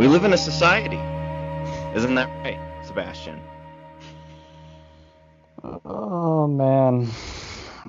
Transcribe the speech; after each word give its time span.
We 0.00 0.08
live 0.08 0.24
in 0.24 0.32
a 0.32 0.38
society. 0.38 0.96
Isn't 1.94 2.14
that 2.14 2.30
right, 2.42 2.58
Sebastian? 2.86 3.38
Oh 5.62 6.46
man. 6.46 7.06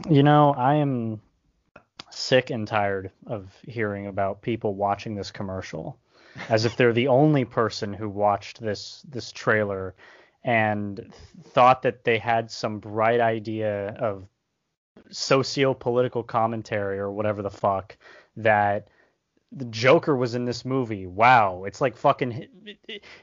You 0.09 0.21
know, 0.21 0.53
I 0.53 0.75
am 0.75 1.21
sick 2.09 2.49
and 2.49 2.67
tired 2.67 3.11
of 3.27 3.55
hearing 3.65 4.07
about 4.07 4.41
people 4.41 4.75
watching 4.75 5.15
this 5.15 5.31
commercial 5.31 5.97
as 6.49 6.65
if 6.65 6.75
they're 6.75 6.91
the 6.91 7.07
only 7.07 7.45
person 7.45 7.93
who 7.93 8.09
watched 8.09 8.59
this 8.59 9.05
this 9.07 9.31
trailer 9.31 9.95
and 10.43 11.13
thought 11.53 11.83
that 11.83 12.03
they 12.03 12.17
had 12.17 12.51
some 12.51 12.79
bright 12.79 13.21
idea 13.21 13.95
of 13.97 14.27
socio-political 15.11 16.23
commentary 16.23 16.99
or 16.99 17.09
whatever 17.09 17.41
the 17.41 17.49
fuck 17.49 17.95
that 18.35 18.89
the 19.51 19.65
Joker 19.65 20.15
was 20.15 20.35
in 20.35 20.45
this 20.45 20.63
movie. 20.63 21.05
Wow, 21.05 21.65
it's 21.65 21.81
like 21.81 21.97
fucking 21.97 22.47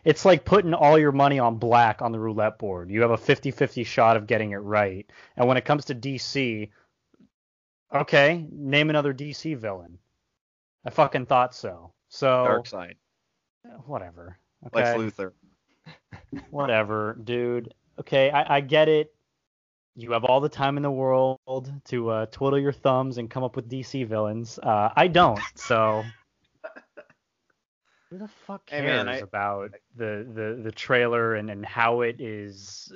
it's 0.04 0.24
like 0.24 0.44
putting 0.44 0.74
all 0.74 0.98
your 0.98 1.12
money 1.12 1.38
on 1.38 1.56
black 1.56 2.02
on 2.02 2.12
the 2.12 2.20
roulette 2.20 2.58
board. 2.58 2.90
You 2.90 3.00
have 3.02 3.10
a 3.10 3.16
50-50 3.16 3.86
shot 3.86 4.16
of 4.16 4.26
getting 4.26 4.50
it 4.50 4.56
right. 4.56 5.10
And 5.36 5.48
when 5.48 5.56
it 5.56 5.64
comes 5.64 5.86
to 5.86 5.94
DC, 5.94 6.68
okay, 7.94 8.46
name 8.50 8.90
another 8.90 9.14
DC 9.14 9.56
villain. 9.56 9.98
I 10.84 10.90
fucking 10.90 11.26
thought 11.26 11.54
so. 11.54 11.92
So 12.08 12.26
Darkseid. 12.26 12.94
Whatever. 13.86 14.38
Okay. 14.66 14.96
Lex 14.96 14.98
Luthor. 14.98 15.32
whatever, 16.50 17.18
dude. 17.24 17.72
Okay, 17.98 18.30
I, 18.30 18.56
I 18.56 18.60
get 18.60 18.88
it. 18.88 19.14
You 19.96 20.12
have 20.12 20.24
all 20.24 20.40
the 20.40 20.48
time 20.48 20.76
in 20.76 20.84
the 20.84 20.90
world 20.90 21.40
to 21.86 22.08
uh, 22.08 22.26
twiddle 22.26 22.58
your 22.58 22.72
thumbs 22.72 23.18
and 23.18 23.28
come 23.28 23.42
up 23.42 23.56
with 23.56 23.68
DC 23.68 24.06
villains. 24.06 24.58
Uh, 24.62 24.90
I 24.94 25.08
don't, 25.08 25.40
so 25.56 26.04
who 28.10 28.18
the 28.18 28.28
fuck 28.28 28.66
cares 28.66 28.82
Hey, 28.82 28.86
man, 28.86 29.08
I- 29.08 29.18
about 29.18 29.72
the, 29.96 30.26
the, 30.34 30.62
the 30.62 30.72
trailer 30.72 31.34
and, 31.34 31.50
and 31.50 31.64
how 31.64 32.00
it 32.02 32.20
is 32.20 32.92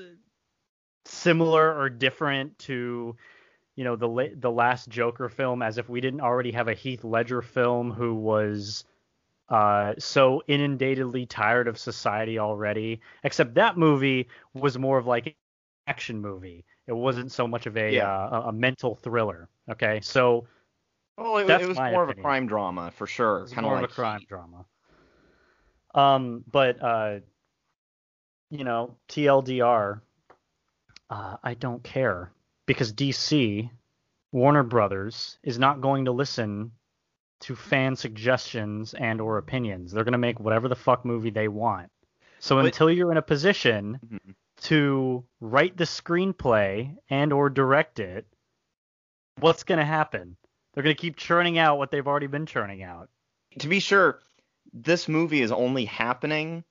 similar 1.05 1.77
or 1.79 1.89
different 1.91 2.59
to 2.61 3.17
you 3.75 3.85
know 3.85 3.97
the 3.97 4.33
the 4.39 4.51
last 4.51 4.89
Joker 4.89 5.29
film 5.29 5.63
as 5.63 5.79
if 5.79 5.89
we 5.89 6.01
didn't 6.01 6.21
already 6.21 6.53
have 6.53 6.69
a 6.69 6.75
Heath 6.75 7.05
Ledger 7.05 7.41
film 7.43 7.91
who 7.91 8.15
was 8.15 8.85
uh, 9.49 9.95
so 9.99 10.43
inundatedly 10.47 11.27
tired 11.27 11.69
of 11.69 11.79
society 11.79 12.39
already. 12.39 13.01
Except 13.25 13.55
that 13.55 13.77
movie 13.77 14.29
was 14.55 14.79
more 14.79 14.99
of 14.99 15.07
like 15.07 15.27
an 15.27 15.35
action 15.87 16.21
movie. 16.21 16.65
It 16.87 16.93
wasn't 16.93 17.33
so 17.33 17.47
much 17.49 17.67
of 17.67 17.77
a 17.77 17.95
Yeah. 17.95 18.11
uh, 18.11 18.45
a, 18.47 18.53
mental 18.53 18.95
thriller. 18.95 19.49
Okay, 19.71 20.01
so 20.03 20.47
Well, 21.17 21.39
it, 21.39 21.49
it 21.49 21.69
was 21.69 21.79
more 21.79 22.03
of 22.03 22.11
a 22.11 22.15
crime 22.15 22.47
drama 22.47 22.91
for 22.91 23.07
sure. 23.07 23.47
Kind 23.47 23.59
of 23.59 23.65
more 23.65 23.75
like 23.75 23.85
of 23.85 23.91
a 23.91 23.95
crime 23.95 24.21
drama. 24.29 24.65
Um, 25.95 26.45
but 26.51 26.83
uh, 26.83 27.21
you 28.51 28.65
know, 28.65 28.97
TLDR, 29.09 30.01
uh, 31.11 31.37
I 31.43 31.55
don't 31.55 31.83
care 31.83 32.31
because 32.67 32.93
DC, 32.93 33.69
Warner 34.33 34.63
Brothers, 34.63 35.39
is 35.43 35.59
not 35.59 35.81
going 35.81 36.05
to 36.07 36.13
listen 36.13 36.73
to 37.41 37.57
fan 37.57 37.97
suggestions 37.97 38.95
and 38.95 39.21
or 39.21 39.39
opinions. 39.39 39.93
They're 39.93 40.05
going 40.05 40.13
to 40.13 40.19
make 40.19 40.39
whatever 40.41 40.69
the 40.69 40.77
fuck 40.77 41.05
movie 41.05 41.31
they 41.31 41.49
want. 41.49 41.91
So 42.39 42.57
But- 42.57 42.67
until 42.67 42.91
you're 42.91 43.11
in 43.11 43.19
a 43.19 43.23
position 43.23 43.99
Mhm. 44.07 44.35
to 44.63 45.25
write 45.41 45.77
the 45.77 45.85
screenplay 45.85 46.97
and 47.11 47.33
or 47.33 47.51
direct 47.51 47.99
it, 47.99 48.27
what's 49.41 49.65
going 49.65 49.79
to 49.79 49.85
happen? 49.85 50.37
They're 50.73 50.85
going 50.85 50.95
to 50.97 51.01
keep 51.01 51.17
churning 51.17 51.59
out 51.59 51.79
what 51.79 51.91
they've 51.91 52.07
already 52.07 52.29
been 52.29 52.47
churning 52.47 52.83
out. 52.83 53.11
To 53.59 53.69
be 53.69 53.81
sure, 53.81 54.21
this 54.73 55.09
movie 55.09 55.43
is 55.43 55.53
only 55.53 55.85
happening 55.85 56.65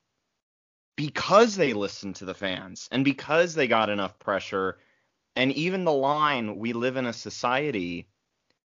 because 0.95 1.55
they 1.55 1.73
listened 1.73 2.15
to 2.17 2.25
the 2.25 2.33
fans 2.33 2.87
and 2.91 3.05
because 3.05 3.55
they 3.55 3.67
got 3.67 3.89
enough 3.89 4.19
pressure. 4.19 4.77
And 5.35 5.51
even 5.53 5.85
the 5.85 5.93
line 5.93 6.57
"We 6.57 6.73
live 6.73 6.97
in 6.97 7.05
a 7.05 7.13
society" 7.13 8.07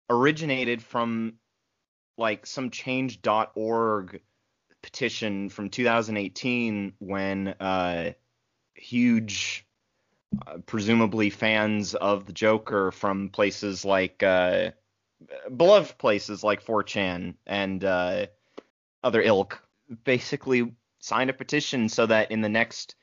originated 0.09 0.81
from 0.81 1.35
like 2.17 2.45
some 2.45 2.69
change.org 2.69 4.21
petition 4.81 5.49
from 5.49 5.69
2018 5.69 6.93
when 6.99 7.47
uh, 7.47 8.13
huge, 8.73 9.65
uh, 10.45 10.57
presumably 10.65 11.29
fans 11.29 11.95
of 11.95 12.25
the 12.25 12.33
Joker 12.33 12.91
from 12.91 13.29
places 13.29 13.85
like 13.85 14.21
uh, 14.23 14.71
beloved 15.55 15.97
places 15.97 16.43
like 16.43 16.63
4chan 16.63 17.35
and 17.45 17.83
uh, 17.83 18.27
other 19.03 19.21
ilk 19.21 19.61
basically 20.03 20.73
signed 20.99 21.29
a 21.29 21.33
petition 21.33 21.89
so 21.89 22.05
that 22.05 22.31
in 22.31 22.41
the 22.41 22.49
next 22.49 22.95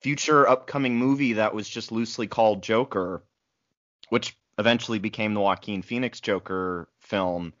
future 0.00 0.48
upcoming 0.48 0.96
movie 0.96 1.34
that 1.34 1.54
was 1.54 1.68
just 1.68 1.92
loosely 1.92 2.26
called 2.26 2.62
Joker, 2.62 3.22
which 4.08 4.36
eventually 4.58 4.98
became 4.98 5.34
the 5.34 5.40
Joaquin 5.40 5.82
Phoenix 5.82 6.20
Joker 6.20 6.88
film, 7.00 7.52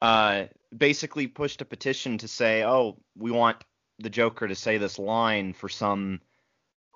uh, 0.00 0.44
basically 0.76 1.26
pushed 1.26 1.60
a 1.60 1.64
petition 1.64 2.18
to 2.18 2.28
say, 2.28 2.64
oh, 2.64 2.96
we 3.16 3.30
want 3.30 3.56
the 3.98 4.10
Joker 4.10 4.46
to 4.46 4.54
say 4.54 4.78
this 4.78 4.98
line 4.98 5.52
for 5.52 5.68
some 5.68 6.20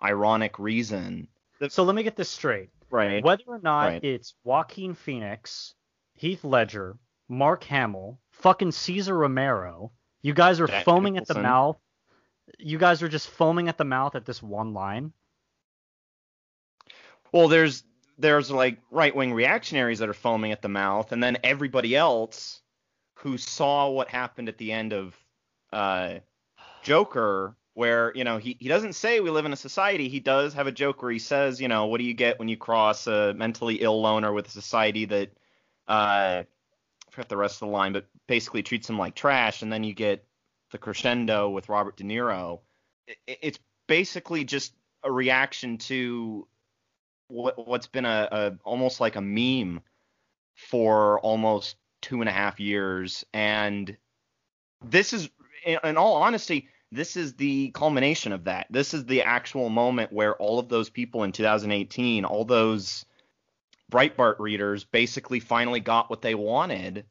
ironic 0.03 0.59
reason. 0.59 1.29
So 1.69 1.85
let 1.85 1.95
me 1.95 2.03
get 2.03 2.17
this 2.17 2.29
straight. 2.29 2.71
Right. 2.91 3.25
Whether 3.25 3.45
or 3.47 3.61
not 3.61 3.87
Right. 3.87 4.05
it's 4.05 4.35
Joaquin 4.45 4.95
Phoenix, 4.95 5.75
Heath 6.15 6.45
Ledger, 6.45 6.97
Mark 7.29 7.65
Hamill, 7.65 8.21
fucking 8.31 8.73
Cesar 8.73 9.17
Romero, 9.17 9.93
you 10.23 10.35
guys 10.35 10.61
are 10.61 10.67
Jack 10.67 10.85
foaming 10.85 11.17
at 11.17 11.27
the 11.27 11.41
mouth. 11.41 11.79
You 12.59 12.79
guys 12.79 13.03
are 13.03 13.09
just 13.09 13.29
foaming 13.29 13.69
at 13.69 13.77
the 13.77 13.85
mouth 13.85 14.15
at 14.15 14.25
this 14.25 14.43
one 14.43 14.73
line. 14.73 15.13
Well, 17.33 17.49
there's 17.49 17.85
there's 18.19 18.51
like 18.51 18.79
right 18.91 19.15
wing 19.15 19.33
reactionaries 19.33 19.99
that 19.99 20.09
are 20.09 20.15
foaming 20.15 20.53
at 20.53 20.63
the 20.63 20.69
mouth, 20.69 21.13
and 21.13 21.23
then 21.23 21.39
everybody 21.43 21.97
else 21.97 22.61
who 23.15 23.39
saw 23.39 23.89
what 23.91 24.09
happened 24.09 24.49
at 24.49 24.59
the 24.59 24.73
end 24.73 24.93
of 24.93 25.17
uh, 25.73 26.15
Joker, 26.83 27.57
where 27.75 28.13
you 28.15 28.25
know 28.25 28.39
he 28.39 28.57
he 28.61 28.69
doesn't 28.69 28.93
say 28.95 29.21
we 29.21 29.31
live 29.31 29.47
in 29.47 29.53
a 29.53 29.57
society. 29.57 30.09
He 30.09 30.21
does 30.21 30.55
have 30.55 30.67
a 30.67 30.73
joke 30.73 31.03
where 31.03 31.11
he 31.11 31.19
says, 31.19 31.61
you 31.61 31.69
know, 31.69 31.87
what 31.87 31.99
do 31.99 32.05
you 32.05 32.15
get 32.15 32.39
when 32.39 32.49
you 32.49 32.57
cross 32.57 33.07
a 33.07 33.35
mentally 33.35 33.77
ill 33.77 34.01
loner 34.01 34.33
with 34.33 34.47
a 34.47 34.51
society 34.51 35.07
that 35.07 35.31
uh, 35.89 36.43
I 36.43 36.47
forgot 37.11 37.29
the 37.29 37.37
rest 37.37 37.57
of 37.57 37.69
the 37.69 37.73
line, 37.73 37.93
but 37.93 38.07
basically 38.33 38.63
treats 38.63 38.89
him 38.89 38.97
like 38.97 39.15
trash, 39.15 39.61
and 39.61 39.71
then 39.71 39.85
you 39.85 39.93
get 39.93 40.25
the 40.71 40.79
crescendo 40.79 41.51
with 41.51 41.69
Robert 41.69 41.99
De 41.99 42.03
Niro. 42.03 42.61
It's 43.27 43.59
basically 43.87 44.45
just 44.45 44.73
a 45.05 45.13
reaction 45.13 45.77
to 45.77 46.49
what 47.29 47.69
what's 47.69 47.89
been 47.89 48.07
a, 48.07 48.29
a 48.33 48.53
almost 48.65 49.03
like 49.03 49.17
a 49.17 49.21
meme 49.21 49.83
for 50.55 51.21
almost 51.21 51.77
two 52.01 52.23
and 52.23 52.29
a 52.29 52.33
half 52.33 52.59
years, 52.59 53.23
and 53.35 53.95
this 54.83 55.13
is, 55.13 55.29
in 55.67 55.99
all 55.99 56.15
honesty, 56.15 56.71
this 56.91 57.19
is 57.19 57.35
the 57.35 57.71
culmination 57.73 58.33
of 58.33 58.45
that. 58.45 58.67
This 58.71 58.95
is 58.95 59.05
the 59.05 59.25
actual 59.25 59.69
moment 59.69 60.11
where 60.11 60.37
all 60.37 60.59
of 60.59 60.71
those 60.71 60.89
people 60.89 61.25
in 61.25 61.33
2018, 61.33 62.25
all 62.25 62.47
those 62.47 63.05
Breitbart 63.91 64.39
readers, 64.39 64.85
basically 64.85 65.39
finally 65.39 65.81
got 65.81 66.09
what 66.09 66.23
they 66.23 66.35
wanted 66.35 67.05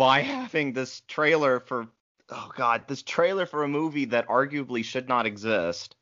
by 0.00 0.22
having 0.22 0.72
this 0.72 1.02
trailer 1.08 1.60
for 1.60 1.86
oh 2.30 2.50
god, 2.56 2.88
this 2.88 3.02
trailer 3.02 3.44
for 3.44 3.64
a 3.64 3.68
movie 3.68 4.06
that 4.06 4.26
arguably 4.28 4.82
should 4.82 5.08
not 5.08 5.26
exist 5.26 5.94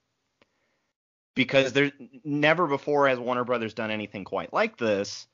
because 1.35 1.73
there 1.73 1.91
never 2.23 2.69
before 2.69 3.09
has 3.09 3.19
Warner 3.19 3.43
Brothers 3.43 3.75
done 3.75 3.91
anything 3.91 4.25
quite 4.25 4.53
like 4.53 4.77
this 4.77 5.27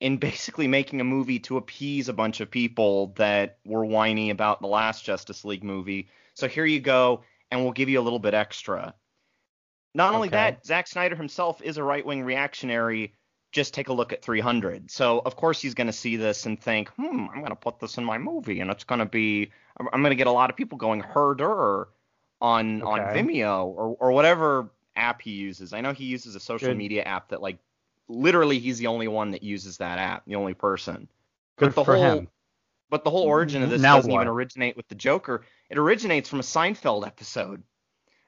in 0.00 0.16
basically 0.16 0.66
making 0.66 1.00
a 1.00 1.04
movie 1.04 1.38
to 1.38 1.58
appease 1.58 2.08
a 2.08 2.12
bunch 2.12 2.40
of 2.40 2.50
people 2.50 3.14
that 3.18 3.58
were 3.64 3.84
whiny 3.84 4.30
about 4.30 4.60
the 4.60 4.66
last 4.66 5.04
Justice 5.04 5.44
League 5.44 5.62
movie. 5.62 6.08
So 6.34 6.48
here 6.48 6.64
you 6.64 6.80
go, 6.80 7.22
and 7.52 7.62
we'll 7.62 7.72
give 7.72 7.88
you 7.88 8.00
a 8.00 8.02
little 8.02 8.18
bit 8.18 8.34
extra. 8.34 8.94
Not 9.94 10.12
only 10.12 10.26
Okay. 10.26 10.36
that, 10.38 10.66
Zack 10.66 10.88
Snyder 10.88 11.14
himself 11.14 11.62
is 11.62 11.76
a 11.76 11.84
right-wing 11.84 12.24
reactionary. 12.24 13.14
Just 13.52 13.74
take 13.74 13.88
a 13.88 13.92
look 13.92 14.12
at 14.12 14.22
300. 14.22 14.90
So 14.90 15.22
of 15.24 15.36
course 15.36 15.60
he's 15.60 15.74
going 15.74 15.86
to 15.86 15.92
see 15.92 16.16
this 16.16 16.46
and 16.46 16.60
think, 16.60 16.88
hmm, 16.90 17.26
I'm 17.32 17.38
going 17.38 17.50
to 17.50 17.54
put 17.54 17.78
this 17.78 17.98
in 17.98 18.04
my 18.04 18.18
movie, 18.18 18.60
and 18.60 18.70
it's 18.70 18.84
going 18.84 18.98
to 18.98 19.06
be, 19.06 19.50
I'm, 19.78 20.00
going 20.02 20.10
to 20.10 20.16
get 20.16 20.26
a 20.26 20.32
lot 20.32 20.50
of 20.50 20.56
people 20.56 20.78
going 20.78 21.00
herder 21.00 21.88
on 22.40 22.82
on 22.82 23.00
Vimeo 23.14 23.66
or 23.66 23.96
or 24.00 24.12
whatever 24.12 24.70
app 24.96 25.22
he 25.22 25.30
uses. 25.30 25.72
I 25.72 25.80
know 25.80 25.92
he 25.92 26.04
uses 26.04 26.34
a 26.34 26.40
social 26.40 26.68
Good. 26.68 26.76
media 26.76 27.02
app 27.02 27.28
that 27.28 27.40
like 27.40 27.58
literally 28.08 28.58
he's 28.58 28.78
the 28.78 28.88
only 28.88 29.08
one 29.08 29.30
that 29.30 29.42
uses 29.42 29.78
that 29.78 29.98
app, 29.98 30.24
the 30.26 30.34
only 30.34 30.54
person. 30.54 31.08
Good 31.56 31.74
but 31.74 31.74
the 31.74 31.84
for 31.84 31.96
whole 31.96 32.18
him. 32.18 32.28
but 32.90 33.04
the 33.04 33.10
whole 33.10 33.24
origin 33.24 33.62
of 33.62 33.70
this 33.70 33.80
Now 33.80 33.96
doesn't 33.96 34.10
what? 34.10 34.22
even 34.22 34.28
originate 34.28 34.76
with 34.76 34.88
the 34.88 34.94
Joker. 34.94 35.44
It 35.70 35.78
originates 35.78 36.28
from 36.28 36.40
a 36.40 36.42
Seinfeld 36.42 37.06
episode. 37.06 37.62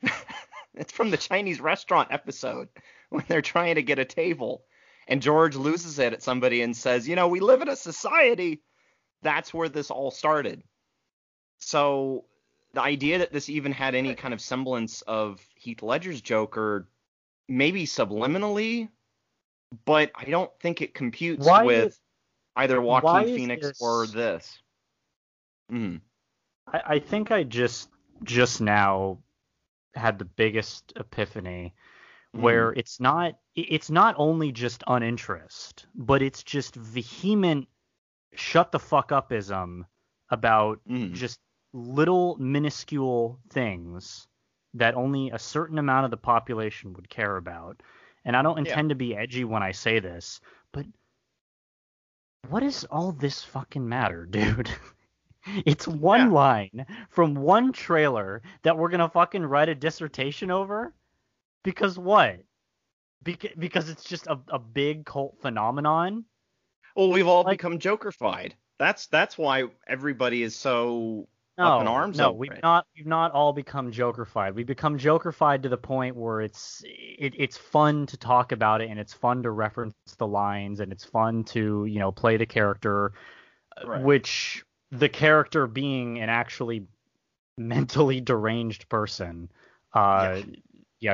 it's 0.75 0.93
from 0.93 1.11
the 1.11 1.17
Chinese 1.17 1.61
restaurant 1.61 2.09
episode 2.11 2.69
when 3.11 3.25
they're 3.29 3.43
trying 3.43 3.77
to 3.77 3.83
get 3.83 3.99
a 3.99 4.05
table 4.05 4.63
and 5.09 5.21
George 5.23 5.57
loses 5.57 5.99
it 5.99 6.13
at 6.13 6.23
somebody 6.23 6.63
and 6.63 6.77
says, 6.77 7.09
"You 7.09 7.17
know, 7.17 7.29
we 7.29 7.41
live 7.41 7.63
in 7.63 7.69
a 7.69 7.77
society." 7.77 8.63
That's 9.23 9.55
where 9.55 9.69
this 9.69 9.91
all 9.91 10.11
started. 10.11 10.63
So 11.59 12.25
the 12.75 12.83
idea 12.83 13.19
that 13.19 13.33
this 13.33 13.49
even 13.49 13.73
had 13.73 13.95
any 13.95 14.15
kind 14.15 14.35
of 14.35 14.41
semblance 14.41 15.03
of 15.03 15.41
Heath 15.55 15.83
Ledger's 15.83 16.21
Joker, 16.21 16.89
maybe 17.49 17.87
subliminally, 17.87 18.89
but 19.85 20.11
I 20.15 20.25
don't 20.25 20.51
think 20.61 20.83
it 20.83 20.95
computes 20.95 21.47
Why 21.47 21.65
with 21.65 21.87
is- 21.89 22.01
either 22.57 22.81
Joaquin 22.81 23.35
Phoenix 23.37 23.67
this- 23.69 23.81
or 23.81 24.07
this. 24.07 24.59
Mm. 25.73 26.01
I, 26.67 26.83
I 26.87 26.99
think 26.99 27.31
I 27.31 27.43
just 27.45 27.89
just 28.23 28.61
now 28.61 29.19
had 29.95 30.19
the 30.19 30.25
biggest 30.25 30.93
epiphany 30.97 31.75
where 32.33 32.73
it's 32.73 33.01
not 33.01 33.39
it's 33.55 33.91
not 33.91 34.15
only 34.19 34.53
just 34.53 34.83
uninterest, 34.87 35.87
but 35.95 36.23
it's 36.23 36.43
just 36.43 36.75
vehement 36.75 37.69
shut 38.35 38.73
the 38.73 38.79
fuck 38.81 39.11
upism 39.11 39.83
about 40.31 40.81
Mm. 40.89 41.13
just 41.13 41.39
little 41.73 42.37
minuscule 42.39 43.39
things 43.51 44.27
that 44.75 44.95
only 44.95 45.31
a 45.31 45.39
certain 45.39 45.79
amount 45.79 46.05
of 46.05 46.11
the 46.11 46.17
population 46.17 46.93
would 46.95 47.09
care 47.09 47.37
about. 47.37 47.81
And 48.25 48.37
I 48.37 48.43
don't 48.43 48.57
Yeah. 48.57 48.71
intend 48.71 48.89
to 48.89 48.95
be 48.97 49.15
edgy 49.17 49.45
when 49.45 49.63
I 49.63 49.71
say 49.73 50.01
this, 50.01 50.41
but 50.73 50.87
what 52.49 52.61
does 52.61 52.85
all 52.85 53.13
this 53.13 53.43
fucking 53.45 53.89
matter, 53.89 54.27
dude? 54.31 54.71
It's 55.67 55.87
one 55.87 56.21
Yeah. 56.21 56.35
line 56.35 56.87
from 57.11 57.35
one 57.35 57.73
trailer 57.73 58.43
that 58.63 58.77
we're 58.79 58.89
gonna 58.89 59.09
fucking 59.11 59.45
write 59.45 59.69
a 59.69 59.75
dissertation 59.75 60.51
over? 60.51 60.95
Because 61.63 61.99
what? 61.99 62.41
Because, 63.25 63.51
because 63.59 63.89
it's 63.89 64.05
just 64.05 64.27
a, 64.27 64.39
a 64.49 64.59
big 64.59 65.05
cult 65.07 65.37
phenomenon? 65.41 66.25
Well, 66.95 67.11
we've 67.11 67.27
all 67.27 67.43
Like- 67.43 67.59
become 67.59 67.79
Jokerfied. 67.79 68.53
That's 68.79 69.07
that's 69.07 69.39
why 69.39 69.65
everybody 69.87 70.43
is 70.43 70.55
so 70.57 71.29
No, 71.57 71.65
up 71.65 71.81
in 71.83 71.87
arms 71.89 72.19
no, 72.19 72.33
we've 72.33 72.51
it. 72.51 72.63
not 72.63 72.87
we've 72.97 73.07
not 73.07 73.31
all 73.31 73.53
become 73.53 73.93
Jokerfied. 73.93 74.55
We've 74.55 74.67
become 74.67 74.99
Jokerfied 74.99 75.63
to 75.63 75.69
the 75.69 75.77
point 75.77 76.17
where 76.17 76.41
it's 76.41 76.83
it, 76.85 77.35
it's 77.37 77.57
fun 77.57 78.07
to 78.07 78.17
talk 78.17 78.51
about 78.51 78.81
it 78.81 78.91
and 78.91 78.99
it's 78.99 79.13
fun 79.13 79.45
to 79.45 79.51
reference 79.53 79.95
the 80.19 80.27
lines 80.27 80.81
and 80.81 80.91
it's 80.93 81.05
fun 81.05 81.45
to 81.45 81.87
you 81.87 82.01
know 82.01 82.11
play 82.11 82.37
the 82.37 82.47
character, 82.47 83.13
uh, 83.81 83.87
Right. 83.89 84.03
which 84.03 84.65
the 84.91 85.09
character 85.09 85.69
being 85.69 86.19
an 86.19 86.29
actually 86.29 86.87
mentally 87.57 88.21
deranged 88.21 88.89
person. 88.89 89.49
Uh, 89.93 90.41
yeah. 90.47 90.57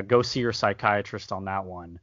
Go 0.03 0.23
see 0.23 0.41
your 0.41 0.53
psychiatrist 0.53 1.33
on 1.33 1.45
that 1.47 1.65
one. 1.65 1.99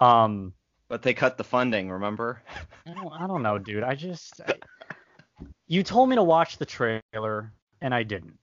Um, 0.00 0.52
But 0.88 1.02
they 1.02 1.14
cut 1.14 1.36
the 1.36 1.44
funding, 1.44 1.90
remember? 1.90 2.42
I 2.86 2.94
don't, 2.94 3.12
I 3.12 3.26
don't 3.26 3.42
know, 3.42 3.58
dude. 3.58 3.82
I 3.82 3.94
just 3.94 4.40
I, 4.46 4.54
you 5.66 5.82
told 5.82 6.08
me 6.08 6.16
to 6.16 6.22
watch 6.22 6.58
the 6.58 6.66
trailer 6.66 7.52
and 7.80 7.94
I 7.94 8.02
didn't. 8.02 8.38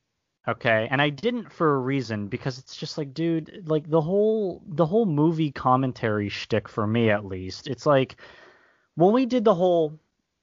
Okay, 0.47 0.87
and 0.89 0.99
I 0.99 1.09
didn't 1.09 1.51
for 1.53 1.75
a 1.75 1.79
reason 1.79 2.27
because 2.27 2.57
it's 2.57 2.75
just 2.75 2.97
like, 2.97 3.13
dude, 3.13 3.63
like 3.67 3.87
the 3.87 4.01
whole 4.01 4.63
the 4.67 4.85
whole 4.85 5.05
movie 5.05 5.51
commentary 5.51 6.29
shtick 6.29 6.67
for 6.67 6.87
me 6.87 7.11
at 7.11 7.25
least. 7.25 7.67
It's 7.67 7.85
like 7.85 8.15
when 8.95 9.13
we 9.13 9.27
did 9.27 9.45
the 9.45 9.53
whole 9.53 9.99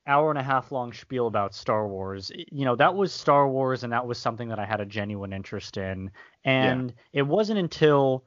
hour 0.06 0.30
and 0.30 0.38
a 0.38 0.42
half 0.42 0.70
long 0.72 0.92
spiel 0.92 1.26
about 1.26 1.54
Star 1.54 1.86
Wars, 1.88 2.30
you 2.50 2.64
know, 2.64 2.76
that 2.76 2.94
was 2.94 3.12
Star 3.12 3.48
Wars 3.48 3.82
and 3.82 3.92
that 3.92 4.06
was 4.06 4.18
something 4.18 4.48
that 4.48 4.58
I 4.58 4.64
had 4.64 4.80
a 4.80 4.86
genuine 4.86 5.32
interest 5.32 5.76
in. 5.76 6.10
And 6.44 6.94
it 7.12 7.22
wasn't 7.22 7.58
until 7.58 8.24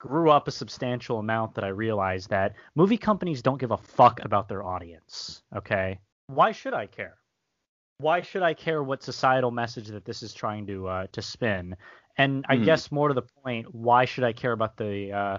grew 0.00 0.30
up 0.30 0.48
a 0.48 0.50
substantial 0.50 1.20
amount 1.20 1.54
that 1.54 1.62
I 1.62 1.68
realized 1.68 2.30
that 2.30 2.54
movie 2.74 2.96
companies 2.98 3.42
don't 3.42 3.60
give 3.60 3.70
a 3.70 3.76
fuck 3.76 4.18
about 4.24 4.48
their 4.48 4.64
audience. 4.64 5.42
Okay? 5.54 6.00
Why 6.26 6.50
should 6.50 6.74
I 6.74 6.86
care? 6.86 7.18
Why 7.98 8.22
should 8.22 8.42
I 8.42 8.54
care 8.54 8.82
what 8.82 9.02
societal 9.02 9.50
message 9.50 9.88
that 9.88 10.06
this 10.06 10.22
is 10.22 10.32
trying 10.34 10.66
to 10.66 10.88
uh, 10.88 11.06
to 11.12 11.22
spin? 11.22 11.76
And 12.16 12.44
I 12.48 12.56
Hmm. 12.56 12.64
guess 12.64 12.90
more 12.90 13.08
to 13.08 13.14
the 13.14 13.22
point, 13.44 13.72
why 13.74 14.06
should 14.06 14.24
I 14.24 14.32
care 14.32 14.52
about 14.52 14.76
the 14.78 15.12
uh, 15.12 15.38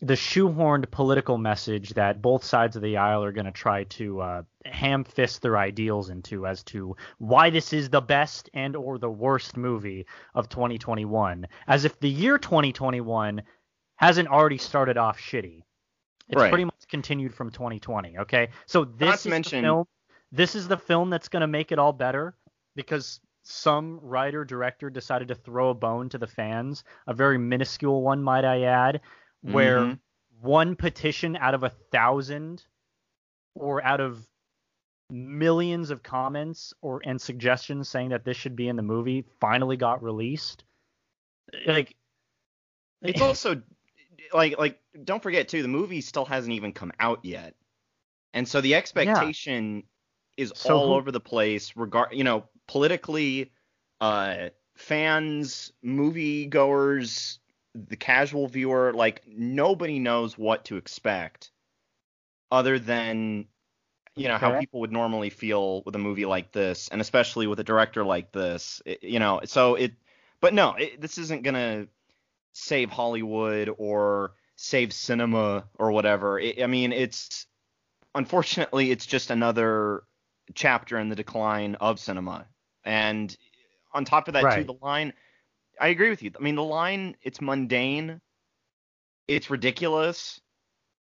the 0.00 0.14
shoehorned 0.14 0.90
political 0.90 1.38
message 1.38 1.90
that 1.94 2.22
both 2.22 2.44
sides 2.44 2.76
of 2.76 2.82
the 2.82 2.96
aisle 2.96 3.22
are 3.24 3.32
going 3.32 3.46
to 3.46 3.52
try 3.52 3.84
to 3.84 4.20
uh, 4.20 4.42
ham 4.64 5.04
fist 5.04 5.42
their 5.42 5.56
ideals 5.56 6.08
into 6.10 6.46
as 6.46 6.62
to 6.64 6.96
why 7.18 7.50
this 7.50 7.72
is 7.72 7.90
the 7.90 8.00
best 8.00 8.48
and 8.54 8.76
or 8.76 8.98
the 8.98 9.10
worst 9.10 9.56
movie 9.56 10.06
of 10.34 10.48
2021 10.48 11.46
as 11.66 11.84
if 11.84 11.98
the 11.98 12.08
year 12.08 12.38
2021 12.38 13.42
hasn't 13.98 14.28
already 14.28 14.58
started 14.58 14.96
off 14.96 15.18
shitty 15.20 15.62
it's 16.30 16.40
Right. 16.40 16.50
pretty 16.50 16.64
much 16.64 16.74
continued 16.90 17.34
from 17.34 17.50
2020 17.50 18.18
okay 18.18 18.48
so 18.66 18.84
this 18.84 19.26
is 19.26 19.30
mention- 19.30 19.62
the 19.62 19.66
film 19.68 19.86
this 20.32 20.54
is 20.54 20.66
the 20.68 20.76
film 20.76 21.08
that's 21.10 21.28
going 21.28 21.40
to 21.42 21.46
make 21.46 21.70
it 21.72 21.78
all 21.78 21.92
better 21.92 22.36
because 22.74 23.20
some 23.42 23.98
writer 24.02 24.44
director 24.44 24.90
decided 24.90 25.28
to 25.28 25.34
throw 25.34 25.70
a 25.70 25.74
bone 25.74 26.08
to 26.10 26.18
the 26.18 26.26
fans 26.26 26.84
a 27.06 27.14
very 27.14 27.38
minuscule 27.38 28.02
one 28.02 28.22
might 28.22 28.44
i 28.44 28.62
add 28.62 29.00
where 29.42 29.80
Mhm. 29.80 30.00
one 30.40 30.76
petition 30.76 31.36
out 31.36 31.54
of 31.54 31.62
a 31.64 31.70
thousand 31.70 32.66
or 33.54 33.82
out 33.84 34.00
of 34.00 34.26
millions 35.10 35.90
of 35.90 36.02
comments 36.02 36.74
or 36.82 37.00
and 37.04 37.18
suggestions 37.20 37.88
saying 37.88 38.10
that 38.10 38.24
this 38.26 38.36
should 38.36 38.54
be 38.54 38.68
in 38.68 38.76
the 38.76 38.82
movie 38.82 39.24
finally 39.40 39.76
got 39.76 40.02
released 40.02 40.64
like 41.66 41.96
It's 43.00 43.22
also 43.22 43.62
like 44.32 44.58
like 44.58 44.80
don't 45.04 45.22
forget 45.22 45.48
too, 45.48 45.62
the 45.62 45.68
movie 45.68 46.00
still 46.00 46.24
hasn't 46.24 46.52
even 46.54 46.72
come 46.72 46.92
out 47.00 47.24
yet. 47.24 47.54
And 48.34 48.46
so 48.48 48.60
the 48.60 48.74
expectation 48.74 49.84
is 50.36 50.52
So 50.56 50.74
all 50.74 50.88
who- 50.88 50.94
over 50.94 51.10
the 51.12 51.20
place 51.20 51.76
regard 51.76 52.12
you 52.12 52.24
know, 52.24 52.48
politically 52.66 53.52
uh 54.00 54.50
fans, 54.76 55.72
movie 55.82 56.46
goers, 56.46 57.40
the 57.74 57.96
casual 57.96 58.48
viewer, 58.48 58.92
like 58.94 59.22
nobody 59.26 59.98
knows 59.98 60.38
what 60.38 60.66
to 60.66 60.76
expect 60.76 61.50
other 62.50 62.78
than 62.78 63.46
you 64.16 64.28
know 64.28 64.38
how 64.38 64.50
people 64.60 64.80
would 64.80 64.92
normally 64.92 65.30
feel 65.30 65.82
with 65.84 65.94
a 65.94 65.98
movie 65.98 66.26
like 66.26 66.52
this 66.52 66.88
and 66.88 67.00
especially 67.00 67.46
with 67.46 67.60
a 67.60 67.64
director 67.64 68.04
like 68.04 68.32
this 68.32 68.82
It- 68.86 69.02
you 69.04 69.18
know 69.18 69.40
so 69.44 69.74
it 69.76 69.92
but 70.40 70.54
no 70.54 70.74
it, 70.74 71.00
this 71.00 71.18
isn't 71.18 71.42
gonna 71.44 71.86
save 72.52 72.90
hollywood 72.90 73.70
or 73.78 74.32
save 74.56 74.92
cinema 74.92 75.64
or 75.78 75.92
whatever. 75.92 76.38
It, 76.38 76.62
i 76.62 76.66
mean 76.66 76.92
it's 76.92 77.46
unfortunately 78.14 78.90
it's 78.90 79.06
just 79.06 79.30
another 79.30 80.02
chapter 80.54 80.98
in 80.98 81.08
the 81.08 81.16
decline 81.16 81.76
of 81.76 82.00
cinema. 82.00 82.46
And 82.84 83.36
on 83.92 84.04
top 84.04 84.28
of 84.28 84.34
that 84.34 84.54
too 84.54 84.64
the 84.64 84.78
line 84.82 85.12
i 85.80 85.88
agree 85.88 86.10
with 86.10 86.22
you. 86.22 86.32
I 86.38 86.42
mean 86.42 86.56
the 86.56 86.62
line 86.62 87.16
it's 87.22 87.40
mundane 87.40 88.20
it's 89.28 89.50
ridiculous 89.50 90.40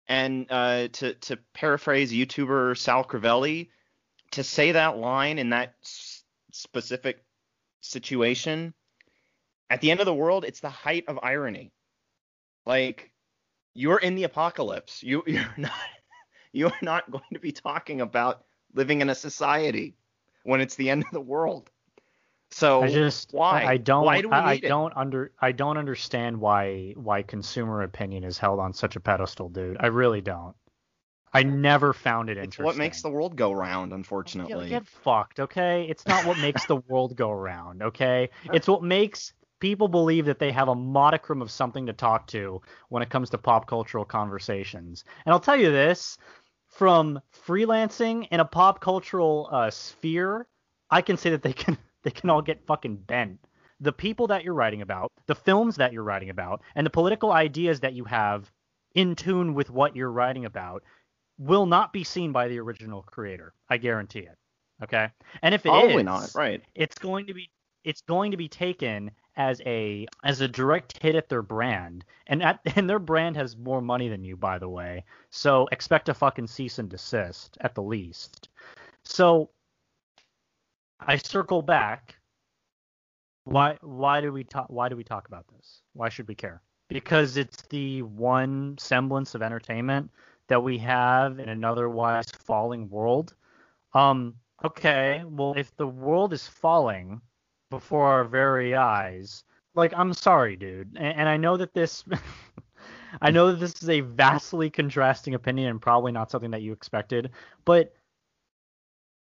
and 0.07 0.47
uh, 0.49 0.87
to 0.89 1.13
to 1.13 1.37
paraphrase 1.53 2.11
YouTuber 2.11 2.77
Sal 2.77 3.03
Crivelli, 3.05 3.69
to 4.31 4.43
say 4.43 4.73
that 4.73 4.97
line 4.97 5.39
in 5.39 5.51
that 5.51 5.75
s- 5.83 6.23
specific 6.51 7.23
situation, 7.81 8.73
at 9.73 9.81
the 9.81 9.89
end 9.89 9.99
of 9.99 10.05
the 10.05 10.13
world, 10.13 10.45
it's 10.45 10.59
the 10.59 10.69
height 10.69 11.05
of 11.07 11.19
irony. 11.23 11.71
Like 12.63 13.11
you're 13.73 13.97
in 13.97 14.13
the 14.13 14.23
apocalypse. 14.23 15.01
You 15.01 15.23
you're 15.27 15.55
not 15.57 15.73
you're 16.51 16.77
not 16.83 17.09
going 17.09 17.23
to 17.33 17.39
be 17.39 17.51
talking 17.51 17.99
about 17.99 18.43
living 18.75 19.01
in 19.01 19.09
a 19.09 19.15
society 19.15 19.95
when 20.43 20.61
it's 20.61 20.75
the 20.75 20.91
end 20.91 21.03
of 21.03 21.11
the 21.11 21.21
world. 21.21 21.71
So 22.51 22.83
I 22.83 22.87
just 22.87 23.33
why? 23.33 23.65
I, 23.65 23.77
don't 23.77 24.05
Why 24.05 24.21
do 24.21 24.27
we 24.27 24.35
I, 24.35 24.51
I 24.51 24.57
don't 24.59 24.95
under 24.95 25.31
I 25.41 25.51
don't 25.53 25.79
understand 25.79 26.39
why 26.39 26.93
why 26.95 27.23
consumer 27.23 27.81
opinion 27.81 28.23
is 28.23 28.37
held 28.37 28.59
on 28.59 28.73
such 28.73 28.95
a 28.95 28.99
pedestal, 28.99 29.49
dude. 29.49 29.77
I 29.79 29.87
really 29.87 30.21
don't. 30.21 30.55
I 31.33 31.41
never 31.41 31.93
found 31.93 32.29
it 32.29 32.37
it's 32.37 32.43
interesting. 32.43 32.65
what 32.65 32.77
makes 32.77 33.01
the 33.01 33.09
world 33.09 33.35
go 33.35 33.51
round, 33.51 33.91
unfortunately. 33.91 34.69
get 34.69 34.85
fucked, 34.85 35.39
okay? 35.39 35.87
It's 35.89 36.05
not 36.05 36.27
what 36.27 36.37
makes 36.37 36.67
the 36.67 36.75
world 36.75 37.15
go 37.15 37.31
round, 37.31 37.81
okay? 37.81 38.29
It's 38.53 38.67
what 38.67 38.83
makes 38.83 39.33
people 39.63 39.87
believe 39.87 40.25
that 40.25 40.39
they 40.39 40.51
have 40.51 40.67
a 40.67 40.75
modicum 40.75 41.41
of 41.41 41.49
something 41.49 41.85
to 41.85 41.93
talk 41.93 42.27
to 42.27 42.61
when 42.89 43.01
it 43.01 43.09
comes 43.09 43.29
to 43.29 43.37
pop 43.37 43.65
cultural 43.65 44.03
conversations. 44.03 45.05
And 45.25 45.31
I'll 45.31 45.39
tell 45.39 45.55
you 45.55 45.71
this, 45.71 46.17
from 46.67 47.21
freelancing 47.47 48.27
in 48.29 48.41
a 48.41 48.45
pop 48.45 48.81
cultural 48.81 49.47
uh, 49.49 49.69
sphere, 49.71 50.47
I 50.89 51.01
can 51.01 51.15
say 51.15 51.29
that 51.29 51.43
they 51.43 51.53
can 51.53 51.77
they 52.03 52.11
can 52.11 52.29
all 52.29 52.41
get 52.41 52.67
fucking 52.67 52.97
bent. 52.97 53.39
The 53.79 53.93
people 53.93 54.27
that 54.27 54.43
you're 54.43 54.53
writing 54.53 54.81
about, 54.81 55.09
the 55.27 55.35
films 55.35 55.77
that 55.77 55.93
you're 55.93 56.03
writing 56.03 56.29
about, 56.29 56.61
and 56.75 56.85
the 56.85 56.91
political 56.91 57.31
ideas 57.31 57.79
that 57.79 57.93
you 57.93 58.03
have 58.03 58.51
in 58.95 59.15
tune 59.15 59.53
with 59.53 59.69
what 59.69 59.95
you're 59.95 60.11
writing 60.11 60.43
about 60.43 60.83
will 61.37 61.65
not 61.65 61.93
be 61.93 62.03
seen 62.03 62.33
by 62.33 62.49
the 62.49 62.59
original 62.59 63.01
creator. 63.03 63.53
I 63.69 63.77
guarantee 63.77 64.27
it. 64.27 64.37
Okay? 64.83 65.07
And 65.41 65.55
if 65.55 65.65
it 65.65 65.69
is, 65.69 65.79
Probably 65.79 66.03
not, 66.03 66.31
right? 66.35 66.61
it's 66.75 66.97
going 66.97 67.27
to 67.27 67.33
be 67.33 67.49
it's 67.85 68.01
going 68.01 68.31
to 68.31 68.37
be 68.37 68.49
taken 68.49 69.11
as 69.37 69.61
a 69.65 70.07
as 70.23 70.41
a 70.41 70.47
direct 70.47 71.01
hit 71.01 71.15
at 71.15 71.29
their 71.29 71.41
brand 71.41 72.05
and 72.27 72.43
at 72.43 72.59
and 72.77 72.89
their 72.89 72.99
brand 72.99 73.35
has 73.35 73.57
more 73.57 73.81
money 73.81 74.09
than 74.09 74.23
you 74.23 74.37
by 74.37 74.59
the 74.59 74.69
way 74.69 75.03
so 75.31 75.67
expect 75.71 76.09
a 76.09 76.13
fucking 76.13 76.47
cease 76.47 76.79
and 76.79 76.89
desist 76.89 77.57
at 77.61 77.75
the 77.75 77.83
least 77.83 78.49
so 79.03 79.49
i 81.01 81.17
circle 81.17 81.61
back 81.61 82.15
Why 83.45 83.77
why 83.81 84.21
do 84.21 84.31
we 84.31 84.43
talk 84.43 84.67
why 84.69 84.89
do 84.89 84.95
we 84.95 85.03
talk 85.03 85.27
about 85.27 85.47
this? 85.55 85.81
Why 85.93 86.09
should 86.09 86.27
we 86.27 86.35
care? 86.35 86.61
Because 86.89 87.37
it's 87.37 87.63
the 87.69 88.01
one 88.03 88.77
semblance 88.77 89.35
of 89.35 89.41
entertainment 89.41 90.11
that 90.47 90.63
we 90.63 90.77
have 90.79 91.39
in 91.39 91.49
an 91.49 91.63
otherwise 91.65 92.31
falling 92.31 92.89
world. 92.89 93.35
Um 93.93 94.35
okay, 94.63 95.23
well 95.25 95.55
if 95.57 95.75
the 95.77 95.87
world 95.87 96.33
is 96.33 96.47
falling 96.47 97.21
before 97.73 98.05
our 98.05 98.23
very 98.23 98.75
eyes, 98.75 99.43
like 99.73 99.93
I'm 99.95 100.13
sorry, 100.13 100.55
dude. 100.55 100.95
And, 100.95 101.17
and 101.17 101.29
I 101.29 101.37
know 101.37 101.57
that 101.57 101.73
this 101.73 102.03
I 103.21 103.31
know 103.31 103.51
that 103.51 103.59
this 103.59 103.81
is 103.81 103.89
a 103.89 104.01
vastly 104.01 104.69
contrasting 104.69 105.33
opinion 105.33 105.69
and 105.69 105.81
probably 105.81 106.11
not 106.11 106.29
something 106.29 106.51
that 106.51 106.61
you 106.61 106.71
expected, 106.71 107.31
but 107.65 107.93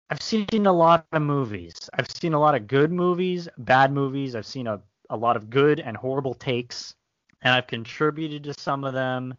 I've 0.08 0.22
seen 0.22 0.66
a 0.66 0.72
lot 0.72 1.06
of 1.12 1.20
movies. 1.20 1.90
I've 1.92 2.10
seen 2.10 2.32
a 2.32 2.40
lot 2.40 2.54
of 2.54 2.66
good 2.66 2.90
movies, 2.90 3.46
bad 3.58 3.92
movies. 3.92 4.34
I've 4.34 4.46
seen 4.46 4.66
a, 4.66 4.80
a 5.10 5.16
lot 5.16 5.36
of 5.36 5.50
good 5.50 5.78
and 5.78 5.94
horrible 5.94 6.34
takes, 6.34 6.96
and 7.42 7.52
I've 7.54 7.66
contributed 7.66 8.42
to 8.44 8.54
some 8.54 8.84
of 8.84 8.94
them. 8.94 9.34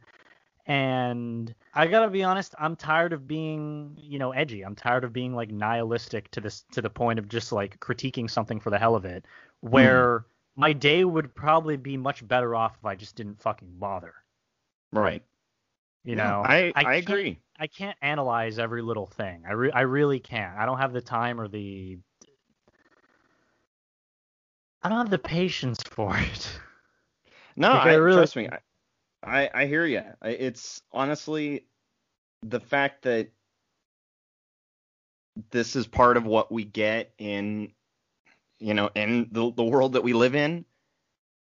And 0.72 1.54
I 1.74 1.86
gotta 1.88 2.10
be 2.10 2.24
honest, 2.24 2.56
I'm 2.58 2.78
tired 2.78 3.12
of 3.12 3.28
being, 3.28 3.98
you 4.00 4.20
know, 4.20 4.32
edgy. 4.32 4.62
I'm 4.62 4.74
tired 4.74 5.04
of 5.04 5.12
being 5.12 5.36
like 5.36 5.51
nihilistic 5.51 6.32
to 6.32 6.40
this 6.40 6.63
to 6.72 6.82
the 6.82 6.90
point 6.90 7.20
of 7.20 7.28
just 7.28 7.51
like 7.51 7.78
critiquing 7.82 8.30
something 8.30 8.58
for 8.58 8.70
the 8.70 8.80
hell 8.80 8.96
of 8.96 9.04
it, 9.04 9.25
where 9.60 10.20
mm. 10.20 10.24
my 10.56 10.72
day 10.72 11.04
would 11.04 11.36
probably 11.36 11.75
be 11.75 11.98
much 11.98 12.25
better 12.25 12.56
off 12.56 12.78
if 12.80 12.86
I 12.86 12.96
just 12.96 13.18
didn't 13.18 13.42
fucking 13.42 13.68
bother. 13.80 14.13
Right. 14.94 15.22
You 16.06 16.16
yeah, 16.16 16.24
know, 16.24 16.42
I 16.46 16.72
I, 16.74 16.84
I 16.86 16.94
agree. 16.94 17.38
I 17.60 17.68
can't 17.68 17.98
analyze 18.01 18.58
every 18.58 18.82
little 18.82 19.08
thing. 19.08 19.44
I 19.46 19.51
re- 19.51 19.72
I 19.74 19.82
really 19.82 20.22
can't. 20.22 20.58
I 20.58 20.66
don't 20.66 20.78
have 20.78 20.94
the 20.94 21.01
time 21.01 21.42
or 21.42 21.50
the 21.50 21.98
I 24.82 24.88
don't 24.88 25.00
have 25.00 25.10
the 25.10 25.20
patience 25.20 25.84
for 25.84 26.18
it. 26.18 26.60
No, 27.58 27.72
I, 27.72 27.96
really... 27.96 28.20
trust 28.20 28.38
me. 28.38 28.48
I, 28.48 28.60
I 29.24 29.50
I 29.54 29.66
hear 29.66 29.86
you. 29.86 30.04
It's 30.24 30.82
honestly 30.92 31.66
the 32.44 32.60
fact 32.60 33.04
that 33.04 33.30
this 35.51 35.75
is 35.75 35.88
part 35.88 36.18
of 36.18 36.25
what 36.25 36.51
we 36.51 36.66
get 36.66 37.13
in 37.18 37.72
you 38.60 38.74
know 38.74 38.90
in 38.96 39.30
the 39.32 39.51
the 39.51 39.63
world 39.63 39.94
that 39.94 40.04
we 40.04 40.13
live 40.13 40.36
in. 40.36 40.66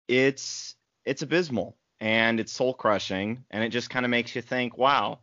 It's 0.08 0.76
it's 1.04 1.22
abysmal 1.22 1.76
and 2.00 2.40
it's 2.40 2.52
soul 2.52 2.74
crushing 2.74 3.44
and 3.50 3.64
it 3.64 3.70
just 3.70 3.90
kind 3.90 4.04
of 4.04 4.10
makes 4.10 4.34
you 4.34 4.42
think, 4.42 4.76
wow. 4.76 5.20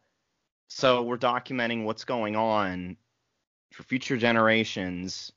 So 0.70 1.04
we're 1.04 1.18
documenting 1.18 1.84
what's 1.84 2.04
going 2.04 2.36
on 2.36 2.98
for 3.72 3.84
future 3.84 4.18
generations 4.18 5.32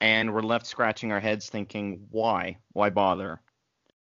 and 0.00 0.32
we're 0.32 0.42
left 0.42 0.66
scratching 0.66 1.12
our 1.12 1.20
heads 1.20 1.48
thinking, 1.48 2.06
why? 2.10 2.58
Why 2.72 2.90
bother? 2.90 3.40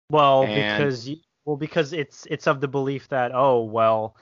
Well, 0.08 0.44
and, 0.44 0.78
because 0.78 1.08
you, 1.08 1.16
well 1.44 1.56
because 1.56 1.92
it's 1.92 2.26
it's 2.30 2.46
of 2.46 2.60
the 2.60 2.68
belief 2.68 3.08
that 3.08 3.32
oh, 3.34 3.64
well, 3.64 4.16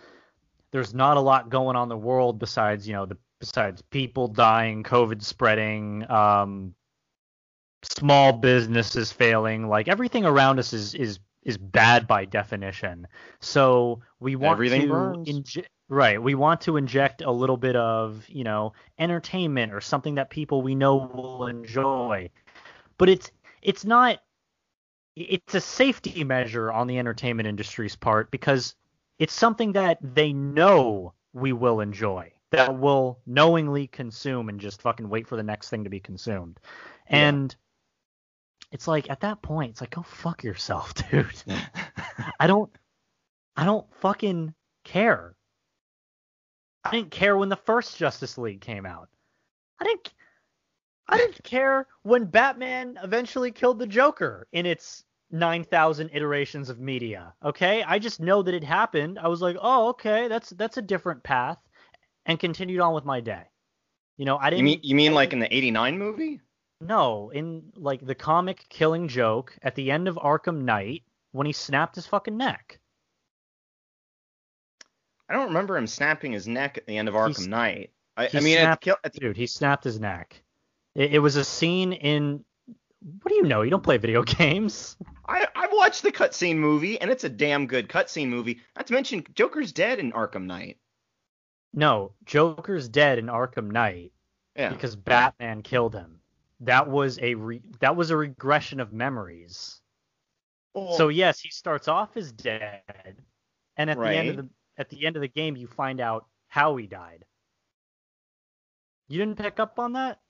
there's 0.71 0.95
not 0.95 1.17
a 1.17 1.21
lot 1.21 1.49
going 1.51 1.77
on 1.77 1.85
in 1.85 1.89
the 1.89 1.97
world 1.97 2.39
besides, 2.39 2.87
you 2.87 2.95
know, 2.95 3.07
the 3.07 3.17
besides 3.41 3.83
people 3.83 4.29
dying, 4.29 4.83
covid 4.83 5.23
spreading, 5.23 6.09
um 6.11 6.75
small 7.83 8.33
businesses 8.33 9.13
failing, 9.13 9.69
like 9.69 9.89
everything 9.89 10.25
around 10.25 10.59
us 10.59 10.73
is 10.73 10.95
is 10.95 11.21
is 11.45 11.57
bad 11.57 12.07
by 12.07 12.25
definition. 12.25 13.07
So 13.41 14.01
we 14.21 14.37
want 14.37 14.57
Everything 14.57 14.83
to 14.83 14.87
inje- 14.89 15.67
right. 15.89 16.21
We 16.23 16.35
want 16.35 16.61
to 16.63 16.77
inject 16.77 17.23
a 17.23 17.31
little 17.31 17.57
bit 17.57 17.77
of 17.77 18.25
you 18.29 18.45
know 18.45 18.73
entertainment 18.99 19.73
or 19.73 19.81
something 19.81 20.17
that 20.17 20.31
people 20.31 20.63
we 20.63 20.75
know 20.75 21.11
will 21.15 21.47
enjoy. 21.47 22.31
But 22.99 23.09
it's 23.09 23.31
it's 23.63 23.85
not. 23.85 24.21
It's 25.21 25.55
a 25.55 25.61
safety 25.61 26.23
measure 26.25 26.71
on 26.71 26.87
the 26.87 26.99
entertainment 26.99 27.49
industry's 27.49 27.97
part 27.97 28.31
because 28.31 28.75
it's 29.19 29.33
something 29.33 29.73
that 29.73 29.99
they 30.01 30.33
know 30.33 31.15
we 31.33 31.53
will 31.53 31.81
enjoy 31.81 32.33
that 32.51 32.79
will 32.79 33.19
knowingly 33.27 33.87
consume 33.87 34.49
and 34.49 34.61
just 34.61 34.83
fucking 34.83 35.09
wait 35.09 35.27
for 35.27 35.37
the 35.37 35.43
next 35.43 35.69
thing 35.69 35.85
to 35.85 35.91
be 35.91 36.01
consumed. 36.01 36.59
And 37.07 37.55
it's 38.73 38.89
like 38.89 39.11
at 39.11 39.21
that 39.21 39.43
point, 39.43 39.73
it's 39.73 39.81
like 39.81 39.91
go 39.91 40.03
fuck 40.03 40.43
yourself, 40.43 40.95
dude. 41.11 41.43
I 42.41 42.47
don't, 42.47 42.71
I 43.57 43.65
don't 43.65 43.87
fucking 43.97 44.55
care. 44.85 45.35
I 46.85 46.91
didn't 46.91 47.11
care 47.11 47.37
when 47.37 47.49
the 47.49 47.57
first 47.57 47.99
Justice 47.99 48.39
League 48.39 48.61
came 48.61 48.87
out. 48.87 49.09
I 49.81 49.85
didn't, 49.85 50.13
I 51.09 51.19
didn't 51.19 51.43
care 51.43 51.87
when 52.03 52.25
Batman 52.27 52.99
eventually 53.03 53.53
killed 53.53 53.79
the 53.79 53.87
Joker 53.87 54.47
in 54.53 54.65
its 54.65 55.05
9,000 55.31 56.11
iterations 56.13 56.71
of 56.71 56.79
media. 56.79 57.35
Okay, 57.45 57.83
I 57.83 57.99
just 57.99 58.21
know 58.21 58.43
that 58.43 58.55
it 58.55 58.65
happened. 58.65 59.19
I 59.19 59.29
was 59.29 59.43
like, 59.43 59.57
oh, 59.61 59.89
okay, 59.89 60.29
that's 60.29 60.51
that's 60.51 60.77
a 60.77 60.83
different 60.83 61.23
path, 61.23 61.59
and 62.27 62.39
continued 62.41 62.81
on 62.81 62.95
with 62.95 63.05
my 63.05 63.21
day. 63.21 63.45
You 64.17 64.25
know, 64.25 64.39
I 64.39 64.51
didn't. 64.51 64.59
You 64.59 64.65
mean 64.65 64.81
you 64.83 64.95
mean 64.95 65.15
like 65.15 65.33
in 65.33 65.39
the 65.39 65.55
'89 65.55 65.99
movie? 65.99 66.41
No, 66.81 67.31
in 67.31 67.73
like 67.75 68.05
the 68.05 68.15
comic 68.15 68.67
Killing 68.69 69.09
Joke 69.09 69.57
at 69.63 69.75
the 69.75 69.91
end 69.91 70.09
of 70.09 70.17
Arkham 70.17 70.63
Knight 70.63 71.03
when 71.33 71.47
he 71.47 71.53
snapped 71.53 71.97
his 71.97 72.07
fucking 72.07 72.37
neck. 72.37 72.79
I 75.29 75.35
don't 75.35 75.49
remember 75.49 75.77
him 75.77 75.87
snapping 75.87 76.33
his 76.33 76.49
neck 76.49 76.79
at 76.79 76.87
the 76.87 76.97
end 76.97 77.09
of 77.09 77.15
Arkham 77.15 77.37
He's, 77.37 77.49
Knight. 77.49 77.91
I, 78.17 78.29
I 78.33 78.41
mean, 78.41 78.57
snapped, 78.57 78.89
at 78.89 79.03
the, 79.03 79.07
at 79.07 79.13
the, 79.13 79.21
dude, 79.21 79.37
he 79.37 79.47
snapped 79.47 79.85
his 79.85 80.01
neck. 80.01 80.43
It, 80.95 81.15
it, 81.15 81.19
was 81.19 81.37
a 81.37 81.45
scene 81.45 81.93
in. 81.93 82.45
What 83.01 83.29
do 83.29 83.37
you 83.37 83.45
know? 83.45 83.63
You 83.63 83.71
don't 83.71 83.83
play 83.83 83.97
video 83.97 84.23
games. 84.39 84.97
I 85.27 85.47
I 85.55 85.69
watched 85.73 86.03
the 86.03 86.13
cutscene 86.13 86.57
movie, 86.57 87.01
and 87.01 87.11
it's 87.11 87.25
a 87.25 87.29
damn 87.29 87.67
good 87.67 87.89
cutscene 87.89 88.29
movie. 88.29 88.61
Not 88.77 88.87
to 88.87 88.93
mention, 88.93 89.25
Joker's 89.35 89.73
dead 89.73 89.99
in 89.99 90.13
Arkham 90.13 90.47
Knight. 90.47 90.79
No, 91.73 92.13
Joker's 92.25 92.89
dead 92.89 93.19
in 93.19 93.27
Arkham 93.27 93.71
Knight. 93.71 94.13
Yeah. 94.57 94.71
Because 94.71 94.97
Batman 94.97 95.63
killed 95.63 95.95
him 95.95 96.19
that 96.61 96.89
was 96.89 97.19
a 97.21 97.35
re- 97.35 97.63
that 97.81 97.97
was 97.97 98.11
a 98.11 98.17
regression 98.17 98.81
of 98.81 98.93
memories. 98.93 99.81
Oh. 100.75 100.97
So 100.97 101.09
yes, 101.09 101.41
he 101.41 101.51
starts 101.51 101.89
off 101.89 102.17
as 102.17 102.33
dead, 102.33 103.17
and 103.77 103.91
at 103.91 103.99
right. 103.99 104.11
the 104.11 104.17
end 104.17 104.29
of 104.31 104.37
the 104.37 104.49
at 104.77 104.91
the 104.91 105.07
end 105.07 105.17
of 105.17 105.23
the 105.23 105.29
game, 105.29 105.57
you 105.57 105.67
find 105.67 106.01
out 106.01 106.27
how 106.49 106.77
he 106.77 106.87
died. 106.87 107.25
You 109.09 109.19
didn't 109.19 109.39
pick 109.39 109.59
up 109.59 109.79
on 109.79 109.95
that? 109.95 110.21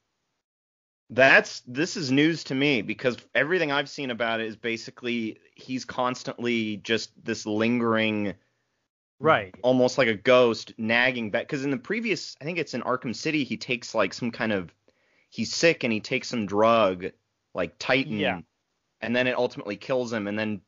That's 1.11 1.62
this 1.67 1.97
is 1.97 2.12
news 2.12 2.45
to 2.45 2.55
me 2.55 2.83
because 2.83 3.17
everything 3.35 3.73
I've 3.73 3.88
seen 3.88 4.11
about 4.11 4.41
it 4.41 4.47
is 4.47 4.57
basically 4.57 5.38
he's 5.55 5.85
constantly 5.85 6.77
just 6.79 7.12
this 7.25 7.47
lingering 7.47 8.35
right 9.21 9.55
almost 9.62 9.99
like 9.99 10.07
a 10.07 10.15
ghost 10.15 10.75
nagging 10.79 11.31
back 11.31 11.45
because 11.45 11.65
in 11.65 11.71
the 11.71 11.77
previous 11.77 12.37
I 12.41 12.45
think 12.45 12.59
it's 12.59 12.75
in 12.75 12.83
Arkham 12.83 13.17
City 13.17 13.43
he 13.43 13.57
takes 13.57 13.95
like 13.95 14.12
some 14.12 14.31
kind 14.31 14.53
of 14.53 14.73
he's 15.31 15.55
sick 15.55 15.85
and 15.85 15.93
he 15.93 16.00
takes 16.00 16.29
some 16.29 16.47
drug 16.47 17.07
like 17.55 17.79
Titan. 17.79 18.19
Yeah. 18.19 18.41
And 19.00 19.15
then 19.15 19.27
it 19.27 19.37
ultimately 19.37 19.77
kills 19.77 20.12
him, 20.12 20.27
and 20.27 20.38
then 20.38 20.61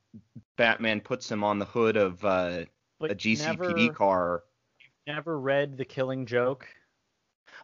Batman 0.57 1.01
puts 1.01 1.31
him 1.31 1.43
on 1.43 1.59
the 1.59 1.65
hood 1.65 1.97
of 1.97 2.25
uh, 2.25 2.65
a 3.01 3.09
GCPD 3.09 3.59
never, 3.59 3.93
car. 3.93 4.43
You've 4.79 5.15
never 5.17 5.39
read 5.39 5.77
The 5.77 5.85
Killing 5.85 6.27
Joke? 6.27 6.69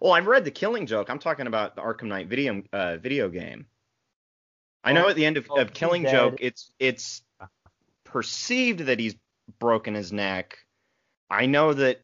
Well, 0.01 0.13
I've 0.13 0.27
read 0.27 0.45
The 0.45 0.51
Killing 0.51 0.87
Joke. 0.87 1.09
I'm 1.09 1.19
talking 1.19 1.47
about 1.47 1.75
the 1.75 1.83
Arkham 1.83 2.05
Knight 2.05 2.29
video 2.29 2.63
uh, 2.73 2.97
video 2.99 3.29
game. 3.29 3.67
I 4.85 4.93
know 4.93 5.09
at 5.09 5.17
the 5.17 5.27
end 5.27 5.37
of, 5.37 5.51
of 5.51 5.73
Killing 5.73 6.05
Joke, 6.05 6.37
it's 6.41 6.71
it's 6.79 7.23
perceived 8.05 8.81
that 8.81 9.01
he's 9.01 9.17
broken 9.59 9.95
his 9.95 10.13
neck. 10.13 10.59
I 11.29 11.47
know 11.47 11.73
that 11.73 12.03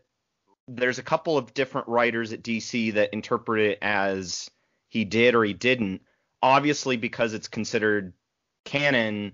there's 0.66 0.98
a 0.98 1.02
couple 1.02 1.38
of 1.38 1.54
different 1.54 1.88
writers 1.88 2.32
at 2.32 2.42
DC 2.42 2.94
that 2.94 3.12
interpret 3.12 3.60
it 3.60 3.78
as 3.82 4.50
he 4.88 5.04
did 5.04 5.34
or 5.34 5.44
he 5.44 5.52
didn't. 5.52 6.02
Obviously, 6.42 6.96
because 6.96 7.34
it's 7.34 7.48
considered 7.48 8.14
canon, 8.64 9.32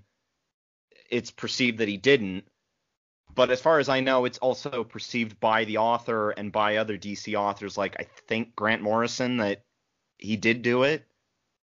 it's 1.11 1.31
perceived 1.31 1.79
that 1.79 1.89
he 1.89 1.97
didn't. 1.97 2.45
But 3.39 3.53
as 3.53 3.61
far 3.61 3.79
as 3.79 3.89
I 3.89 4.01
know, 4.01 4.25
it's 4.25 4.39
also 4.39 4.83
perceived 4.83 5.39
by 5.39 5.63
the 5.63 5.79
author 5.79 6.31
and 6.31 6.51
by 6.51 6.79
other 6.79 6.99
DC 6.99 7.37
authors, 7.37 7.79
like 7.79 7.95
I 8.01 8.07
think 8.27 8.57
Grant 8.57 8.83
Morrison, 8.83 9.37
that 9.37 9.63
he 10.17 10.37
did 10.37 10.63
do 10.63 10.83
it. 10.83 11.07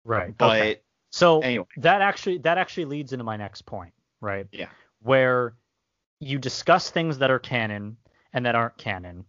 Right. 0.03 0.35
But 0.35 0.59
okay. 0.59 0.81
so 1.11 1.41
anyway. 1.41 1.67
that 1.77 2.01
actually 2.01 2.39
that 2.39 2.57
actually 2.57 2.85
leads 2.85 3.13
into 3.13 3.23
my 3.23 3.37
next 3.37 3.67
point, 3.67 3.93
right? 4.19 4.47
Yeah. 4.51 4.69
Where 5.03 5.53
you 6.19 6.39
discuss 6.39 6.89
things 6.89 7.19
that 7.19 7.29
are 7.29 7.37
canon 7.37 7.97
and 8.33 8.47
that 8.47 8.55
aren't 8.55 8.77
canon, 8.79 9.25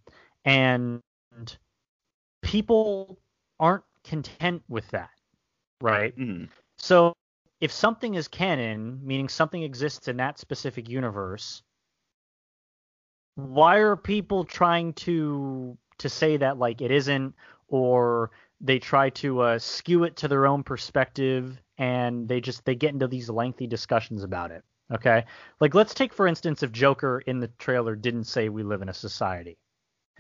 and 0.47 1.03
people 2.41 3.19
aren't 3.59 3.85
content 4.03 4.63
with 4.67 4.89
that, 4.93 5.11
right? 5.83 6.17
Mm-hmm. 6.17 6.45
So 6.79 7.13
if 7.61 7.71
something 7.71 8.15
is 8.15 8.29
canon, 8.29 8.99
meaning 9.03 9.29
something 9.29 9.63
exists 9.63 10.09
in 10.09 10.17
that 10.17 10.39
specific 10.39 10.89
universe, 10.89 11.63
why 13.49 13.79
are 13.79 13.97
people 13.97 14.45
trying 14.45 14.93
to 14.95 15.77
to 15.99 16.09
say 16.09 16.37
that 16.39 16.59
like 16.59 16.81
it 16.81 16.91
isn't, 16.91 17.35
or 17.69 18.31
they 18.61 18.79
try 18.79 19.11
to 19.11 19.41
uh, 19.41 19.59
skew 19.59 20.05
it 20.05 20.17
to 20.17 20.29
their 20.29 20.47
own 20.47 20.63
perspective 20.63 21.61
and 21.79 22.29
they 22.29 22.41
just 22.41 22.65
they 22.65 22.75
get 22.75 22.93
into 22.93 23.09
these 23.09 23.31
lengthy 23.31 23.67
discussions 23.67 24.23
about 24.23 24.51
it. 24.51 24.63
Okay, 24.93 25.25
like 25.61 25.75
let's 25.75 25.95
take 25.95 26.13
for 26.13 26.27
instance 26.27 26.63
if 26.63 26.73
Joker 26.73 27.21
in 27.27 27.41
the 27.41 27.49
trailer 27.59 27.97
didn't 27.97 28.25
say 28.25 28.49
we 28.49 28.63
live 28.63 28.83
in 28.83 28.89
a 28.89 28.95
society. 28.95 29.57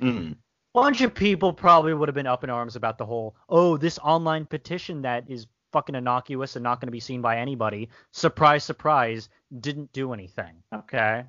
Mm. 0.00 0.36
bunch 0.72 1.02
of 1.02 1.14
people 1.14 1.52
probably 1.52 1.92
would 1.92 2.08
have 2.08 2.14
been 2.14 2.26
up 2.26 2.42
in 2.42 2.48
arms 2.48 2.74
about 2.74 2.96
the 2.96 3.04
whole 3.04 3.36
oh 3.50 3.76
this 3.76 3.98
online 3.98 4.46
petition 4.46 5.02
that 5.02 5.28
is 5.28 5.46
fucking 5.72 5.94
innocuous 5.94 6.56
and 6.56 6.62
not 6.62 6.80
going 6.80 6.86
to 6.86 6.92
be 6.92 7.00
seen 7.00 7.20
by 7.20 7.36
anybody 7.36 7.90
surprise 8.12 8.64
surprise 8.64 9.28
didn't 9.60 9.92
do 9.92 10.14
anything 10.14 10.54
okay 10.74 11.24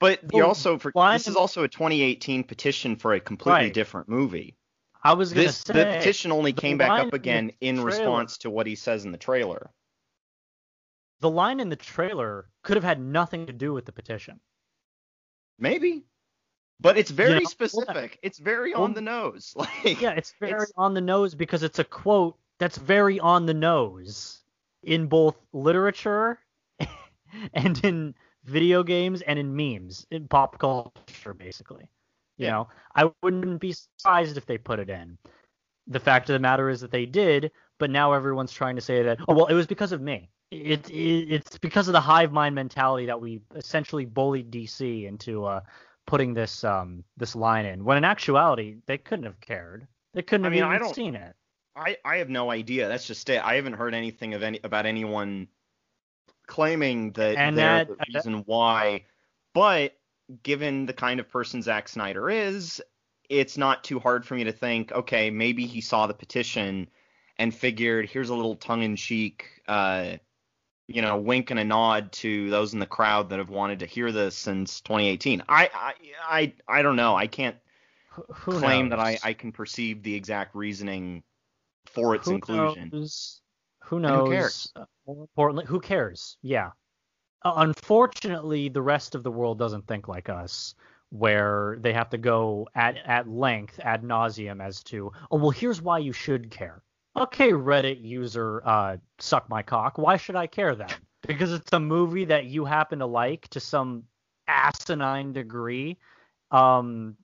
But 0.00 0.20
Well, 0.24 0.30
you're 0.34 0.44
oh, 0.46 0.48
also 0.48 0.78
for 0.78 0.92
this 1.12 1.28
is 1.28 1.36
also 1.36 1.62
a 1.62 1.68
2018 1.68 2.42
petition 2.44 2.96
for 2.96 3.12
a 3.14 3.20
completely 3.20 3.60
Right. 3.66 3.74
different 3.74 4.08
movie. 4.08 4.56
i 5.04 5.12
was 5.14 5.32
going 5.32 5.44
to 5.46 5.48
This 5.48 5.58
say 5.58 5.72
the 5.74 5.84
petition 5.98 6.32
only 6.32 6.52
the 6.52 6.60
came 6.60 6.76
back 6.78 6.90
up 7.06 7.12
again 7.12 7.52
in 7.60 7.76
trailer- 7.76 7.86
response 7.86 8.38
to 8.38 8.50
what 8.50 8.66
he 8.66 8.74
says 8.74 9.04
in 9.04 9.12
the 9.12 9.18
trailer. 9.18 9.70
the 11.20 11.30
line 11.30 11.60
in 11.60 11.68
the 11.68 11.76
trailer 11.76 12.48
could 12.62 12.76
have 12.76 12.84
had 12.84 12.98
nothing 13.00 13.46
to 13.46 13.52
do 13.52 13.72
with 13.72 13.84
the 13.84 13.92
petition 13.92 14.40
Maybe. 15.58 16.04
But 16.80 16.96
it's 16.96 17.10
very 17.10 17.32
know, 17.32 17.34
hold 17.34 17.44
on. 17.44 17.50
specific. 17.50 18.18
It's 18.22 18.38
very 18.38 18.72
on 18.72 18.94
the 18.94 19.02
nose. 19.02 19.52
Like 19.56 20.00
yeah 20.00 20.12
it's 20.12 20.32
very 20.40 20.52
It's- 20.52 20.72
on 20.78 20.94
the 20.94 21.02
nose 21.02 21.34
because 21.34 21.62
it's 21.62 21.78
a 21.78 21.84
quote 21.84 22.38
that's 22.58 22.78
very 22.78 23.20
on 23.20 23.44
the 23.46 23.52
nose 23.54 24.42
in 24.82 25.06
both 25.06 25.36
literature 25.52 26.38
and 27.52 27.78
in 27.84 28.14
video 28.44 28.82
games 28.82 29.22
and 29.22 29.38
in 29.38 29.54
memes 29.54 30.06
in 30.10 30.26
pop 30.28 30.58
culture 30.58 31.34
basically 31.34 31.88
you 32.38 32.46
Yeah. 32.46 32.50
know 32.52 32.68
i 32.94 33.10
wouldn't 33.22 33.60
be 33.60 33.72
surprised 33.72 34.36
if 34.36 34.46
they 34.46 34.58
put 34.58 34.78
it 34.78 34.88
in 34.90 35.18
the 35.86 36.00
fact 36.00 36.28
of 36.30 36.34
the 36.34 36.38
matter 36.38 36.68
is 36.70 36.80
that 36.80 36.90
they 36.90 37.06
did 37.06 37.50
but 37.78 37.90
now 37.90 38.12
everyone's 38.12 38.52
trying 38.52 38.76
to 38.76 38.82
say 38.82 39.02
that 39.02 39.18
oh 39.28 39.34
well 39.34 39.46
it 39.46 39.54
was 39.54 39.66
because 39.66 39.92
of 39.92 40.00
me 40.00 40.30
it, 40.50 40.88
it 40.90 41.32
it's 41.32 41.58
because 41.58 41.86
of 41.88 41.92
the 41.92 42.00
hive 42.00 42.32
mind 42.32 42.54
mentality 42.54 43.06
that 43.06 43.20
we 43.20 43.40
essentially 43.54 44.04
bullied 44.04 44.50
dc 44.50 45.04
into 45.06 45.44
uh 45.44 45.60
putting 46.06 46.34
this 46.34 46.64
um 46.64 47.04
this 47.16 47.36
line 47.36 47.66
in 47.66 47.84
when 47.84 47.96
in 47.96 48.04
actuality 48.04 48.76
they 48.86 48.98
couldn't 48.98 49.26
have 49.26 49.40
cared 49.40 49.86
they 50.14 50.22
couldn't 50.22 50.44
have 50.44 50.52
I 50.52 50.56
mean, 50.56 50.64
I 50.64 50.74
even 50.74 50.86
don't- 50.86 50.94
seen 50.94 51.14
it 51.14 51.34
I, 51.76 51.96
I 52.04 52.16
have 52.16 52.28
no 52.28 52.50
idea. 52.50 52.88
That's 52.88 53.06
just 53.06 53.30
it. 53.30 53.40
I 53.44 53.54
haven't 53.54 53.74
heard 53.74 53.94
anything 53.94 54.34
of 54.34 54.42
any 54.42 54.58
about 54.64 54.86
anyone 54.86 55.46
claiming 56.50 57.12
that 57.12 57.36
And 57.38 57.56
they're 57.56 57.84
that- 57.86 57.88
the 57.88 58.04
reason 58.14 58.34
why. 58.44 59.06
But 59.54 59.96
given 60.42 60.84
the 60.86 60.92
kind 60.92 61.18
of 61.20 61.28
person 61.28 61.62
Zack 61.62 61.88
Snyder 61.88 62.28
is, 62.28 62.82
it's 63.28 63.56
not 63.56 63.82
too 63.84 63.98
hard 63.98 64.26
for 64.26 64.34
me 64.34 64.44
to 64.44 64.52
think, 64.52 64.92
okay, 64.92 65.30
maybe 65.30 65.64
he 65.66 65.80
saw 65.80 66.06
the 66.06 66.14
petition 66.14 66.88
and 67.38 67.54
figured 67.54 68.08
here's 68.08 68.28
a 68.28 68.34
little 68.34 68.56
tongue-in-cheek, 68.56 69.62
uh, 69.66 70.16
you 70.88 71.00
know, 71.02 71.16
wink 71.16 71.50
and 71.50 71.58
a 71.60 71.64
nod 71.64 72.12
to 72.12 72.50
those 72.50 72.74
in 72.74 72.80
the 72.80 72.86
crowd 72.86 73.30
that 73.30 73.38
have 73.38 73.48
wanted 73.50 73.78
to 73.78 73.86
hear 73.86 74.10
this 74.12 74.36
since 74.36 74.80
2018. 74.82 75.42
I 75.48 75.70
I 75.72 75.94
I, 76.28 76.52
I 76.68 76.82
don't 76.82 76.96
know. 76.96 77.14
I 77.16 77.28
can't 77.28 77.56
Who- 78.10 78.58
claim 78.58 78.88
that 78.90 78.98
I. 78.98 79.18
I 79.22 79.32
can 79.32 79.52
perceive 79.52 80.02
the 80.02 80.14
exact 80.14 80.54
reasoning 80.56 81.22
for 81.86 82.14
its 82.16 82.26
who 82.28 82.34
inclusion. 82.34 82.90
Knows, 82.92 83.40
who 83.90 83.96
who 83.96 84.02
knows? 84.02 84.28
cares? 84.30 84.72
uh, 84.76 84.84
More 85.06 85.22
importantly, 85.22 85.64
who 85.66 85.80
cares? 85.80 86.36
Yeah. 86.42 86.70
Uh, 87.42 87.54
unfortunately, 87.56 88.68
the 88.68 88.82
rest 88.82 89.14
of 89.14 89.22
the 89.22 89.30
world 89.30 89.58
doesn't 89.58 89.86
think 89.86 90.06
like 90.08 90.28
us, 90.28 90.74
where 91.10 91.76
they 91.80 91.92
have 91.92 92.08
to 92.10 92.18
go 92.18 92.68
at 92.74 92.96
at 93.04 93.28
length 93.28 93.80
ad 93.82 94.02
nauseum 94.02 94.62
as 94.62 94.82
to, 94.84 95.10
oh 95.30 95.36
well, 95.38 95.50
here's 95.50 95.82
why 95.82 95.98
you 95.98 96.12
should 96.12 96.50
care. 96.50 96.82
Okay, 97.16 97.50
Reddit 97.50 98.00
user, 98.00 98.62
uh, 98.64 98.96
suck 99.18 99.48
my 99.48 99.62
cock. 99.62 99.98
Why 99.98 100.16
should 100.16 100.36
I 100.36 100.46
care 100.46 100.76
then? 100.76 100.88
Because 101.26 101.52
it's 101.52 101.72
a 101.72 101.80
movie 101.80 102.26
that 102.26 102.44
you 102.44 102.64
happen 102.64 103.00
to 103.00 103.06
like 103.06 103.48
to 103.48 103.58
some 103.60 104.04
asinine 104.46 105.32
degree, 105.32 105.98
um, 106.52 107.16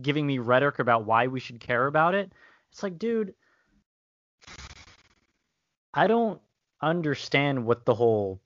giving 0.00 0.26
me 0.26 0.38
rhetoric 0.38 0.78
about 0.78 1.04
why 1.04 1.26
we 1.26 1.40
should 1.40 1.58
care 1.58 1.86
about 1.88 2.14
it. 2.14 2.32
It's 2.70 2.82
like, 2.82 2.98
dude, 2.98 3.34
I 5.94 6.06
don't 6.06 6.40
understand 6.80 7.64
what 7.66 7.84
the 7.84 7.94
whole 7.94 8.40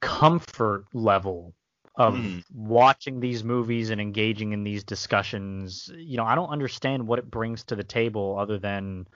comfort 0.00 0.86
level 0.92 1.54
of 1.96 2.14
Mhm. 2.14 2.44
watching 2.54 3.20
these 3.20 3.42
movies 3.42 3.90
and 3.90 4.00
engaging 4.00 4.52
in 4.52 4.64
these 4.64 4.84
discussions. 4.84 5.90
You 5.96 6.16
know, 6.18 6.24
I 6.24 6.34
don't 6.34 6.50
understand 6.50 7.06
what 7.06 7.18
it 7.18 7.30
brings 7.30 7.64
to 7.64 7.76
the 7.76 7.84
table 7.84 8.36
other 8.38 8.58
than 8.58 9.06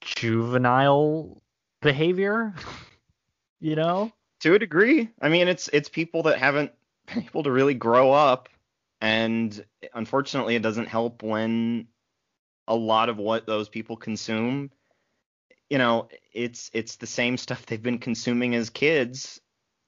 juvenile 0.00 1.42
behavior. 1.80 2.54
you 3.60 3.76
know? 3.76 4.12
To 4.40 4.54
a 4.54 4.58
degree, 4.58 5.10
I 5.20 5.28
mean, 5.28 5.48
it's 5.48 5.68
it's 5.68 5.88
people 5.88 6.22
that 6.24 6.38
haven't 6.38 6.72
been 7.06 7.24
able 7.24 7.42
to 7.42 7.52
really 7.52 7.74
grow 7.74 8.10
up, 8.10 8.48
and 9.02 9.64
unfortunately, 9.92 10.56
it 10.56 10.62
doesn't 10.62 10.88
help 10.88 11.22
when 11.22 11.86
a 12.70 12.74
lot 12.74 13.08
of 13.08 13.18
what 13.18 13.46
those 13.46 13.68
people 13.68 13.96
consume, 13.96 14.70
you 15.68 15.76
know, 15.76 16.08
it's 16.32 16.70
it's 16.72 16.96
the 16.96 17.06
same 17.06 17.36
stuff 17.36 17.66
they've 17.66 17.82
been 17.82 17.98
consuming 17.98 18.54
as 18.54 18.70
kids, 18.70 19.40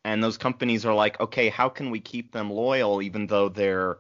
and 0.05 0.23
those 0.23 0.37
companies 0.37 0.85
are 0.85 0.95
like, 0.95 1.19
okay, 1.21 1.49
how 1.49 1.69
can 1.69 1.91
we 1.91 2.01
keep 2.01 2.33
them 2.33 2.51
loyal 2.51 3.01
even 3.01 3.29
though 3.29 3.49
they're, 3.49 3.99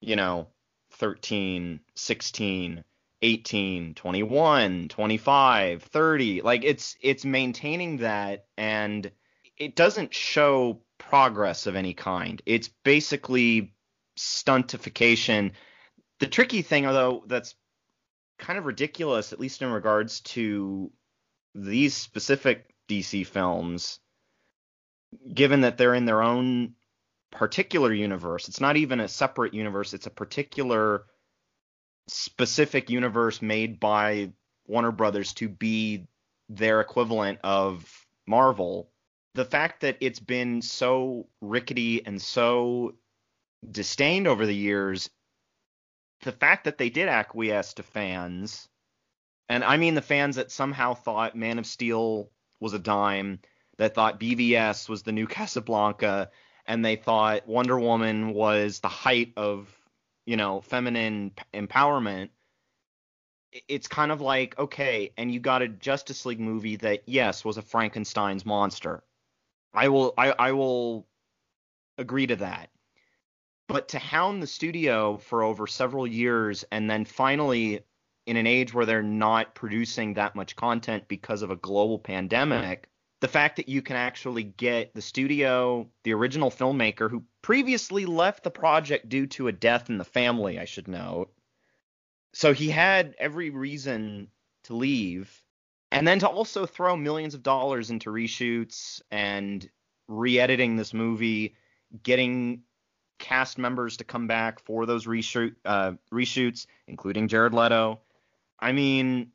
you 0.00 0.16
know, 0.16 0.48
13, 0.92 1.80
16, 1.94 2.84
18, 3.22 3.94
21, 3.94 4.88
25, 4.88 5.82
30. 5.82 6.40
Like 6.40 6.64
it's 6.64 6.96
it's 7.02 7.24
maintaining 7.26 7.98
that 7.98 8.46
and 8.56 9.10
it 9.58 9.76
doesn't 9.76 10.14
show 10.14 10.80
progress 10.96 11.66
of 11.66 11.76
any 11.76 11.92
kind. 11.92 12.40
It's 12.46 12.68
basically 12.82 13.74
stuntification. 14.18 15.52
The 16.18 16.26
tricky 16.26 16.62
thing 16.62 16.84
though 16.84 17.24
that's 17.26 17.54
kind 18.40 18.58
of 18.58 18.66
ridiculous 18.66 19.32
at 19.32 19.40
least 19.40 19.62
in 19.62 19.70
regards 19.70 20.20
to 20.20 20.90
these 21.54 21.94
specific 21.94 22.74
DC 22.88 23.26
films 23.26 24.00
given 25.32 25.62
that 25.62 25.76
they're 25.76 25.94
in 25.94 26.04
their 26.04 26.22
own 26.22 26.74
particular 27.30 27.92
universe. 27.92 28.48
It's 28.48 28.60
not 28.60 28.76
even 28.76 29.00
a 29.00 29.08
separate 29.08 29.54
universe, 29.54 29.94
it's 29.94 30.06
a 30.06 30.10
particular 30.10 31.04
specific 32.08 32.90
universe 32.90 33.40
made 33.40 33.78
by 33.78 34.32
Warner 34.66 34.92
Brothers 34.92 35.32
to 35.34 35.48
be 35.48 36.06
their 36.48 36.80
equivalent 36.80 37.38
of 37.44 38.06
Marvel. 38.26 38.90
The 39.34 39.44
fact 39.44 39.82
that 39.82 39.98
it's 40.00 40.18
been 40.18 40.62
so 40.62 41.28
rickety 41.40 42.04
and 42.04 42.20
so 42.20 42.94
disdained 43.68 44.26
over 44.26 44.46
the 44.46 44.54
years, 44.54 45.10
the 46.22 46.32
fact 46.32 46.64
that 46.64 46.78
they 46.78 46.90
did 46.90 47.08
acquiesce 47.08 47.74
to 47.74 47.82
fans, 47.82 48.68
and 49.48 49.64
I 49.64 49.76
mean 49.76 49.94
the 49.94 50.02
fans 50.02 50.36
that 50.36 50.50
somehow 50.50 50.94
thought 50.94 51.36
Man 51.36 51.58
of 51.58 51.66
Steel 51.66 52.30
was 52.60 52.74
a 52.74 52.78
dime, 52.78 53.40
that 53.78 53.94
thought 53.94 54.20
BVS 54.20 54.88
was 54.88 55.02
the 55.02 55.12
new 55.12 55.26
Casablanca, 55.28 56.30
and 56.66 56.84
they 56.84 56.96
thought 56.96 57.48
Wonder 57.48 57.78
Woman 57.78 58.32
was 58.34 58.80
the 58.80 58.88
height 58.88 59.32
of 59.36 59.68
you 60.30 60.36
know, 60.36 60.60
feminine 60.60 61.32
empowerment, 61.52 62.28
it's 63.68 63.88
kind 63.88 64.12
of 64.12 64.20
like, 64.20 64.56
okay, 64.60 65.12
and 65.16 65.32
you 65.32 65.40
got 65.40 65.60
a 65.60 65.66
Justice 65.66 66.24
League 66.24 66.38
movie 66.38 66.76
that, 66.76 67.02
yes, 67.06 67.44
was 67.44 67.56
a 67.56 67.62
Frankenstein's 67.62 68.46
monster. 68.46 69.02
I 69.74 69.88
will, 69.88 70.14
I, 70.16 70.30
I 70.30 70.52
will 70.52 71.08
agree 71.98 72.28
to 72.28 72.36
that. 72.36 72.70
But 73.70 73.86
to 73.90 74.00
hound 74.00 74.42
the 74.42 74.48
studio 74.48 75.16
for 75.18 75.44
over 75.44 75.68
several 75.68 76.04
years 76.04 76.64
and 76.72 76.90
then 76.90 77.04
finally, 77.04 77.78
in 78.26 78.36
an 78.36 78.48
age 78.48 78.74
where 78.74 78.84
they're 78.84 79.00
not 79.00 79.54
producing 79.54 80.14
that 80.14 80.34
much 80.34 80.56
content 80.56 81.06
because 81.06 81.42
of 81.42 81.52
a 81.52 81.56
global 81.56 82.00
pandemic, 82.00 82.88
the 83.20 83.28
fact 83.28 83.54
that 83.56 83.68
you 83.68 83.80
can 83.80 83.94
actually 83.94 84.42
get 84.42 84.92
the 84.92 85.00
studio, 85.00 85.88
the 86.02 86.14
original 86.14 86.50
filmmaker 86.50 87.08
who 87.08 87.22
previously 87.42 88.06
left 88.06 88.42
the 88.42 88.50
project 88.50 89.08
due 89.08 89.28
to 89.28 89.46
a 89.46 89.52
death 89.52 89.88
in 89.88 89.98
the 89.98 90.04
family, 90.04 90.58
I 90.58 90.64
should 90.64 90.88
note. 90.88 91.32
So 92.32 92.52
he 92.52 92.70
had 92.70 93.14
every 93.18 93.50
reason 93.50 94.32
to 94.64 94.74
leave. 94.74 95.44
And 95.92 96.08
then 96.08 96.18
to 96.18 96.28
also 96.28 96.66
throw 96.66 96.96
millions 96.96 97.34
of 97.34 97.44
dollars 97.44 97.90
into 97.90 98.10
reshoots 98.10 99.00
and 99.12 99.70
re 100.08 100.40
editing 100.40 100.74
this 100.74 100.92
movie, 100.92 101.54
getting 102.02 102.64
cast 103.20 103.58
members 103.58 103.96
to 103.98 104.04
come 104.04 104.26
back 104.26 104.58
for 104.58 104.86
those 104.86 105.06
reshoot, 105.06 105.54
uh, 105.64 105.92
reshoots, 106.12 106.66
including 106.88 107.28
Jared 107.28 107.54
Leto. 107.54 108.00
I 108.58 108.72
mean, 108.72 109.30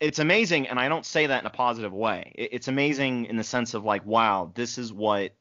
it's 0.00 0.18
amazing, 0.18 0.68
and 0.68 0.80
I 0.80 0.88
don't 0.88 1.04
say 1.04 1.26
that 1.26 1.42
in 1.42 1.46
a 1.46 1.50
positive 1.50 1.92
way. 1.92 2.32
It's 2.34 2.68
amazing 2.68 3.26
in 3.26 3.36
the 3.36 3.44
sense 3.44 3.74
of 3.74 3.84
like, 3.84 4.06
wow, 4.06 4.50
this 4.54 4.78
is 4.78 4.92
what 4.92 5.34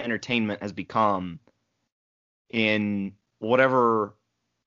entertainment 0.00 0.62
has 0.62 0.72
become 0.72 1.40
in 2.50 3.14
whatever 3.38 4.14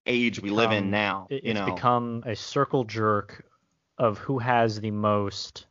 age 0.06 0.42
we 0.42 0.50
live 0.50 0.72
in 0.72 0.90
now. 0.90 1.28
It- 1.30 1.44
you 1.44 1.52
it's 1.52 1.60
know, 1.60 1.74
become 1.74 2.24
a 2.26 2.36
circle 2.36 2.84
jerk 2.84 3.46
of 3.98 4.18
who 4.18 4.40
has 4.40 4.82
the 4.82 4.92
most 4.92 5.68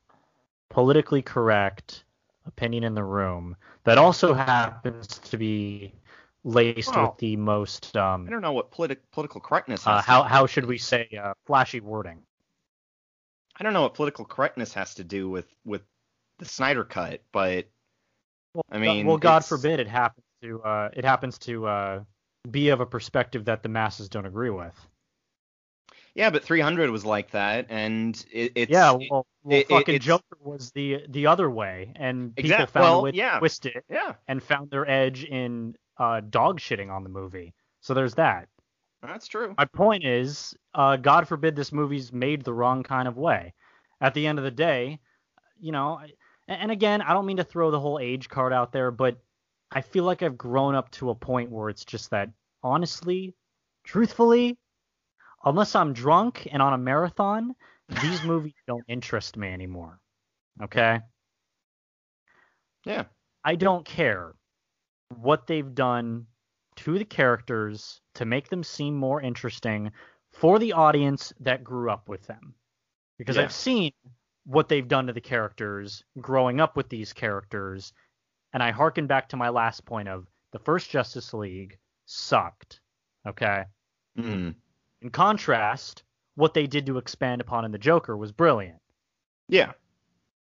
politically 0.69 1.23
correct 1.23 2.05
opinion 2.47 2.85
in 2.85 2.95
the 2.95 3.05
room 3.05 3.57
that 3.85 3.99
also 3.99 4.33
happens 4.35 5.07
to 5.07 5.37
be 5.37 5.93
laced 6.45 6.95
Well, 6.95 7.11
with 7.11 7.19
the 7.19 7.37
most 7.37 7.97
um 7.97 8.27
I 8.27 8.31
don't 8.31 8.41
know 8.43 8.53
what 8.53 8.71
politi- 8.71 8.97
political 9.13 9.41
correctness. 9.41 9.87
uh, 9.87 10.01
how 10.01 10.23
how 10.23 10.47
should 10.47 10.65
we 10.67 10.79
say 10.79 11.09
uh, 11.23 11.35
flashy 11.47 11.81
wording 11.81 12.23
I 13.57 13.63
don't 13.63 13.75
know 13.75 13.83
what 13.83 13.95
political 13.95 14.25
correctness 14.25 14.73
has 14.75 14.95
to 14.95 15.05
do 15.05 15.29
with 15.29 15.47
with 15.65 15.83
the 16.39 16.47
Snyder 16.47 16.85
cut, 16.85 17.21
but 17.33 17.67
well, 18.55 18.65
I 18.71 18.79
mean, 18.79 19.07
well 19.07 19.19
god 19.19 19.39
it's- 19.43 19.49
forbid 19.49 19.81
it 19.81 19.89
happens 19.89 20.25
to 20.43 20.63
uh 20.63 20.89
it 20.95 21.05
happens 21.05 21.39
to 21.41 21.67
uh 21.67 22.01
be 22.51 22.71
of 22.71 22.81
a 22.81 22.87
perspective 22.87 23.45
that 23.45 23.63
the 23.63 23.69
masses 23.69 24.09
don't 24.09 24.25
agree 24.27 24.51
with 24.51 24.75
yeah, 26.13 26.29
but 26.31 26.43
300 26.43 26.91
was 26.91 27.05
like 27.05 27.31
that, 27.31 27.67
and 27.69 28.25
it, 28.33 28.51
it's 28.57 28.71
yeah 28.73 28.91
well, 28.93 29.09
well 29.11 29.27
it- 29.51 29.59
it- 29.61 29.69
fucking 29.69 29.95
it's- 29.97 30.05
joker 30.07 30.25
was 30.43 30.71
the 30.73 31.05
the 31.09 31.27
other 31.27 31.49
way 31.51 31.93
and 31.97 32.35
people 32.35 32.51
Exact- 32.51 32.73
found 32.73 33.03
well, 33.03 33.13
to 33.13 33.17
yeah. 33.17 33.39
twist 33.39 33.67
it 33.67 33.85
yeah, 33.91 34.15
and 34.27 34.43
found 34.43 34.71
their 34.71 34.89
edge 34.91 35.23
in 35.25 35.77
uh, 36.01 36.21
dog 36.21 36.59
shitting 36.59 36.91
on 36.91 37.05
the 37.05 37.11
movie. 37.11 37.55
So 37.83 37.95
there's 37.95 38.15
that. 38.15 38.49
that's 39.03 39.29
true. 39.29 39.55
My 39.59 39.67
point 39.67 40.05
is, 40.05 40.55
uh, 40.75 40.97
God 40.97 41.29
forbid 41.29 41.55
this 41.55 41.73
movie's 41.73 42.13
made 42.13 42.43
the 42.43 42.55
wrong 42.55 42.83
kind 42.83 43.07
of 43.07 43.17
way. 43.17 43.55
At 44.01 44.15
the 44.15 44.27
end 44.27 44.39
of 44.39 44.45
the 44.45 44.51
day, 44.51 44.99
you 45.61 45.73
know, 45.73 46.01
and 46.49 46.71
again, 46.71 47.03
I 47.03 47.13
don't 47.13 47.27
mean 47.27 47.37
to 47.37 47.45
throw 47.45 47.71
the 47.71 47.79
whole 47.79 47.99
age 47.99 48.31
card 48.31 48.53
out 48.53 48.73
there, 48.73 48.91
but 48.91 49.19
I 49.71 49.83
feel 49.83 50.05
like 50.05 50.23
I've 50.23 50.39
grown 50.39 50.75
up 50.75 50.91
to 50.93 51.11
a 51.11 51.15
point 51.15 51.51
where 51.51 51.69
it's 51.69 51.85
just 51.85 52.11
that, 52.11 52.31
honestly, 52.63 53.35
truthfully, 53.85 54.59
unless 55.45 55.75
I'm 55.75 55.93
drunk 55.93 56.49
and 56.51 56.63
on 56.63 56.73
a 56.73 56.79
marathon, 56.79 57.55
these 58.01 58.23
movies 58.25 58.55
don't 58.67 58.85
interest 58.89 59.37
me 59.37 59.49
anymore. 59.53 60.01
Okay? 60.63 61.01
Yeah, 62.87 63.05
I 63.45 63.55
don't 63.57 63.85
care 63.85 64.35
what 65.15 65.47
they've 65.47 65.75
done 65.75 66.27
to 66.77 66.99
the 66.99 67.05
characters 67.05 68.01
to 68.15 68.25
make 68.25 68.49
them 68.49 68.63
seem 68.63 68.95
more 68.95 69.21
interesting 69.21 69.91
for 70.33 70.59
the 70.59 70.73
audience 70.73 71.33
that 71.41 71.65
grew 71.65 71.91
up 71.91 72.09
with 72.09 72.27
them. 72.27 72.55
Because 73.19 73.37
Yeah. 73.37 73.43
I've 73.43 73.53
seen 73.53 73.93
what 74.45 74.69
they've 74.69 74.87
done 74.89 75.07
to 75.09 75.13
the 75.13 75.21
characters 75.21 76.03
growing 76.21 76.61
up 76.61 76.77
with 76.77 76.89
these 76.89 77.13
characters, 77.13 77.93
and 78.53 78.63
I 78.63 78.71
harken 78.71 79.07
back 79.07 79.29
to 79.31 79.37
my 79.37 79.49
last 79.51 79.85
point 79.85 80.09
of 80.09 80.27
the 80.53 80.59
first 80.59 80.91
Justice 80.91 81.35
League 81.35 81.79
sucked. 82.07 82.81
Okay? 83.27 83.65
Mhm. 84.17 84.55
In 85.03 85.11
contrast, 85.11 86.05
what 86.37 86.55
they 86.55 86.67
did 86.67 86.87
to 86.87 86.99
expand 86.99 87.41
upon 87.41 87.65
in 87.65 87.73
the 87.73 87.79
Joker 87.79 88.17
was 88.17 88.33
brilliant. 88.33 88.81
yeah, 89.49 89.73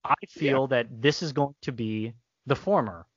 I 0.04 0.14
feel 0.28 0.68
that 0.68 1.02
this 1.02 1.24
is 1.24 1.34
going 1.34 1.56
to 1.62 1.72
be 1.72 2.14
the 2.46 2.56
former. 2.56 3.08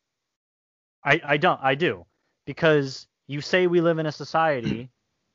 I 1.05 1.21
I 1.25 1.37
don't 1.37 1.61
I 1.63 1.75
do 1.75 2.07
because 2.47 3.07
you 3.27 3.41
say 3.41 3.67
we 3.67 3.81
live 3.81 3.99
in 3.99 4.07
a 4.07 4.13
society, 4.13 4.91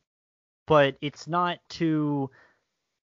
but 0.68 0.96
it's 1.02 1.28
not 1.28 1.60
to 1.70 2.30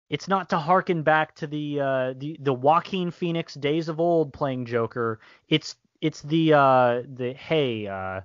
it's 0.10 0.28
not 0.28 0.50
to 0.50 0.58
harken 0.58 1.04
back 1.04 1.36
to 1.36 1.47
the 1.47 1.80
uh, 1.80 2.13
the 2.17 2.38
the 2.39 2.54
Joaquin 2.54 3.12
Phoenix 3.12 3.54
days 3.54 3.89
of 3.89 4.00
old 4.00 4.34
playing 4.34 4.65
Joker. 4.65 5.19
It's 5.50 5.76
it's 6.02 6.21
the 6.21 6.54
uh, 6.54 7.02
the 7.13 7.34
hey 7.34 7.88
uh, 7.88 8.21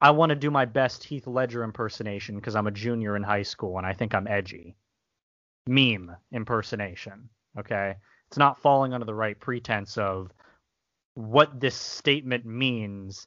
I 0.00 0.10
want 0.10 0.30
to 0.30 0.36
do 0.36 0.50
my 0.50 0.64
best 0.64 1.04
Heath 1.04 1.26
Ledger 1.26 1.64
impersonation 1.64 2.36
because 2.36 2.56
I'm 2.56 2.66
a 2.66 2.72
junior 2.72 3.16
in 3.16 3.22
high 3.22 3.42
school 3.42 3.78
and 3.78 3.86
I 3.86 3.92
think 3.92 4.14
I'm 4.14 4.26
edgy. 4.26 4.76
Meme 5.68 6.16
impersonation. 6.32 7.28
Okay 7.58 7.96
it's 8.28 8.38
not 8.38 8.58
falling 8.58 8.92
under 8.92 9.04
the 9.04 9.14
right 9.14 9.38
pretense 9.38 9.96
of 9.96 10.32
what 11.14 11.60
this 11.60 11.74
statement 11.74 12.44
means 12.44 13.26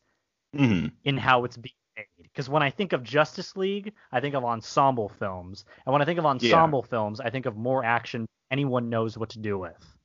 hmm 0.56 0.88
in 1.04 1.18
how 1.18 1.46
it's 1.46 1.58
being 1.58 1.74
made. 1.96 2.06
Because 2.24 2.50
when 2.50 2.64
I 2.64 2.70
think 2.70 2.94
of 2.94 3.04
Justice 3.04 3.56
League, 3.56 3.94
I 4.12 4.20
think 4.20 4.36
of 4.36 4.44
ensemble 4.44 5.10
films, 5.10 5.66
and 5.86 5.94
when 5.94 6.02
I 6.02 6.06
think 6.06 6.20
of 6.20 6.26
ensemble 6.26 6.84
films, 6.84 7.20
I 7.20 7.30
think 7.30 7.46
of 7.46 7.56
more 7.56 7.84
action 7.84 8.26
anyone 8.52 8.90
knows 8.90 9.18
what 9.18 9.30
to 9.30 9.40
do 9.40 9.58
with. 9.58 9.98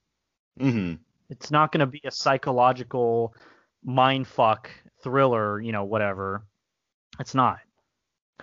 hmm 0.59 0.95
It's 1.31 1.51
not 1.51 1.73
going 1.73 1.81
to 1.81 1.87
be 1.87 2.01
a 2.05 2.11
psychological 2.11 3.35
mindfuck 3.87 4.67
thriller, 5.03 5.61
you 5.61 5.73
know, 5.73 5.85
whatever. 5.85 6.45
It's 7.21 7.35
not. 7.35 7.59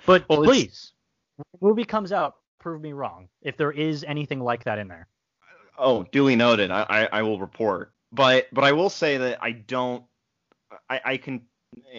But 0.06 0.28
Well, 0.30 0.44
please, 0.44 0.94
when 1.36 1.46
the 1.54 1.68
movie 1.68 1.86
comes 1.86 2.12
out, 2.12 2.36
prove 2.60 2.82
me 2.82 2.94
wrong 2.94 3.28
if 3.42 3.58
there 3.58 3.72
is 3.72 4.04
anything 4.04 4.40
like 4.40 4.64
that 4.64 4.80
in 4.80 4.88
there. 4.88 5.08
Oh, 5.78 6.04
duly 6.12 6.36
noted. 6.36 6.72
I, 6.72 6.86
I, 6.90 7.10
I 7.20 7.22
will 7.24 7.40
report. 7.40 7.94
But 8.12 8.48
but 8.52 8.64
I 8.64 8.72
will 8.74 8.90
say 8.90 9.18
that 9.18 9.42
I 9.42 9.52
don't. 9.52 10.04
I, 10.90 11.02
I 11.04 11.18
can 11.18 11.42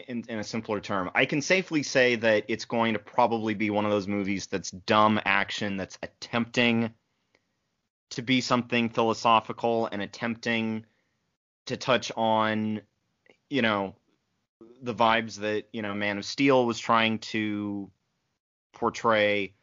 in, 0.09 0.25
in 0.29 0.39
a 0.39 0.45
simpler 0.45 0.81
term, 0.81 1.11
I 1.15 1.25
can 1.25 1.43
safely 1.43 1.83
say 1.83 2.17
that 2.17 2.45
it's 2.49 2.65
going 2.65 2.95
to 2.95 2.99
probably 2.99 3.55
be 3.55 3.71
one 3.71 3.85
of 3.85 3.91
those 3.91 4.09
movies 4.09 4.47
that's 4.47 4.71
dumb 4.71 5.21
action 5.25 5.77
that's 5.77 5.99
attempting 6.03 6.93
to 8.11 8.23
be 8.23 8.41
something 8.41 8.91
philosophical 8.91 9.89
and 9.91 10.03
attempting 10.03 10.85
to 11.67 11.77
touch 11.77 12.13
on, 12.17 12.83
you 13.49 13.63
know, 13.63 13.95
the 14.83 14.95
vibes 14.95 15.37
that 15.37 15.69
you 15.73 15.83
know 15.83 15.95
Man 15.95 16.19
of 16.19 16.25
Steel 16.25 16.67
was 16.67 16.79
trying 16.79 17.19
to 17.19 17.91
portray. 18.73 19.55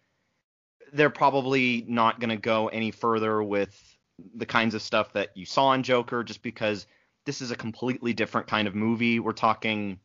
They're 0.92 1.10
probably 1.10 1.86
not 1.88 2.20
going 2.20 2.32
to 2.32 2.38
go 2.38 2.68
any 2.70 2.92
further 2.92 3.44
with 3.44 3.98
the 4.36 4.46
kinds 4.46 4.76
of 4.76 4.82
stuff 4.82 5.14
that 5.14 5.36
you 5.36 5.46
saw 5.46 5.74
in 5.74 5.84
Joker, 5.84 6.24
just 6.24 6.42
because 6.42 6.88
this 7.30 7.42
is 7.42 7.52
a 7.52 7.56
completely 7.56 8.12
different 8.12 8.48
kind 8.48 8.68
of 8.68 8.74
movie. 8.74 9.20
We're 9.20 9.34
talking 9.34 10.00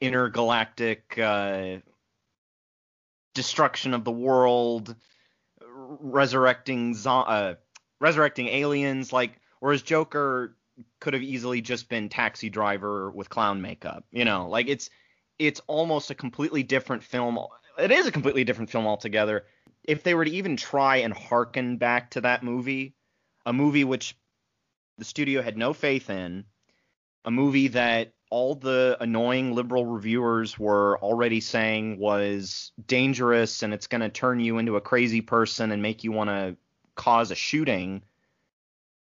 intergalactic 0.00 1.16
uh, 1.16 1.76
destruction 3.32 3.94
of 3.94 4.02
the 4.02 4.10
world, 4.10 4.96
resurrecting 5.64 6.96
uh, 7.06 7.54
resurrecting 8.00 8.48
aliens. 8.48 9.12
Like, 9.12 9.40
whereas 9.60 9.82
Joker 9.82 10.56
could 10.98 11.14
have 11.14 11.22
easily 11.22 11.60
just 11.60 11.88
been 11.88 12.08
Taxi 12.08 12.50
Driver 12.50 13.12
with 13.12 13.30
clown 13.30 13.62
makeup. 13.62 14.04
You 14.10 14.24
know, 14.24 14.48
like 14.48 14.66
it's 14.66 14.90
it's 15.38 15.60
almost 15.68 16.10
a 16.10 16.16
completely 16.16 16.64
different 16.64 17.04
film. 17.04 17.38
It 17.78 17.92
is 17.92 18.08
a 18.08 18.12
completely 18.12 18.42
different 18.42 18.70
film 18.72 18.88
altogether. 18.88 19.44
If 19.84 20.02
they 20.02 20.14
were 20.14 20.24
to 20.24 20.30
even 20.32 20.56
try 20.56 20.96
and 20.96 21.12
harken 21.12 21.76
back 21.76 22.10
to 22.10 22.22
that 22.22 22.42
movie, 22.42 22.96
a 23.46 23.52
movie 23.52 23.84
which 23.84 24.16
the 25.00 25.04
studio 25.04 25.42
had 25.42 25.56
no 25.56 25.72
faith 25.72 26.10
in, 26.10 26.44
a 27.24 27.30
movie 27.30 27.68
that 27.68 28.12
all 28.30 28.54
the 28.54 28.96
annoying 29.00 29.54
liberal 29.54 29.84
reviewers 29.84 30.58
were 30.58 30.98
already 31.00 31.40
saying 31.40 31.98
was 31.98 32.70
dangerous 32.86 33.64
and 33.64 33.74
it's 33.74 33.88
going 33.88 34.02
to 34.02 34.10
turn 34.10 34.38
you 34.38 34.58
into 34.58 34.76
a 34.76 34.80
crazy 34.80 35.22
person 35.22 35.72
and 35.72 35.82
make 35.82 36.04
you 36.04 36.12
want 36.12 36.30
to 36.30 36.56
cause 36.94 37.30
a 37.30 37.34
shooting. 37.34 38.02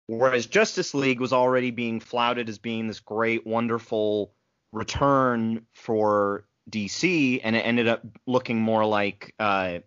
Whereas 0.07 0.47
Justice 0.47 0.93
League 0.93 1.19
was 1.19 1.33
already 1.33 1.71
being 1.71 1.99
flouted 1.99 2.49
as 2.49 2.57
being 2.57 2.87
this 2.87 3.01
great, 3.01 3.45
wonderful 3.45 4.33
return 4.71 5.65
for 5.73 6.45
DC, 6.69 7.41
and 7.43 7.55
it 7.55 7.65
ended 7.65 7.87
up 7.87 8.01
looking 8.25 8.61
more 8.61 8.85
like 8.85 9.35
uh, 9.39 9.79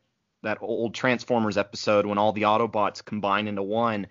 that 0.43 0.59
old 0.61 0.95
Transformers 0.95 1.57
episode 1.57 2.05
when 2.05 2.19
all 2.19 2.33
the 2.33 2.43
Autobots 2.43 3.05
combined 3.05 3.49
into 3.49 3.63
one, 3.63 4.07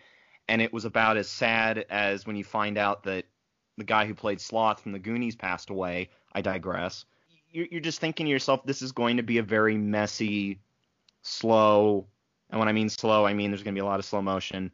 and 0.48 0.62
it 0.62 0.74
was 0.74 0.86
about 0.86 1.18
as 1.18 1.30
sad 1.30 1.86
as 1.90 2.26
when 2.26 2.36
you 2.36 2.44
find 2.44 2.78
out 2.78 3.04
that 3.04 3.26
the 3.78 3.84
guy 3.84 4.06
who 4.06 4.14
played 4.14 4.40
Sloth 4.40 4.82
from 4.82 4.92
the 4.92 5.00
Goonies 5.00 5.36
passed 5.36 5.70
away. 5.70 6.10
I 6.34 6.42
digress. 6.42 7.06
You're, 7.52 7.68
you're 7.72 7.82
just 7.82 8.00
thinking 8.00 8.26
to 8.26 8.32
yourself, 8.32 8.66
this 8.66 8.82
is 8.82 8.92
going 8.92 9.18
to 9.18 9.24
be 9.24 9.38
a 9.38 9.44
very 9.44 9.78
messy, 9.78 10.60
slow, 11.22 12.08
and 12.50 12.60
when 12.60 12.70
I 12.70 12.72
mean 12.72 12.90
slow, 12.90 13.26
I 13.26 13.34
mean 13.34 13.52
there's 13.52 13.64
going 13.64 13.74
to 13.74 13.80
be 13.80 13.84
a 13.84 13.86
lot 13.86 14.00
of 14.00 14.06
slow 14.06 14.22
motion 14.22 14.72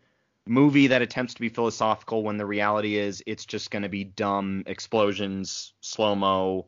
movie 0.49 0.87
that 0.87 1.01
attempts 1.01 1.35
to 1.35 1.41
be 1.41 1.49
philosophical 1.49 2.23
when 2.23 2.37
the 2.37 2.45
reality 2.45 2.97
is 2.97 3.23
it's 3.27 3.45
just 3.45 3.71
going 3.71 3.83
to 3.83 3.89
be 3.89 4.03
dumb 4.03 4.63
explosions, 4.65 5.73
slow 5.79 6.15
mo, 6.15 6.65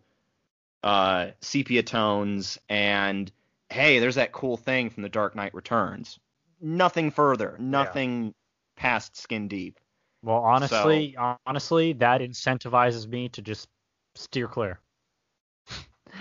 uh, 0.83 1.27
sepia 1.41 1.83
tones, 1.83 2.59
and 2.69 3.31
hey, 3.69 3.99
there's 3.99 4.15
that 4.15 4.31
cool 4.31 4.55
thing 4.55 4.89
from 4.89 5.03
The 5.03 5.09
Dark 5.09 5.35
Knight 5.35 5.53
Returns. 5.53 6.19
Nothing 6.61 7.09
further, 7.11 7.55
nothing 7.59 8.35
past 8.81 9.15
skin 9.15 9.47
deep. 9.47 9.79
Well, 10.23 10.39
honestly, 10.39 11.15
honestly, 11.45 11.93
that 11.93 12.21
incentivizes 12.21 13.07
me 13.07 13.29
to 13.29 13.41
just 13.41 13.69
steer 14.15 14.47
clear. 14.47 14.79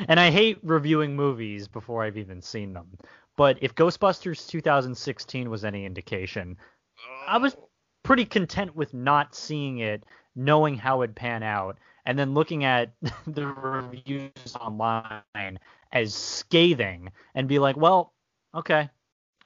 and 0.09 0.20
I 0.20 0.31
hate 0.31 0.59
reviewing 0.62 1.16
movies 1.16 1.68
before 1.68 2.05
I've 2.05 2.18
even 2.18 2.42
seen 2.42 2.75
them. 2.75 2.99
But 3.37 3.57
if 3.62 3.75
Ghostbusters 3.75 4.46
2016 4.46 5.49
was 5.49 5.64
any 5.64 5.87
indication, 5.87 6.59
I 7.27 7.38
was 7.38 7.55
oh. 7.59 7.70
pretty 8.03 8.27
content 8.27 8.77
with 8.77 8.92
not 8.92 9.35
seeing 9.35 9.79
it, 9.79 10.05
knowing 10.37 10.77
how 10.77 11.03
it'd 11.03 11.16
pan 11.16 11.42
out, 11.42 11.79
and 12.05 12.18
then 12.18 12.35
looking 12.35 12.64
at 12.64 12.92
the 13.27 13.46
reviews 13.46 14.55
online 14.61 15.59
as 15.92 16.14
scathing 16.14 17.11
and 17.35 17.49
be 17.49 17.59
like, 17.59 17.79
well, 17.79 18.12
okay, 18.55 18.90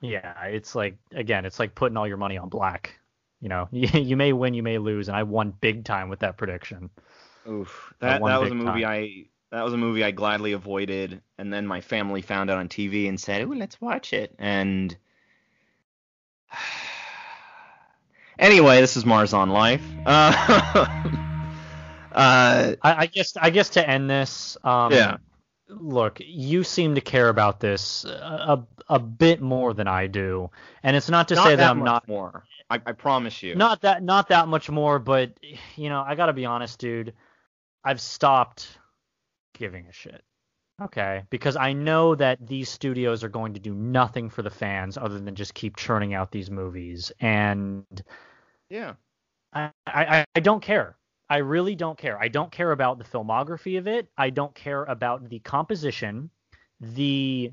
yeah, 0.01 0.43
it's 0.47 0.75
like 0.75 0.97
again, 1.13 1.45
it's 1.45 1.61
like 1.61 1.77
putting 1.77 1.97
all 1.97 2.09
your 2.09 2.17
money 2.17 2.37
on 2.37 2.49
black. 2.49 2.99
You 3.45 3.51
know, 3.51 3.69
you, 3.71 3.89
you 4.01 4.17
may 4.17 4.33
win, 4.33 4.55
you 4.55 4.63
may 4.63 4.79
lose, 4.79 5.09
and 5.09 5.17
I 5.17 5.23
won 5.23 5.51
big 5.61 5.85
time 5.85 6.09
with 6.09 6.21
that 6.21 6.39
prediction. 6.39 6.89
Oof, 7.47 7.93
that 7.99 8.23
that 8.25 8.41
was 8.41 8.51
a 8.51 8.55
movie 8.55 8.81
time. 8.81 8.91
I 8.91 9.27
that 9.55 9.63
was 9.63 9.75
a 9.75 9.77
movie 9.77 10.03
I 10.03 10.13
gladly 10.13 10.53
avoided, 10.53 11.21
and 11.37 11.53
then 11.53 11.67
my 11.67 11.83
family 11.83 12.23
found 12.23 12.49
out 12.51 12.57
on 12.57 12.69
TV 12.71 13.07
and 13.07 13.21
said, 13.21 13.43
"Oh, 13.43 13.49
let's 13.49 13.79
watch 13.83 14.15
it." 14.15 14.35
And 14.39 14.97
anyway, 18.39 18.81
this 18.81 18.97
is 18.97 19.05
Mars 19.05 19.35
on 19.35 19.51
Life. 19.51 19.85
Uh, 20.07 20.33
uh, 22.13 22.75
I, 22.75 22.77
I, 22.83 23.07
guess 23.07 23.37
I 23.37 23.51
guess 23.51 23.69
to 23.71 23.87
end 23.87 24.09
this, 24.09 24.57
um, 24.65 24.91
yeah. 24.91 25.19
Look, 25.69 26.21
you 26.21 26.63
seem 26.63 26.95
to 26.95 27.01
care 27.01 27.29
about 27.29 27.59
this 27.59 28.05
a, 28.05 28.65
a, 28.89 28.99
bit 28.99 29.41
more 29.41 29.73
than 29.73 29.89
I 29.89 30.09
do, 30.09 30.51
and 30.83 30.95
it's 30.95 31.09
not 31.09 31.29
to 31.29 31.37
not 31.37 31.45
say 31.45 31.51
that, 31.51 31.57
that 31.57 31.71
I'm 31.71 31.83
not 31.83 32.07
more. 32.07 32.45
I, 32.69 32.81
I 32.85 32.93
promise 32.93 33.43
you. 33.43 33.55
Not 33.55 33.81
that 33.81 34.03
not 34.03 34.29
that 34.29 34.47
much 34.47 34.69
more, 34.69 34.99
but 34.99 35.33
you 35.77 35.89
know, 35.89 36.05
I 36.07 36.17
gotta 36.17 36.35
be 36.35 36.45
honest, 36.45 36.79
dude. 36.79 37.15
I've 37.83 38.01
stopped 38.01 38.79
giving 39.55 39.87
a 39.87 39.93
shit. 39.93 40.23
Okay, 40.83 41.23
because 41.31 41.57
I 41.57 41.73
know 41.73 42.15
that 42.17 42.45
these 42.45 42.69
studios 42.69 43.23
are 43.23 43.29
going 43.29 43.55
to 43.55 43.61
do 43.61 43.73
nothing 43.73 44.29
for 44.29 44.43
the 44.43 44.51
fans 44.51 44.99
other 44.99 45.21
than 45.21 45.35
just 45.35 45.55
keep 45.55 45.77
churning 45.77 46.15
out 46.15 46.31
these 46.31 46.51
movies, 46.51 47.13
and 47.21 47.87
yeah, 48.69 48.95
I, 49.53 49.71
I, 49.87 50.25
I 50.35 50.41
don't 50.41 50.63
care. 50.63 50.97
I 51.29 51.39
really 51.39 51.75
don't 51.75 51.99
care. 51.99 52.21
I 52.21 52.29
don't 52.29 52.53
care 52.53 52.73
about 52.73 52.99
the 52.99 53.05
filmography 53.05 53.79
of 53.79 53.87
it. 53.87 54.09
I 54.17 54.31
don't 54.31 54.55
care 54.55 54.85
about 54.85 55.29
the 55.29 55.39
composition, 55.41 56.31
the 56.81 57.53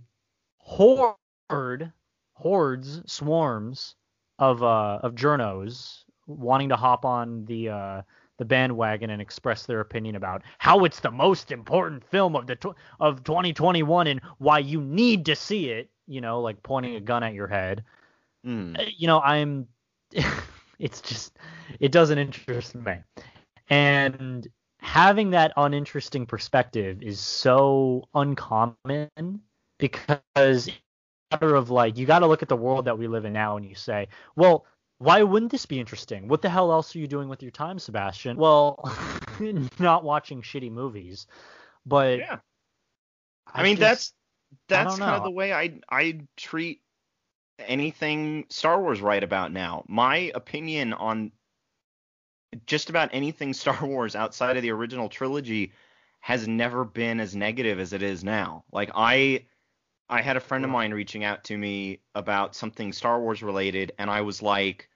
horde, 0.58 1.92
hordes, 2.34 3.02
swarms 3.06 3.96
of 4.40 4.64
uh 4.64 5.00
of 5.04 5.14
journos 5.14 6.04
wanting 6.26 6.70
to 6.70 6.76
hop 6.76 7.06
on 7.06 7.46
the 7.46 7.70
uh 7.70 8.02
the 8.38 8.46
bandwagon 8.46 9.12
and 9.12 9.22
express 9.22 9.68
their 9.68 9.82
opinion 9.82 10.16
about 10.16 10.42
how 10.58 10.84
it's 10.84 11.00
the 11.00 11.12
most 11.12 11.52
important 11.52 12.04
film 12.04 12.36
of 12.36 12.48
the 12.48 12.56
tw- 12.56 12.76
of 13.00 13.24
2021 13.24 14.08
and 14.08 14.20
why 14.40 14.58
you 14.58 14.82
need 14.82 15.26
to 15.28 15.36
see 15.36 15.70
it. 15.70 15.92
You 16.08 16.22
know, 16.22 16.42
like 16.42 16.64
pointing 16.64 16.96
a 16.96 17.00
gun 17.00 17.22
at 17.24 17.36
your 17.36 17.48
head. 17.48 17.84
Mm. 18.46 18.94
You 18.98 19.08
know, 19.08 19.22
I'm. 19.22 19.68
it's 20.80 21.02
just 21.02 21.38
it 21.80 21.92
doesn't 21.92 22.18
interest 22.18 22.74
me, 22.74 22.96
and 23.72 24.48
having 24.80 25.30
that 25.32 25.54
uninteresting 25.56 26.26
perspective 26.26 27.02
is 27.02 27.20
so 27.20 28.04
uncommon 28.14 29.42
because 29.80 30.70
matter 31.32 31.56
of 31.56 31.70
like 31.70 31.98
you 31.98 32.06
got 32.06 32.20
to 32.20 32.28
look 32.28 32.44
at 32.44 32.50
the 32.50 32.58
world 32.58 32.86
that 32.86 33.00
we 33.00 33.08
live 33.08 33.24
in 33.24 33.32
now 33.32 33.56
and 33.56 33.66
you 33.66 33.74
say, 33.74 34.10
well, 34.36 34.66
why 34.98 35.24
wouldn't 35.24 35.52
this 35.52 35.66
be 35.66 35.80
interesting? 35.80 36.28
What 36.28 36.42
the 36.42 36.50
hell 36.50 36.72
else 36.72 36.96
are 36.96 37.00
you 37.00 37.08
doing 37.08 37.30
with 37.30 37.42
your 37.42 37.52
time, 37.52 37.80
Sebastian? 37.80 38.38
Well, 38.38 38.94
not 39.80 40.04
watching 40.04 40.42
shitty 40.42 40.72
movies. 40.72 41.26
But 41.86 42.20
yeah, 42.20 42.40
I, 43.48 43.62
I 43.62 43.64
mean 43.64 43.78
just, 43.78 44.14
that's 44.68 44.90
that's 44.90 45.00
kind 45.00 45.16
of 45.16 45.24
the 45.24 45.32
way 45.32 45.54
I 45.54 45.80
I 45.90 46.20
treat 46.36 46.82
anything 47.58 48.46
Star 48.50 48.82
Wars 48.82 49.02
right 49.02 49.24
about 49.24 49.54
now. 49.54 49.86
My 49.88 50.32
opinion 50.36 50.94
on 50.94 51.32
just 52.66 52.90
about 52.90 53.10
anything 53.14 53.54
Star 53.54 53.86
Wars 53.86 54.16
outside 54.16 54.58
of 54.58 54.64
the 54.64 54.72
original 54.72 55.10
trilogy 55.10 55.74
has 56.20 56.48
never 56.48 56.86
been 56.86 57.20
as 57.20 57.36
negative 57.36 57.80
as 57.80 57.94
it 57.94 58.04
is 58.04 58.24
now. 58.24 58.64
Like 58.72 58.92
I 58.96 59.46
I 60.10 60.22
had 60.22 60.38
a 60.38 60.42
friend 60.42 60.64
of 60.64 60.70
mine 60.70 60.94
reaching 60.94 61.24
out 61.24 61.46
to 61.46 61.58
me 61.58 62.00
about 62.14 62.56
something 62.56 62.94
Star 62.94 63.20
Wars 63.20 63.42
related 63.42 63.94
and 63.98 64.10
I 64.10 64.22
was 64.22 64.42
like 64.42 64.90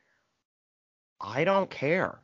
I 1.20 1.44
don't 1.44 1.70
care. 1.70 2.20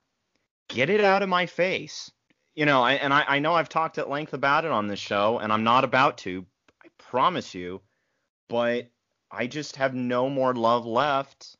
Get 0.68 0.90
it 0.90 1.02
out 1.02 1.24
of 1.24 1.30
my 1.30 1.46
face. 1.46 2.12
You 2.56 2.66
know, 2.66 2.82
I, 2.82 2.94
and 2.94 3.14
I, 3.14 3.24
I 3.28 3.40
know 3.40 3.54
I've 3.54 3.70
talked 3.70 3.98
at 3.98 4.10
length 4.10 4.34
about 4.34 4.66
it 4.66 4.72
on 4.72 4.88
this 4.88 5.00
show, 5.00 5.40
and 5.40 5.52
I'm 5.52 5.64
not 5.64 5.84
about 5.84 6.18
to. 6.20 6.46
I 6.84 6.90
promise 6.98 7.56
you. 7.56 7.82
But 8.50 8.90
I 9.32 9.48
just 9.48 9.78
have 9.78 9.94
no 9.94 10.30
more 10.30 10.54
love 10.54 10.86
left 10.86 11.56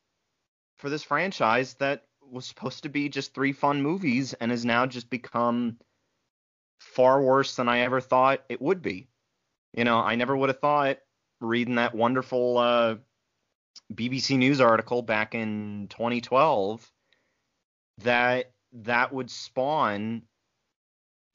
for 0.76 0.90
this 0.90 1.02
franchise 1.02 1.74
that 1.74 2.04
was 2.32 2.46
supposed 2.46 2.84
to 2.84 2.88
be 2.88 3.08
just 3.08 3.34
three 3.34 3.52
fun 3.52 3.82
movies 3.82 4.32
and 4.32 4.50
has 4.50 4.64
now 4.64 4.86
just 4.86 5.10
become 5.10 5.76
far 6.80 7.22
worse 7.22 7.56
than 7.56 7.68
I 7.68 7.80
ever 7.80 8.00
thought 8.00 8.44
it 8.48 8.60
would 8.60 8.82
be. 8.82 9.08
You 9.74 9.84
know, 9.84 9.98
I 9.98 10.16
never 10.16 10.36
would 10.36 10.48
have 10.48 10.60
thought 10.60 10.98
reading 11.40 11.76
that 11.76 11.94
wonderful 11.94 12.58
uh, 12.58 12.96
BBC 13.92 14.38
News 14.38 14.60
article 14.60 15.02
back 15.02 15.34
in 15.34 15.88
2012 15.90 16.90
that 17.98 18.52
that 18.72 19.12
would 19.12 19.30
spawn 19.30 20.22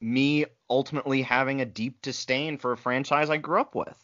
me 0.00 0.46
ultimately 0.68 1.22
having 1.22 1.60
a 1.60 1.66
deep 1.66 2.02
disdain 2.02 2.58
for 2.58 2.72
a 2.72 2.76
franchise 2.76 3.30
I 3.30 3.36
grew 3.36 3.60
up 3.60 3.74
with. 3.74 3.96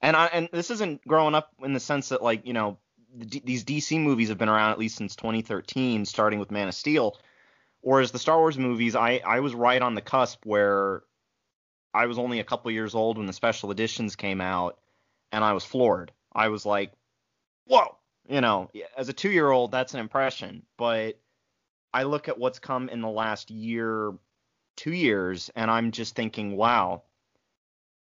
And 0.00 0.16
I 0.16 0.26
and 0.26 0.48
this 0.52 0.70
isn't 0.70 1.06
growing 1.06 1.34
up 1.34 1.50
in 1.62 1.72
the 1.72 1.80
sense 1.80 2.08
that 2.08 2.22
like, 2.22 2.46
you 2.46 2.52
know, 2.52 2.78
These 3.14 3.64
DC 3.64 4.00
movies 4.00 4.28
have 4.28 4.38
been 4.38 4.48
around 4.48 4.72
at 4.72 4.78
least 4.78 4.96
since 4.96 5.14
2013 5.16 6.04
starting 6.04 6.38
with 6.38 6.50
Man 6.50 6.68
of 6.68 6.74
Steel. 6.74 7.18
Whereas 7.80 8.10
the 8.10 8.18
Star 8.18 8.38
Wars 8.38 8.58
movies, 8.58 8.94
I 8.94 9.20
I 9.24 9.40
was 9.40 9.54
right 9.54 9.82
on 9.82 9.94
the 9.94 10.00
cusp 10.00 10.46
where 10.46 11.02
I 11.92 12.06
was 12.06 12.18
only 12.18 12.40
a 12.40 12.44
couple 12.44 12.70
years 12.70 12.94
old 12.94 13.18
when 13.18 13.26
the 13.26 13.32
special 13.32 13.70
editions 13.70 14.16
came 14.16 14.40
out 14.40 14.78
and 15.30 15.44
I 15.44 15.52
was 15.52 15.64
floored. 15.64 16.12
I 16.32 16.48
was 16.48 16.64
like, 16.64 16.92
"Whoa." 17.66 17.98
You 18.28 18.40
know, 18.40 18.70
as 18.96 19.08
a 19.08 19.12
2-year-old 19.12 19.72
that's 19.72 19.94
an 19.94 20.00
impression, 20.00 20.64
but 20.78 21.18
I 21.92 22.04
look 22.04 22.28
at 22.28 22.38
what's 22.38 22.60
come 22.60 22.88
in 22.88 23.00
the 23.00 23.08
last 23.08 23.50
year, 23.50 24.12
two 24.76 24.92
years, 24.92 25.50
and 25.56 25.70
I'm 25.70 25.90
just 25.90 26.14
thinking, 26.14 26.56
wow, 26.56 27.02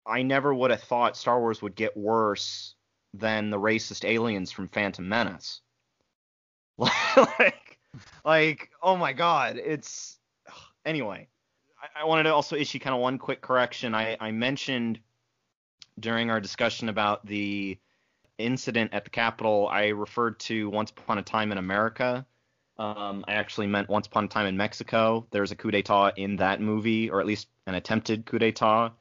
I 0.06 0.22
never 0.22 0.52
would 0.52 0.70
have 0.70 0.82
thought 0.82 1.16
Star 1.16 1.38
Wars 1.38 1.60
would 1.62 1.76
get 1.76 1.96
worse 1.96 2.74
than 3.14 3.50
the 3.50 3.58
racist 3.58 4.08
aliens 4.08 4.52
from 4.52 4.68
Phantom 4.68 5.08
Menace. 5.08 5.60
like, 6.78 7.78
like, 8.24 8.70
oh 8.82 8.96
my 8.96 9.12
God, 9.12 9.56
it's 9.56 10.18
anyway. 10.84 11.28
I, 11.80 12.02
I 12.02 12.04
wanted 12.04 12.24
to 12.24 12.34
also 12.34 12.56
issue 12.56 12.78
kind 12.78 12.94
of 12.94 13.00
one 13.00 13.18
quick 13.18 13.40
correction. 13.40 13.94
I, 13.94 14.16
I 14.20 14.30
mentioned 14.30 15.00
during 15.98 16.30
our 16.30 16.40
discussion 16.40 16.88
about 16.88 17.26
the 17.26 17.78
incident 18.36 18.94
at 18.94 19.04
the 19.04 19.10
Capitol, 19.10 19.68
I 19.70 19.88
referred 19.88 20.38
to 20.40 20.70
Once 20.70 20.90
Upon 20.90 21.18
a 21.18 21.22
Time 21.22 21.50
in 21.50 21.58
America 21.58 22.24
um, 22.78 23.24
I 23.26 23.32
actually 23.34 23.66
meant 23.66 23.88
Once 23.88 24.06
Upon 24.06 24.24
a 24.24 24.28
Time 24.28 24.46
in 24.46 24.56
Mexico. 24.56 25.26
There's 25.30 25.50
a 25.50 25.56
coup 25.56 25.70
d'etat 25.70 26.12
in 26.16 26.36
that 26.36 26.60
movie, 26.60 27.10
or 27.10 27.20
at 27.20 27.26
least 27.26 27.48
an 27.66 27.74
attempted 27.74 28.24
coup 28.24 28.38
d'etat. 28.38 28.92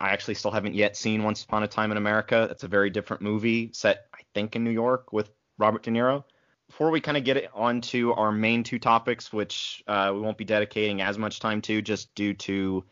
I 0.00 0.10
actually 0.10 0.34
still 0.34 0.50
haven't 0.50 0.74
yet 0.74 0.96
seen 0.96 1.22
Once 1.22 1.44
Upon 1.44 1.62
a 1.62 1.68
Time 1.68 1.90
in 1.90 1.98
America. 1.98 2.48
It's 2.50 2.64
a 2.64 2.68
very 2.68 2.88
different 2.88 3.22
movie 3.22 3.70
set, 3.74 4.06
I 4.14 4.20
think, 4.34 4.56
in 4.56 4.64
New 4.64 4.70
York 4.70 5.12
with 5.12 5.30
Robert 5.58 5.82
De 5.82 5.90
Niro. 5.90 6.24
Before 6.68 6.90
we 6.90 7.00
kind 7.00 7.18
of 7.18 7.24
get 7.24 7.36
it 7.36 7.50
on 7.52 7.82
to 7.82 8.14
our 8.14 8.32
main 8.32 8.62
two 8.62 8.78
topics, 8.78 9.32
which 9.32 9.82
uh, 9.86 10.12
we 10.14 10.20
won't 10.20 10.38
be 10.38 10.44
dedicating 10.44 11.02
as 11.02 11.18
much 11.18 11.38
time 11.40 11.60
to, 11.62 11.82
just 11.82 12.14
due 12.14 12.32
to 12.34 12.84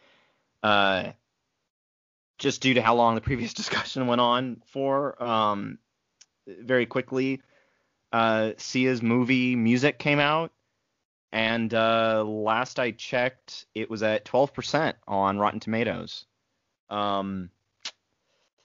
uh, 0.63 1.13
just 2.39 2.61
due 2.61 2.75
to 2.75 2.83
how 2.83 2.95
long 2.95 3.15
the 3.15 3.21
previous 3.21 3.55
discussion 3.55 4.07
went 4.07 4.21
on 4.21 4.63
for. 4.67 5.23
Um, 5.23 5.79
very 6.47 6.87
quickly, 6.87 7.41
uh, 8.13 8.53
Sia's 8.59 9.03
movie 9.03 9.57
music 9.57 9.99
came 9.99 10.19
out, 10.19 10.53
and 11.33 11.73
uh, 11.73 12.25
last 12.25 12.79
I 12.79 12.91
checked, 12.91 13.67
it 13.75 13.89
was 13.89 14.03
at 14.03 14.25
12% 14.25 14.95
on 15.07 15.39
Rotten 15.39 15.61
Tomatoes. 15.61 16.27
Um, 16.91 17.51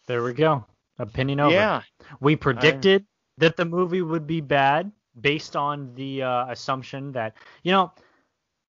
there 0.08 0.24
we 0.24 0.34
go. 0.34 0.66
Opinion 1.00 1.40
over. 1.40 1.54
Yeah. 1.54 1.82
We 2.20 2.36
predicted 2.36 3.02
I... 3.02 3.06
that 3.38 3.58
the 3.58 3.66
movie 3.66 4.02
would 4.02 4.28
be 4.28 4.42
bad 4.42 4.92
based 5.20 5.56
on 5.56 5.94
the 5.96 6.24
uh, 6.24 6.46
assumption 6.50 7.12
that, 7.14 7.36
you 7.64 7.72
know, 7.72 7.92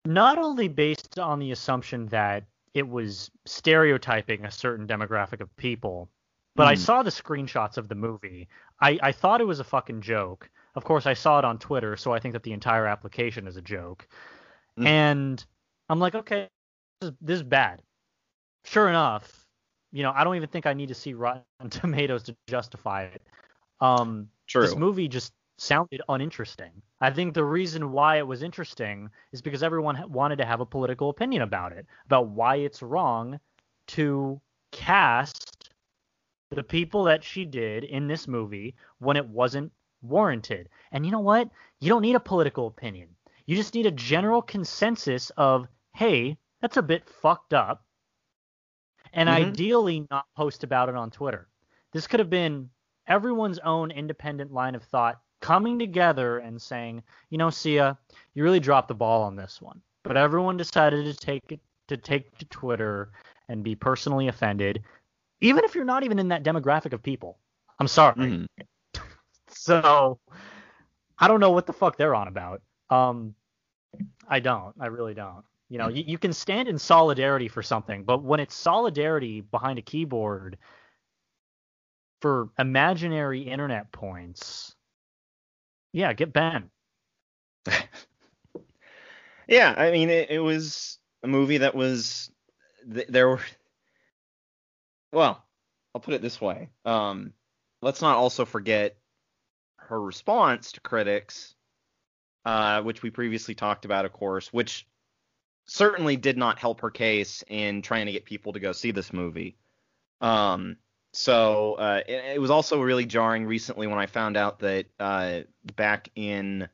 not 0.05 0.37
only 0.37 0.67
based 0.67 1.19
on 1.19 1.39
the 1.39 1.51
assumption 1.51 2.07
that 2.07 2.45
it 2.73 2.87
was 2.87 3.29
stereotyping 3.45 4.45
a 4.45 4.51
certain 4.51 4.87
demographic 4.87 5.41
of 5.41 5.55
people, 5.57 6.09
but 6.55 6.65
mm. 6.65 6.71
I 6.71 6.73
hmm. 6.75 6.81
saw 6.81 7.03
the 7.03 7.09
screenshots 7.09 7.77
of 7.77 7.87
the 7.87 7.95
movie. 7.95 8.47
I, 8.81 8.99
I 9.01 9.11
thought 9.11 9.41
it 9.41 9.47
was 9.47 9.59
a 9.59 9.63
fucking 9.63 10.01
joke. 10.01 10.49
Of 10.75 10.83
course, 10.83 11.05
I 11.05 11.13
saw 11.13 11.39
it 11.39 11.45
on 11.45 11.57
Twitter, 11.57 11.97
so 11.97 12.13
I 12.13 12.19
think 12.19 12.33
that 12.33 12.43
the 12.43 12.53
entire 12.53 12.85
application 12.85 13.47
is 13.47 13.57
a 13.57 13.61
joke. 13.61 14.07
Mm. 14.79 14.85
And 14.85 15.45
I'm 15.89 15.99
like, 15.99 16.15
okay, 16.15 16.47
this 17.01 17.09
is, 17.09 17.15
this 17.21 17.35
is 17.37 17.43
bad. 17.43 17.81
Sure 18.65 18.87
enough, 18.87 19.38
you 19.91 20.03
know, 20.03 20.11
I 20.15 20.23
don't 20.23 20.35
even 20.35 20.49
think 20.49 20.65
I 20.65 20.73
need 20.73 20.89
to 20.89 20.95
see 20.95 21.13
Rotten 21.13 21.43
Tomatoes 21.69 22.23
to 22.23 22.35
justify 22.47 23.03
it. 23.03 23.21
Um, 23.81 24.29
True. 24.47 24.63
This 24.63 24.75
movie 24.75 25.07
just 25.07 25.33
sounded 25.57 26.01
uninteresting. 26.09 26.71
I 27.01 27.11
think 27.11 27.33
the 27.33 27.43
reason 27.43 27.91
why 27.91 28.17
it 28.17 28.27
was 28.27 28.43
interesting 28.43 29.09
is 29.31 29.41
because 29.41 29.63
everyone 29.63 30.01
wanted 30.11 30.37
to 30.37 30.45
have 30.45 30.59
a 30.59 30.65
political 30.65 31.09
opinion 31.09 31.41
about 31.41 31.71
it, 31.71 31.85
about 32.05 32.29
why 32.29 32.57
it's 32.57 32.81
wrong 32.81 33.39
to 33.87 34.39
cast 34.71 35.69
the 36.51 36.63
people 36.63 37.03
that 37.03 37.23
she 37.23 37.45
did 37.45 37.83
in 37.83 38.07
this 38.07 38.27
movie 38.27 38.75
when 38.99 39.17
it 39.17 39.27
wasn't 39.27 39.71
warranted. 40.01 40.69
And 40.91 41.05
you 41.05 41.11
know 41.11 41.19
what? 41.19 41.49
You 41.79 41.89
don't 41.89 42.01
need 42.01 42.15
a 42.15 42.19
political 42.19 42.67
opinion. 42.67 43.09
You 43.45 43.55
just 43.55 43.73
need 43.73 43.85
a 43.85 43.91
general 43.91 44.41
consensus 44.41 45.29
of, 45.31 45.67
hey, 45.95 46.37
that's 46.61 46.77
a 46.77 46.81
bit 46.81 47.07
fucked 47.07 47.53
up. 47.53 47.83
And 49.13 49.29
mm-hmm. 49.29 49.49
ideally, 49.49 50.07
not 50.09 50.25
post 50.35 50.63
about 50.63 50.89
it 50.89 50.95
on 50.95 51.11
Twitter. 51.11 51.47
This 51.91 52.07
could 52.07 52.19
have 52.19 52.29
been 52.29 52.69
everyone's 53.07 53.59
own 53.59 53.91
independent 53.91 54.53
line 54.53 54.75
of 54.75 54.83
thought 54.83 55.19
coming 55.41 55.79
together 55.79 56.39
and 56.39 56.61
saying, 56.61 57.01
you 57.29 57.37
know, 57.37 57.49
Sia, 57.49 57.97
you 58.33 58.43
really 58.43 58.59
dropped 58.59 58.87
the 58.87 58.95
ball 58.95 59.23
on 59.23 59.35
this 59.35 59.61
one. 59.61 59.81
But 60.03 60.17
everyone 60.17 60.57
decided 60.57 61.05
to 61.05 61.13
take 61.13 61.43
it 61.49 61.59
to 61.87 61.97
take 61.97 62.37
to 62.37 62.45
Twitter 62.45 63.11
and 63.47 63.63
be 63.63 63.75
personally 63.75 64.27
offended, 64.27 64.83
even 65.41 65.63
if 65.63 65.73
you're 65.73 65.83
not 65.83 66.03
even 66.03 66.19
in 66.19 66.27
that 66.27 66.43
demographic 66.43 66.93
of 66.93 67.01
people. 67.01 67.37
I'm 67.79 67.87
sorry. 67.87 68.15
Mm-hmm. 68.15 69.01
so 69.49 70.19
I 71.17 71.27
don't 71.27 71.39
know 71.39 71.51
what 71.51 71.65
the 71.65 71.73
fuck 71.73 71.97
they're 71.97 72.15
on 72.15 72.27
about. 72.27 72.61
Um, 72.89 73.33
I 74.27 74.39
don't. 74.39 74.75
I 74.79 74.87
really 74.87 75.13
don't. 75.13 75.43
You 75.69 75.77
know, 75.77 75.87
you, 75.87 76.03
you 76.05 76.17
can 76.17 76.33
stand 76.33 76.67
in 76.67 76.79
solidarity 76.79 77.47
for 77.47 77.61
something, 77.61 78.03
but 78.03 78.23
when 78.23 78.39
it's 78.39 78.55
solidarity 78.55 79.41
behind 79.41 79.77
a 79.77 79.83
keyboard 79.83 80.57
for 82.21 82.49
imaginary 82.57 83.43
internet 83.43 83.91
points, 83.91 84.75
yeah, 85.93 86.13
get 86.13 86.33
banned. 86.33 86.69
yeah, 89.47 89.73
I 89.77 89.91
mean, 89.91 90.09
it, 90.09 90.31
it, 90.31 90.39
was 90.39 90.97
a 91.23 91.27
movie 91.27 91.59
that 91.59 91.75
was 91.75 92.31
there 92.85 93.29
were. 93.29 93.41
Well, 95.11 95.43
I'll 95.93 96.01
put 96.01 96.13
it 96.15 96.21
this 96.21 96.41
way. 96.41 96.69
Um, 96.85 97.33
let's 97.81 98.01
not 98.01 98.17
also 98.17 98.45
forget 98.45 98.97
her 99.77 100.01
response 100.01 100.71
to 100.73 100.81
critics 100.81 101.55
uh, 102.45 102.81
which 102.81 103.03
we 103.03 103.09
previously 103.09 103.55
talked 103.55 103.85
about, 103.85 104.05
of 104.05 104.13
course, 104.13 104.51
which 104.53 104.87
certainly 105.69 106.17
did 106.17 106.37
not 106.37 106.59
help 106.59 106.81
her 106.81 106.89
case 106.89 107.43
in 107.47 107.81
trying 107.81 108.07
to 108.07 108.11
get 108.11 108.25
people 108.25 108.53
to 108.53 108.59
go 108.59 108.71
see 108.71 108.91
this 108.91 109.13
movie. 109.13 109.55
Um, 110.19 110.77
so 111.13 111.75
uh, 111.75 112.01
it, 112.07 112.35
it, 112.35 112.41
was 112.41 112.51
also 112.51 112.81
really 112.81 113.05
jarring 113.05 113.45
recently 113.45 113.87
when 113.87 113.97
I 113.97 114.07
found 114.07 114.35
out 114.35 114.59
that 114.59 114.85
uh, 114.99 115.41
back 115.75 116.09
in 116.15 116.67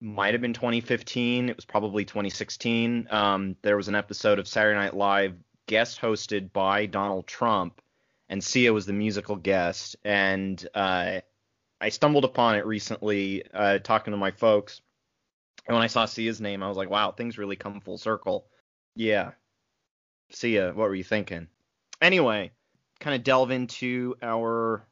might 0.00 0.34
have 0.34 0.40
been 0.40 0.54
2015, 0.54 1.48
it 1.50 1.56
was 1.56 1.64
probably 1.64 2.04
2016. 2.04 3.08
Um, 3.10 3.56
there 3.62 3.76
was 3.76 3.88
an 3.88 3.94
episode 3.94 4.38
of 4.38 4.48
Saturday 4.48 4.78
Night 4.78 4.96
Live 4.96 5.34
guest 5.66 6.00
hosted 6.00 6.52
by 6.52 6.86
Donald 6.86 7.26
Trump, 7.26 7.80
and 8.28 8.42
Sia 8.42 8.72
was 8.72 8.86
the 8.86 8.92
musical 8.92 9.36
guest, 9.36 9.96
and 10.04 10.66
uh, 10.74 11.20
I 11.80 11.88
stumbled 11.90 12.24
upon 12.24 12.56
it 12.56 12.66
recently 12.66 13.44
uh, 13.52 13.78
talking 13.78 14.12
to 14.12 14.16
my 14.16 14.30
folks. 14.30 14.80
And 15.66 15.74
when 15.74 15.82
I 15.82 15.88
saw 15.88 16.04
Sia's 16.04 16.40
name, 16.40 16.62
I 16.62 16.68
was 16.68 16.76
like, 16.76 16.90
wow, 16.90 17.12
things 17.12 17.38
really 17.38 17.56
come 17.56 17.80
full 17.80 17.98
circle. 17.98 18.46
Yeah. 18.94 19.32
Sia, 20.30 20.68
what 20.68 20.88
were 20.88 20.94
you 20.94 21.04
thinking? 21.04 21.48
Anyway, 22.00 22.52
kind 22.98 23.14
of 23.14 23.22
delve 23.22 23.50
into 23.50 24.16
our 24.22 24.86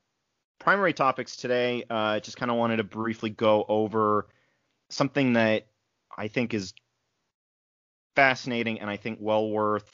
primary 0.59 0.93
topics 0.93 1.37
today. 1.37 1.85
Uh, 1.89 2.21
just 2.21 2.37
kind 2.37 2.51
of 2.51 2.57
wanted 2.57 2.79
to 2.79 2.85
briefly 2.85 3.31
go 3.31 3.65
over 3.69 4.29
something 4.91 5.35
that 5.35 5.67
I 6.17 6.29
think 6.29 6.55
is 6.55 6.75
fascinating 8.15 8.81
and 8.81 8.91
I 8.91 8.97
think 8.97 9.19
well 9.21 9.49
worth 9.49 9.89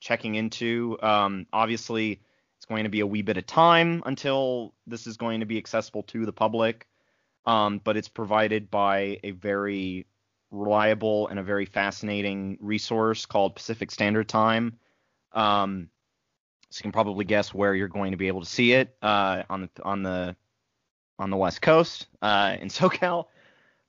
checking 0.00 0.34
into. 0.34 0.98
Um, 1.02 1.46
obviously, 1.52 2.20
it's 2.56 2.66
going 2.66 2.84
to 2.84 2.90
be 2.90 3.00
a 3.00 3.06
wee 3.06 3.22
bit 3.22 3.38
of 3.38 3.46
time 3.46 4.02
until 4.04 4.74
this 4.86 5.06
is 5.06 5.16
going 5.16 5.40
to 5.40 5.46
be 5.46 5.58
accessible 5.58 6.02
to 6.04 6.26
the 6.26 6.32
public, 6.32 6.86
um, 7.46 7.80
but 7.82 7.96
it's 7.96 8.08
provided 8.08 8.70
by 8.70 9.18
a 9.22 9.30
very 9.30 10.06
reliable 10.50 11.28
and 11.28 11.38
a 11.38 11.42
very 11.42 11.66
fascinating 11.66 12.58
resource 12.60 13.26
called 13.26 13.54
Pacific 13.54 13.90
Standard 13.90 14.28
Time. 14.28 14.78
Um, 15.32 15.88
so 16.70 16.78
you 16.78 16.82
can 16.82 16.92
probably 16.92 17.24
guess 17.24 17.52
where 17.52 17.74
you're 17.74 17.88
going 17.88 18.12
to 18.12 18.16
be 18.16 18.28
able 18.28 18.40
to 18.40 18.46
see 18.46 18.72
it 18.72 18.96
uh, 19.02 19.42
on 19.50 19.62
the 19.62 19.70
on 19.82 20.02
the 20.02 20.36
on 21.18 21.30
the 21.30 21.36
West 21.36 21.62
Coast 21.62 22.06
uh, 22.22 22.56
in 22.60 22.68
SoCal. 22.70 23.26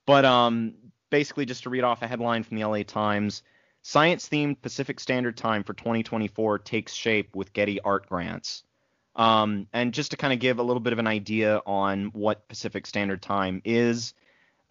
But 0.06 0.24
um, 0.24 0.74
basically, 1.10 1.46
just 1.46 1.62
to 1.64 1.70
read 1.70 1.84
off 1.84 2.02
a 2.02 2.06
headline 2.06 2.42
from 2.42 2.58
the 2.58 2.64
LA 2.64 2.82
Times. 2.82 3.42
Science 3.84 4.28
themed 4.28 4.62
Pacific 4.62 5.00
Standard 5.00 5.36
Time 5.36 5.64
for 5.64 5.74
2024 5.74 6.60
takes 6.60 6.94
shape 6.94 7.34
with 7.34 7.52
Getty 7.52 7.80
Art 7.80 8.08
Grants. 8.08 8.62
Um, 9.16 9.66
and 9.72 9.92
just 9.92 10.12
to 10.12 10.16
kind 10.16 10.32
of 10.32 10.38
give 10.38 10.58
a 10.58 10.62
little 10.62 10.80
bit 10.80 10.92
of 10.92 11.00
an 11.00 11.08
idea 11.08 11.60
on 11.66 12.06
what 12.12 12.46
Pacific 12.48 12.86
Standard 12.86 13.20
Time 13.20 13.60
is, 13.64 14.14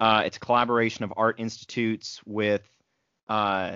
uh, 0.01 0.23
it's 0.25 0.37
a 0.37 0.39
collaboration 0.39 1.03
of 1.05 1.13
art 1.15 1.39
institutes 1.39 2.19
with 2.25 2.67
uh, 3.29 3.75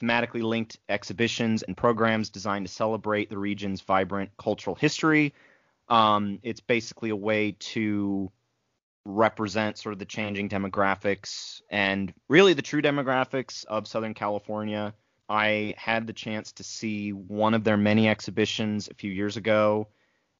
thematically 0.00 0.42
linked 0.42 0.78
exhibitions 0.88 1.62
and 1.62 1.76
programs 1.76 2.30
designed 2.30 2.66
to 2.66 2.72
celebrate 2.72 3.28
the 3.28 3.36
region's 3.36 3.82
vibrant 3.82 4.30
cultural 4.38 4.74
history. 4.74 5.34
Um, 5.88 6.38
it's 6.42 6.60
basically 6.60 7.10
a 7.10 7.16
way 7.16 7.56
to 7.58 8.32
represent 9.04 9.76
sort 9.76 9.92
of 9.92 9.98
the 9.98 10.06
changing 10.06 10.48
demographics 10.48 11.60
and 11.70 12.12
really 12.26 12.54
the 12.54 12.62
true 12.62 12.80
demographics 12.80 13.66
of 13.66 13.86
Southern 13.86 14.14
California. 14.14 14.94
I 15.28 15.74
had 15.76 16.06
the 16.06 16.14
chance 16.14 16.52
to 16.52 16.64
see 16.64 17.10
one 17.10 17.52
of 17.52 17.64
their 17.64 17.76
many 17.76 18.08
exhibitions 18.08 18.88
a 18.88 18.94
few 18.94 19.12
years 19.12 19.36
ago 19.36 19.88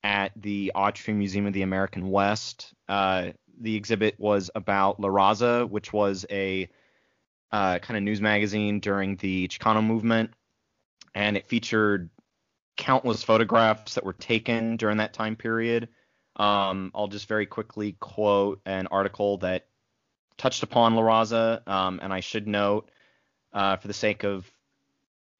at 0.06 0.30
the 0.36 0.70
Autry 0.76 1.16
Museum 1.16 1.46
of 1.46 1.52
the 1.52 1.62
American 1.62 2.12
West. 2.12 2.72
Uh, 2.88 3.30
the 3.60 3.74
exhibit 3.74 4.14
was 4.20 4.52
about 4.54 5.00
La 5.00 5.08
Raza, 5.08 5.68
which 5.68 5.92
was 5.92 6.24
a 6.30 6.68
uh, 7.50 7.80
kind 7.80 7.96
of 7.96 8.04
news 8.04 8.20
magazine 8.20 8.78
during 8.78 9.16
the 9.16 9.48
Chicano 9.48 9.84
movement, 9.84 10.30
and 11.12 11.36
it 11.36 11.48
featured 11.48 12.08
countless 12.76 13.24
photographs 13.24 13.94
that 13.94 14.04
were 14.04 14.12
taken 14.12 14.76
during 14.76 14.98
that 14.98 15.12
time 15.12 15.34
period. 15.34 15.88
Um, 16.36 16.92
I'll 16.94 17.08
just 17.08 17.26
very 17.26 17.46
quickly 17.46 17.96
quote 17.98 18.60
an 18.64 18.86
article 18.86 19.38
that 19.38 19.66
touched 20.36 20.62
upon 20.62 20.94
La 20.94 21.02
Raza, 21.02 21.66
um, 21.66 21.98
and 22.00 22.12
I 22.12 22.20
should 22.20 22.46
note, 22.46 22.92
uh, 23.52 23.74
for 23.74 23.88
the 23.88 23.94
sake 23.94 24.22
of 24.22 24.48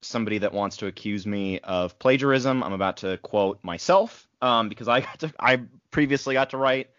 somebody 0.03 0.39
that 0.39 0.53
wants 0.53 0.79
to 0.79 0.87
accuse 0.87 1.25
me 1.25 1.61
of 1.61 1.99
plagiarism, 2.01 2.65
I'm 2.65 2.73
about 2.73 2.97
to 2.99 3.17
quote 3.19 3.63
myself 3.63 4.27
um, 4.41 4.69
because 4.69 4.89
I 4.89 5.01
got 5.03 5.19
to 5.21 5.33
I 5.39 5.61
previously 5.91 6.35
got 6.35 6.51
to 6.51 6.57
write 6.57 6.91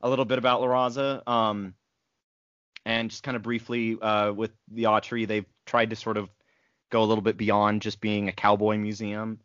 a 0.00 0.08
little 0.08 0.24
bit 0.24 0.38
about 0.38 0.60
La 0.60 0.68
Raza, 0.68 1.26
um, 1.26 1.74
and 2.84 3.10
just 3.10 3.22
kind 3.22 3.36
of 3.36 3.42
briefly 3.42 3.98
uh, 4.00 4.32
with 4.32 4.52
the 4.70 4.84
Autry, 4.84 5.26
they've 5.26 5.46
tried 5.64 5.90
to 5.90 5.96
sort 5.96 6.16
of 6.16 6.28
go 6.90 7.02
a 7.02 7.06
little 7.06 7.22
bit 7.22 7.36
beyond 7.36 7.82
just 7.82 8.00
being 8.00 8.28
a 8.28 8.32
cowboy 8.32 8.76
museum. 8.76 9.40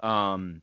Um, 0.00 0.62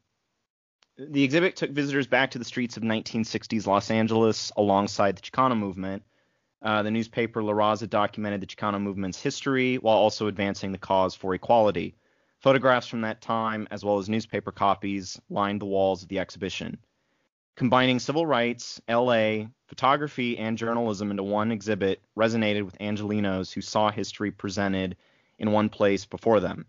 the 0.98 1.24
exhibit 1.24 1.56
took 1.56 1.70
visitors 1.70 2.08
back 2.08 2.32
to 2.32 2.40
the 2.40 2.46
streets 2.46 2.76
of 2.76 2.84
1960s 2.84 3.68
Los 3.68 3.92
Angeles 3.92 4.52
alongside 4.58 5.16
the 5.16 5.22
Chicano 5.22 5.56
movement. 5.56 6.04
Uh, 6.60 6.82
the 6.82 6.90
newspaper 6.90 7.44
La 7.44 7.54
Raza 7.54 7.88
documented 7.88 8.42
the 8.42 8.48
Chicano 8.48 8.82
movement's 8.82 9.22
history 9.22 9.76
while 9.76 9.98
also 9.98 10.26
advancing 10.26 10.72
the 10.72 10.80
cause 10.80 11.14
for 11.14 11.36
equality. 11.36 11.96
Photographs 12.40 12.88
from 12.88 13.02
that 13.02 13.22
time, 13.22 13.68
as 13.72 13.84
well 13.84 13.98
as 13.98 14.10
newspaper 14.10 14.52
copies, 14.52 15.20
lined 15.30 15.62
the 15.62 15.66
walls 15.66 16.04
of 16.04 16.10
the 16.10 16.20
exhibition. 16.20 16.78
Combining 17.56 17.98
civil 17.98 18.26
rights, 18.26 18.80
LA, 18.88 19.46
photography, 19.66 20.38
and 20.38 20.58
journalism 20.58 21.10
into 21.10 21.24
one 21.24 21.52
exhibit 21.52 22.02
resonated 22.16 22.64
with 22.64 22.78
Angelenos 22.78 23.52
who 23.52 23.62
saw 23.62 23.90
history 23.90 24.30
presented 24.30 24.96
in 25.40 25.52
one 25.52 25.70
place 25.70 26.06
before 26.06 26.40
them, 26.40 26.68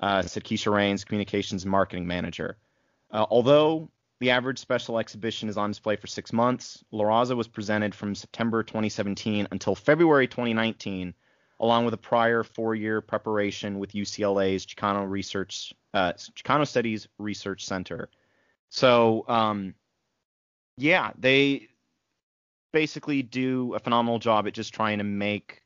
uh, 0.00 0.22
said 0.22 0.44
Keisha 0.44 0.72
Rains, 0.72 1.04
communications 1.04 1.64
and 1.64 1.70
marketing 1.70 2.06
manager. 2.06 2.56
Uh, 3.10 3.26
although 3.28 3.90
the 4.20 4.30
average 4.30 4.58
special 4.58 4.98
exhibition 4.98 5.50
is 5.50 5.58
on 5.58 5.70
display 5.70 5.96
for 5.96 6.06
six 6.06 6.32
months, 6.32 6.82
La 6.90 7.04
Raza 7.04 7.36
was 7.36 7.48
presented 7.48 7.94
from 7.94 8.14
September 8.14 8.62
2017 8.62 9.48
until 9.50 9.74
February 9.74 10.26
2019 10.26 11.14
along 11.60 11.84
with 11.84 11.94
a 11.94 11.98
prior 11.98 12.42
four-year 12.42 13.00
preparation 13.02 13.78
with 13.78 13.92
UCLA's 13.92 14.66
Chicano 14.66 15.08
Research 15.08 15.72
uh, 15.92 16.14
Chicano 16.14 16.66
Studies 16.66 17.06
Research 17.18 17.64
Center. 17.66 18.08
So, 18.70 19.24
um, 19.28 19.74
yeah, 20.76 21.12
they 21.18 21.68
basically 22.72 23.22
do 23.22 23.74
a 23.74 23.78
phenomenal 23.78 24.18
job 24.18 24.46
at 24.46 24.54
just 24.54 24.72
trying 24.72 24.98
to 24.98 25.04
make 25.04 25.62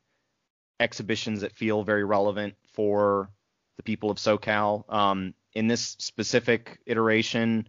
exhibitions 0.80 1.42
that 1.42 1.53
feel 1.53 1.84
very 1.84 2.05
relevant 2.05 2.55
for 2.72 3.30
the 3.76 3.82
people 3.82 4.11
of 4.11 4.16
SoCal. 4.16 4.92
Um, 4.92 5.34
in 5.53 5.68
this 5.68 5.97
specific 5.99 6.80
iteration 6.86 7.68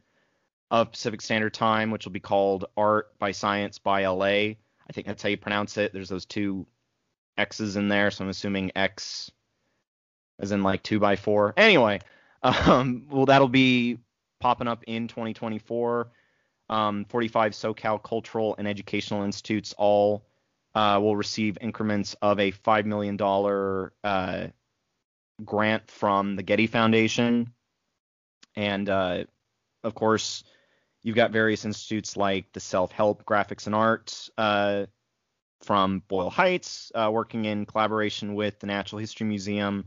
of 0.72 0.92
Pacific 0.92 1.22
Standard 1.22 1.54
Time, 1.54 1.92
which 1.92 2.06
will 2.06 2.12
be 2.12 2.20
called 2.20 2.66
Art 2.76 3.18
by 3.20 3.32
Science 3.32 3.78
by 3.78 4.08
LA, 4.08 4.56
I 4.88 4.94
think 4.94 5.06
that's 5.06 5.22
how 5.22 5.30
you 5.30 5.38
pronounce 5.38 5.78
it. 5.78 5.94
There's 5.94 6.10
those 6.10 6.26
two 6.26 6.66
X's 7.38 7.76
in 7.76 7.88
there, 7.88 8.12
so 8.12 8.24
I'm 8.24 8.30
assuming 8.30 8.72
X 8.76 9.32
as 10.40 10.52
in 10.52 10.64
like 10.64 10.84
two 10.84 11.00
by 11.00 11.16
four. 11.16 11.54
Anyway, 11.58 12.02
um, 12.44 13.08
well, 13.10 13.26
that'll 13.26 13.48
be 13.48 14.00
popping 14.40 14.68
up 14.68 14.84
in 14.88 15.08
2024. 15.08 16.12
Um, 16.68 17.06
45 17.06 17.52
SoCal 17.52 18.02
cultural 18.02 18.56
and 18.58 18.68
educational 18.68 19.24
institutes 19.24 19.74
all 19.78 20.26
uh, 20.74 21.00
will 21.02 21.16
receive 21.16 21.58
increments 21.62 22.16
of 22.22 22.40
a 22.40 22.52
$5 22.52 22.86
million 22.86 23.20
uh, 24.04 24.48
grant 25.44 25.90
from 25.90 26.36
the 26.36 26.44
Getty 26.44 26.68
Foundation. 26.68 27.54
And 28.56 28.90
uh, 28.90 29.26
of 29.84 29.96
course, 29.96 30.44
you've 31.04 31.16
got 31.16 31.32
various 31.32 31.66
institutes 31.66 32.18
like 32.18 32.52
the 32.52 32.60
Self 32.60 32.92
Help 32.92 33.26
Graphics 33.26 33.68
and 33.68 33.76
Arts 33.76 34.30
uh, 34.38 34.86
from 35.62 36.04
Boyle 36.08 36.30
Heights, 36.30 36.92
uh, 36.96 37.10
working 37.12 37.46
in 37.46 37.66
collaboration 37.66 38.36
with 38.36 38.60
the 38.60 38.68
Natural 38.68 39.00
History 39.00 39.28
Museum, 39.28 39.86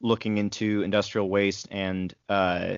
looking 0.00 0.38
into 0.38 0.82
industrial 0.82 1.28
waste 1.28 1.68
and 1.70 2.14
uh, 2.28 2.76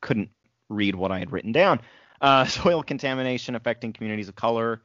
couldn't 0.00 0.30
read 0.68 0.94
what 0.94 1.12
I 1.12 1.18
had 1.18 1.32
written 1.32 1.52
down. 1.52 1.80
Uh, 2.20 2.44
soil 2.46 2.82
contamination 2.82 3.54
affecting 3.54 3.92
communities 3.92 4.28
of 4.28 4.36
color. 4.36 4.82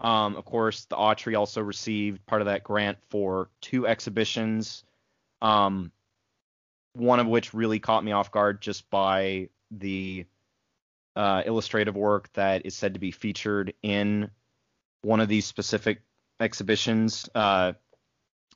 Um, 0.00 0.36
of 0.36 0.44
course, 0.44 0.84
the 0.84 0.96
Autry 0.96 1.36
also 1.36 1.60
received 1.60 2.24
part 2.26 2.40
of 2.40 2.46
that 2.46 2.62
grant 2.62 2.98
for 3.10 3.50
two 3.60 3.86
exhibitions, 3.86 4.84
um, 5.42 5.90
one 6.92 7.18
of 7.18 7.26
which 7.26 7.52
really 7.52 7.80
caught 7.80 8.04
me 8.04 8.12
off 8.12 8.30
guard 8.30 8.60
just 8.60 8.88
by 8.90 9.48
the 9.70 10.24
uh, 11.16 11.42
illustrative 11.46 11.96
work 11.96 12.32
that 12.34 12.64
is 12.64 12.76
said 12.76 12.94
to 12.94 13.00
be 13.00 13.10
featured 13.10 13.74
in 13.82 14.30
one 15.02 15.20
of 15.20 15.28
these 15.28 15.46
specific 15.46 16.02
exhibitions. 16.40 17.28
Uh, 17.34 17.72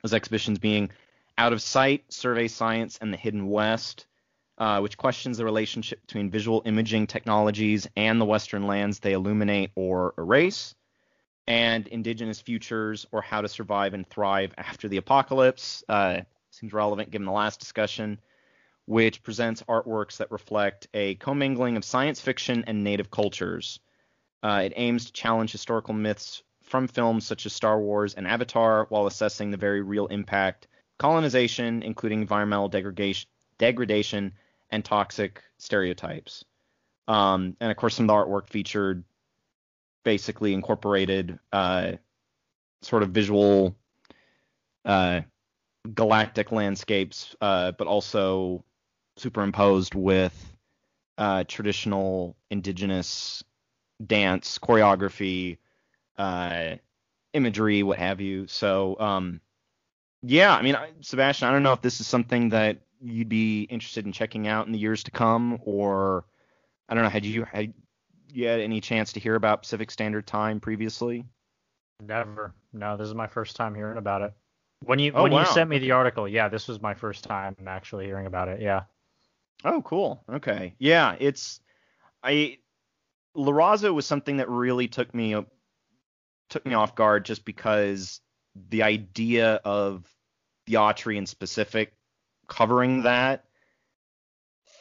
those 0.03 0.14
exhibitions 0.14 0.59
being 0.59 0.91
Out 1.39 1.53
of 1.53 1.62
Sight, 1.62 2.05
Survey 2.12 2.49
Science, 2.49 2.99
and 3.01 3.12
the 3.12 3.16
Hidden 3.16 3.49
West 3.49 4.07
uh, 4.59 4.80
which 4.80 4.97
questions 4.97 5.39
the 5.39 5.45
relationship 5.45 6.01
between 6.03 6.30
visual 6.30 6.62
imaging 6.64 7.07
technologies 7.07 7.89
and 7.97 8.20
the 8.20 8.24
Western 8.24 8.66
lands 8.66 9.01
they 9.01 9.12
illuminate 9.12 9.70
or 9.74 10.14
erase, 10.18 10.74
and 11.49 11.89
indigenous 11.89 12.41
futures 12.41 13.07
or 13.11 13.22
how 13.22 13.41
to 13.41 13.49
survive 13.49 13.95
and 13.95 14.09
thrive 14.09 14.55
after 14.57 14.89
the 14.89 14.99
apocalypse. 14.99 15.83
Uh, 15.89 16.20
seems 16.51 16.72
relevant 16.72 17.11
given 17.11 17.26
the 17.26 17.33
last 17.33 17.59
discussion, 17.59 18.20
which 18.87 19.22
presents 19.22 19.62
artworks 19.62 20.18
that 20.18 20.30
reflect 20.30 20.87
a 20.95 21.14
commingling 21.16 21.76
of 21.76 21.85
science 21.85 22.20
fiction 22.20 22.62
and 22.66 22.85
native 22.85 23.11
cultures. 23.11 23.80
Uh, 24.43 24.62
it 24.64 24.72
aims 24.76 25.07
to 25.07 25.12
challenge 25.12 25.51
historical 25.51 25.95
myths 25.95 26.43
from 26.73 26.89
films 26.89 27.27
such 27.27 27.45
as 27.45 27.53
Star 27.53 27.79
Wars 27.79 28.14
and 28.14 28.27
Avatar 28.27 28.87
while 28.89 29.07
assessing 29.07 29.51
the 29.51 29.59
very 29.59 29.83
real 29.83 30.07
impact 30.07 30.68
colonization, 30.99 31.83
including 31.83 32.23
environmental 32.23 32.66
degradation, 32.66 33.29
degradation 33.59 34.33
and 34.70 34.83
toxic 34.83 35.43
stereotypes. 35.59 36.47
Um, 37.09 37.59
and 37.61 37.70
of 37.70 37.77
course, 37.77 37.97
some 37.97 38.09
of 38.09 38.09
the 38.09 38.14
artwork 38.14 38.49
featured 38.49 39.05
basically 40.03 40.55
incorporated 40.55 41.39
uh, 41.53 41.93
sort 42.81 43.03
of 43.03 43.11
visual 43.11 43.77
uh, 44.87 45.20
galactic 45.95 46.53
landscapes, 46.53 47.37
uh, 47.43 47.73
but 47.73 47.87
also 47.87 48.64
superimposed 49.18 49.95
with 49.95 50.57
uh, 51.18 51.45
traditional 51.47 52.35
indigenous 52.51 53.45
dance, 54.07 54.59
choreography, 54.59 55.59
uh, 56.23 56.77
imagery, 57.33 57.83
what 57.83 57.99
have 57.99 58.20
you. 58.20 58.47
So, 58.47 58.99
um, 59.01 59.41
yeah, 60.23 60.55
I 60.55 60.62
mean, 60.62 60.77
Sebastian, 61.01 61.49
I 61.49 61.53
don't 61.53 61.64
know 61.64 61.73
if 61.73 61.83
this 61.83 62.01
is 62.01 62.07
something 62.07 62.51
that 62.51 62.83
you'd 63.01 63.29
be 63.29 63.62
interested 63.62 64.07
in 64.07 64.12
checking 64.12 64.47
out 64.47 64.66
in 64.66 64.73
the 64.73 64.79
years 64.79 65.03
to 65.05 65.11
come, 65.11 65.59
or 65.64 66.25
I 66.89 66.95
don't 66.95 67.03
know, 67.03 67.11
had 67.11 67.25
you 67.27 67.45
had 67.45 67.75
you 68.33 68.47
had 68.47 68.61
any 68.61 68.81
chance 68.81 69.14
to 69.14 69.20
hear 69.20 69.35
about 69.35 69.62
Pacific 69.62 69.91
Standard 69.91 70.27
Time 70.27 70.61
previously? 70.61 71.25
Never. 72.01 72.55
No, 72.73 72.97
this 72.97 73.09
is 73.09 73.14
my 73.14 73.27
first 73.27 73.57
time 73.57 73.75
hearing 73.75 73.99
about 73.99 74.23
it. 74.23 74.33
When 74.85 75.01
you 75.01 75.12
Oh, 75.14 75.25
when 75.25 75.33
wow. 75.33 75.41
you 75.41 75.47
sent 75.47 75.68
me 75.68 75.79
the 75.79 75.91
article, 75.91 76.29
yeah, 76.29 76.49
this 76.49 76.68
was 76.68 76.81
my 76.81 76.95
first 76.95 77.25
time 77.25 77.57
actually 77.66 78.07
hearing 78.07 78.27
about 78.27 78.49
it. 78.49 78.61
Yeah. 78.61 78.83
Oh, 79.64 79.83
cool. 79.83 80.23
Okay. 80.31 80.77
Yeah, 80.79 81.16
it's 81.18 81.61
I 82.23 82.59
La 83.35 83.51
Raza 83.51 83.93
was 83.93 84.07
something 84.07 84.37
that 84.37 84.49
really 84.49 84.87
took 84.87 85.12
me 85.12 85.35
took 86.53 86.64
me 86.66 86.74
off 86.74 86.94
guard 86.94 87.24
just 87.24 87.44
because 87.44 88.20
the 88.68 88.82
idea 88.82 89.55
of 89.64 90.07
the 90.66 90.74
Autry 90.74 91.16
in 91.16 91.26
specific 91.26 91.94
covering 92.46 93.03
that 93.03 93.44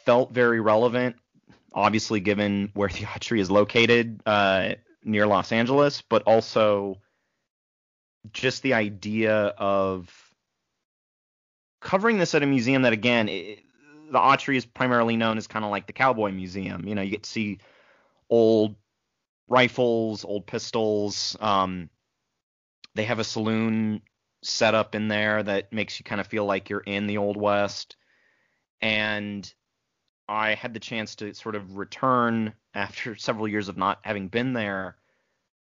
felt 0.06 0.32
very 0.32 0.60
relevant. 0.60 1.16
Obviously, 1.74 2.20
given 2.20 2.70
where 2.74 2.90
the 2.90 3.06
Autry 3.06 3.40
is 3.40 3.50
located 3.50 4.22
uh, 4.26 4.76
near 5.04 5.26
Los 5.26 5.52
Angeles, 5.52 6.04
but 6.04 6.24
also 6.24 6.98
just 8.34 8.62
the 8.62 8.74
idea 8.74 9.34
of 9.34 10.14
covering 11.80 12.20
this 12.20 12.36
at 12.36 12.44
a 12.44 12.46
museum 12.46 12.84
that, 12.84 12.94
again, 12.94 13.30
it, 13.30 13.60
the 14.12 14.20
Autry 14.20 14.58
is 14.58 14.66
primarily 14.66 15.16
known 15.16 15.38
as 15.38 15.48
kind 15.48 15.64
of 15.64 15.72
like 15.72 15.88
the 15.88 15.94
cowboy 15.94 16.32
museum. 16.32 16.86
You 16.86 16.96
know, 16.96 17.02
you 17.02 17.12
get 17.12 17.24
to 17.24 17.30
see 17.30 17.60
old 18.30 18.76
rifles, 19.52 20.24
old 20.24 20.48
pistols. 20.48 21.36
Um, 21.40 21.90
they 22.96 23.04
have 23.04 23.20
a 23.20 23.24
saloon 23.24 24.02
set 24.42 24.74
up 24.74 24.96
in 24.96 25.08
there 25.08 25.44
that 25.44 25.72
makes 25.72 26.00
you 26.00 26.04
kind 26.04 26.22
of 26.22 26.28
feel 26.28 26.46
like 26.46 26.70
you're 26.70 26.80
in 26.80 27.06
the 27.06 27.18
old 27.18 27.38
west. 27.38 27.98
And 28.82 29.54
I 30.28 30.56
had 30.56 30.74
the 30.74 30.80
chance 30.80 31.16
to 31.16 31.34
sort 31.34 31.56
of 31.56 31.76
return 31.76 32.54
after 32.74 33.16
several 33.18 33.48
years 33.48 33.68
of 33.68 33.78
not 33.78 34.00
having 34.04 34.30
been 34.30 34.54
there 34.54 34.96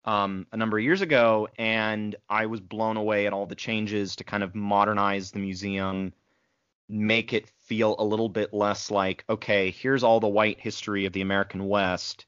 um, 0.04 0.46
a 0.52 0.56
number 0.56 0.78
of 0.78 0.84
years 0.84 1.02
ago, 1.02 1.48
and 1.58 2.16
I 2.28 2.46
was 2.46 2.60
blown 2.60 2.96
away 2.96 3.26
at 3.26 3.34
all 3.34 3.46
the 3.46 3.54
changes 3.54 4.16
to 4.16 4.24
kind 4.24 4.42
of 4.42 4.54
modernize 4.54 5.30
the 5.30 5.40
museum, 5.40 6.14
make 6.88 7.34
it 7.34 7.50
feel 7.66 7.96
a 7.98 8.04
little 8.04 8.30
bit 8.30 8.54
less 8.54 8.90
like, 8.90 9.24
okay, 9.28 9.70
here's 9.70 10.02
all 10.02 10.20
the 10.20 10.26
white 10.26 10.58
history 10.58 11.04
of 11.04 11.12
the 11.12 11.20
American 11.20 11.68
West, 11.68 12.24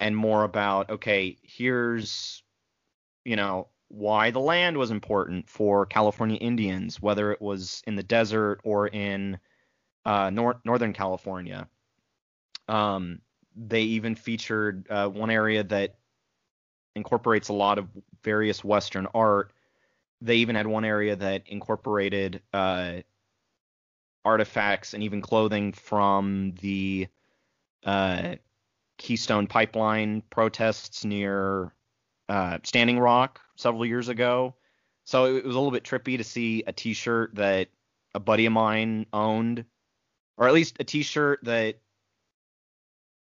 and 0.00 0.16
more 0.16 0.44
about, 0.44 0.90
okay, 0.90 1.38
here's, 1.42 2.42
you 3.24 3.36
know, 3.36 3.68
why 3.88 4.30
the 4.30 4.40
land 4.40 4.76
was 4.76 4.90
important 4.90 5.48
for 5.48 5.86
California 5.86 6.36
Indians, 6.36 7.00
whether 7.00 7.32
it 7.32 7.40
was 7.40 7.82
in 7.86 7.94
the 7.96 8.02
desert 8.02 8.60
or 8.64 8.88
in 8.88 9.38
uh, 10.04 10.30
nor- 10.30 10.60
Northern 10.64 10.92
California. 10.92 11.68
Um, 12.68 13.20
they 13.54 13.82
even 13.82 14.14
featured 14.14 14.86
uh, 14.90 15.08
one 15.08 15.30
area 15.30 15.62
that 15.64 15.96
incorporates 16.96 17.48
a 17.48 17.52
lot 17.52 17.78
of 17.78 17.88
various 18.22 18.64
Western 18.64 19.06
art. 19.14 19.52
They 20.20 20.36
even 20.36 20.56
had 20.56 20.66
one 20.66 20.84
area 20.84 21.14
that 21.16 21.42
incorporated 21.46 22.42
uh, 22.52 23.02
artifacts 24.24 24.94
and 24.94 25.02
even 25.02 25.20
clothing 25.20 25.72
from 25.72 26.54
the 26.60 27.08
uh, 27.84 28.36
Keystone 28.98 29.46
Pipeline 29.46 30.22
protests 30.30 31.04
near 31.04 31.72
uh, 32.28 32.58
Standing 32.62 32.98
Rock 32.98 33.40
several 33.56 33.86
years 33.86 34.08
ago. 34.08 34.54
So 35.04 35.26
it, 35.26 35.38
it 35.38 35.44
was 35.44 35.54
a 35.54 35.58
little 35.58 35.72
bit 35.72 35.84
trippy 35.84 36.16
to 36.16 36.24
see 36.24 36.64
a 36.66 36.72
T-shirt 36.72 37.34
that 37.34 37.68
a 38.14 38.20
buddy 38.20 38.46
of 38.46 38.52
mine 38.52 39.06
owned, 39.12 39.64
or 40.36 40.46
at 40.46 40.54
least 40.54 40.76
a 40.80 40.84
T-shirt 40.84 41.40
that 41.44 41.76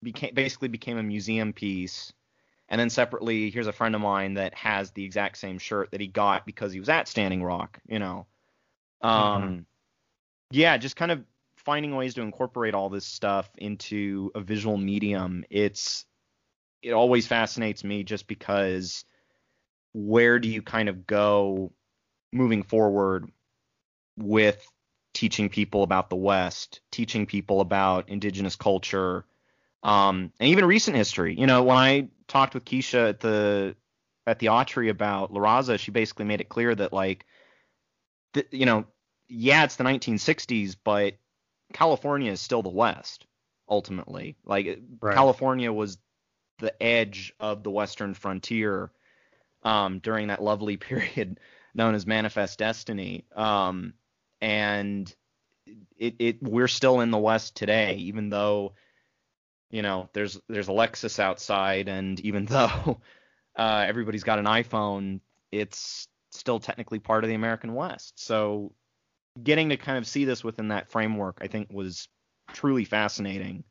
became 0.02 0.34
basically 0.34 0.68
became 0.68 0.98
a 0.98 1.04
museum 1.04 1.54
piece. 1.54 2.14
And 2.70 2.80
then 2.80 2.90
separately, 2.90 3.50
here's 3.50 3.68
a 3.68 3.74
friend 3.74 3.94
of 3.94 4.02
mine 4.02 4.36
that 4.36 4.54
has 4.56 4.92
the 4.92 5.04
exact 5.04 5.38
same 5.38 5.60
shirt 5.60 5.92
that 5.92 6.02
he 6.02 6.08
got 6.08 6.46
because 6.46 6.72
he 6.72 6.80
was 6.80 6.90
at 6.90 7.08
Standing 7.08 7.44
Rock. 7.44 7.80
You 7.88 8.00
know, 8.00 8.26
um, 9.02 9.66
yeah, 10.50 10.78
just 10.78 10.96
kind 10.96 11.12
of 11.12 11.24
finding 11.66 11.96
ways 11.96 12.14
to 12.16 12.22
incorporate 12.22 12.74
all 12.74 12.90
this 12.90 13.06
stuff 13.06 13.50
into 13.58 14.32
a 14.36 14.42
visual 14.42 14.78
medium. 14.78 15.44
It's 15.50 16.06
it 16.82 16.92
always 16.92 17.28
fascinates 17.28 17.84
me 17.84 18.04
just 18.04 18.28
because 18.28 19.06
where 19.94 20.40
do 20.40 20.50
you 20.50 20.62
kind 20.62 20.90
of 20.90 21.08
go 21.08 21.72
moving 22.32 22.64
forward 22.64 23.32
with 24.18 24.66
teaching 25.14 25.50
people 25.50 25.84
about 25.84 26.10
the 26.10 26.16
West, 26.16 26.82
teaching 26.92 27.26
people 27.26 27.62
about 27.62 28.10
indigenous 28.10 28.56
culture, 28.56 29.26
um, 29.84 30.32
and 30.40 30.50
even 30.50 30.66
recent 30.66 30.98
history. 30.98 31.36
You 31.38 31.48
know, 31.48 31.64
when 31.64 31.78
I 31.78 32.10
talked 32.28 32.54
with 32.54 32.66
Keisha 32.66 33.10
at 33.10 33.20
the 33.20 33.76
at 34.26 34.40
the 34.40 34.48
Autry 34.48 34.90
about 34.90 35.34
La 35.34 35.42
Raza, 35.42 35.78
she 35.78 35.92
basically 35.92 36.26
made 36.26 36.42
it 36.42 36.50
clear 36.50 36.74
that 36.74 36.94
like, 36.94 37.26
th- 38.34 38.48
you 38.52 38.66
know, 38.66 38.86
yeah, 39.28 39.64
it's 39.64 39.76
the 39.76 39.84
1960s, 39.84 40.76
but 40.84 41.16
California 41.74 42.32
is 42.32 42.42
still 42.42 42.62
the 42.62 42.70
West 42.70 43.26
ultimately. 43.68 44.38
Like 44.46 44.80
Right. 45.02 45.16
California 45.16 45.72
was 45.72 45.98
the 46.60 46.82
edge 46.82 47.34
of 47.40 47.64
the 47.64 47.72
western 47.72 48.14
frontier 48.14 48.92
um, 49.64 50.00
during 50.00 50.28
that 50.28 50.42
lovely 50.42 50.78
period 50.90 51.40
known 51.74 51.96
as 51.96 52.06
Manifest 52.06 52.60
Destiny. 52.60 53.26
Um, 53.36 53.94
and 54.42 55.14
it, 55.98 56.16
it 56.20 56.44
we're 56.44 56.68
still 56.68 57.02
in 57.02 57.12
the 57.12 57.18
West 57.18 57.56
today, 57.56 57.96
even 57.96 58.30
though 58.30 58.74
you 59.72 59.82
know 59.82 60.10
there's 60.14 60.40
there's 60.50 60.68
a 60.68 60.74
Lexus 60.74 61.20
outside, 61.20 61.88
and 61.88 62.20
even 62.20 62.46
though 62.48 63.02
uh, 63.58 63.86
everybody's 63.88 64.24
got 64.24 64.40
an 64.40 64.46
iPhone, 64.46 65.22
it's 65.52 66.08
still 66.32 66.60
technically 66.60 67.00
part 67.00 67.24
of 67.24 67.30
the 67.30 67.36
American 67.36 67.74
West. 67.74 68.14
So 68.24 68.74
getting 69.42 69.70
to 69.70 69.78
kind 69.78 69.98
of 69.98 70.08
see 70.08 70.26
this 70.26 70.44
within 70.44 70.70
that 70.70 70.92
framework, 70.92 71.38
I 71.42 71.48
think, 71.48 71.70
was 71.72 72.08
truly 72.52 72.86
fascinating. 72.86 73.64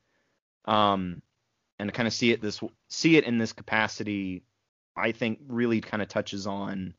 Um, 0.65 1.23
and 1.79 1.89
to 1.89 1.93
kind 1.93 2.07
of 2.07 2.13
see 2.13 2.31
it 2.31 2.41
this 2.41 2.61
see 2.89 3.17
it 3.17 3.25
in 3.25 3.39
this 3.39 3.53
capacity, 3.53 4.43
I 4.97 5.13
think 5.13 5.41
really 5.49 5.81
kind 5.81 6.03
of 6.03 6.09
touches 6.09 6.47
on 6.47 6.95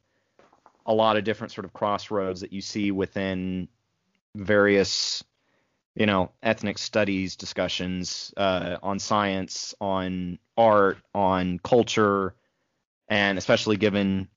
a 0.85 0.93
lot 0.93 1.17
of 1.17 1.23
different 1.23 1.53
sort 1.53 1.65
of 1.65 1.73
crossroads 1.73 2.41
that 2.41 2.51
you 2.51 2.61
see 2.61 2.91
within 2.91 3.69
various 4.35 5.23
you 5.95 6.05
know 6.05 6.31
ethnic 6.41 6.77
studies 6.77 7.35
discussions 7.35 8.33
uh, 8.37 8.77
on 8.81 8.99
science 8.99 9.75
on 9.79 10.39
art 10.57 10.97
on 11.13 11.59
culture 11.59 12.33
and 13.07 13.37
especially 13.37 13.77
given 13.77 14.27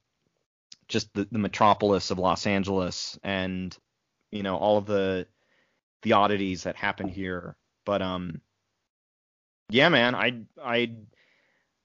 just 0.88 1.12
the, 1.14 1.26
the 1.32 1.38
metropolis 1.38 2.10
of 2.10 2.18
los 2.18 2.46
angeles 2.46 3.18
and 3.24 3.76
you 4.30 4.42
know 4.42 4.56
all 4.56 4.78
of 4.78 4.86
the 4.86 5.26
the 6.02 6.12
oddities 6.12 6.64
that 6.64 6.76
happen 6.76 7.08
here 7.08 7.56
but 7.84 8.02
um 8.02 8.40
yeah 9.70 9.88
man 9.88 10.14
i'd 10.14 10.46
i'd 10.62 11.06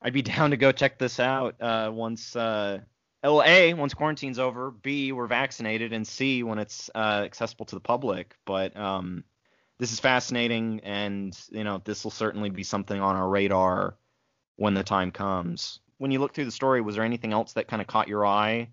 i'd 0.02 0.14
be 0.14 0.22
down 0.22 0.52
to 0.52 0.58
go 0.58 0.72
check 0.72 0.98
this 0.98 1.20
out 1.20 1.56
uh 1.62 1.90
once 1.94 2.36
uh 2.36 2.80
well, 3.24 3.44
A, 3.46 3.74
once 3.76 3.94
quarantine's 3.94 4.40
over, 4.40 4.72
B, 4.72 5.12
we're 5.12 5.28
vaccinated, 5.28 5.94
and 5.94 6.08
C, 6.08 6.42
when 6.42 6.58
it's 6.58 6.90
uh, 6.96 7.22
accessible 7.24 7.66
to 7.68 7.76
the 7.76 7.82
public. 7.82 8.36
But 8.46 8.76
um, 8.76 9.24
this 9.78 9.92
is 9.92 10.00
fascinating, 10.00 10.82
and 10.84 11.40
you 11.52 11.64
know 11.64 11.82
this 11.84 12.04
will 12.04 12.12
certainly 12.12 12.50
be 12.50 12.64
something 12.64 13.00
on 13.00 13.16
our 13.16 13.30
radar 13.30 13.96
when 14.56 14.74
the 14.74 14.84
time 14.84 15.12
comes. 15.12 15.80
When 16.00 16.10
you 16.10 16.20
look 16.20 16.34
through 16.34 16.46
the 16.46 16.52
story, 16.52 16.82
was 16.82 16.96
there 16.96 17.04
anything 17.04 17.32
else 17.32 17.54
that 17.54 17.68
kind 17.68 17.82
of 17.82 17.88
caught 17.88 18.08
your 18.08 18.26
eye? 18.26 18.70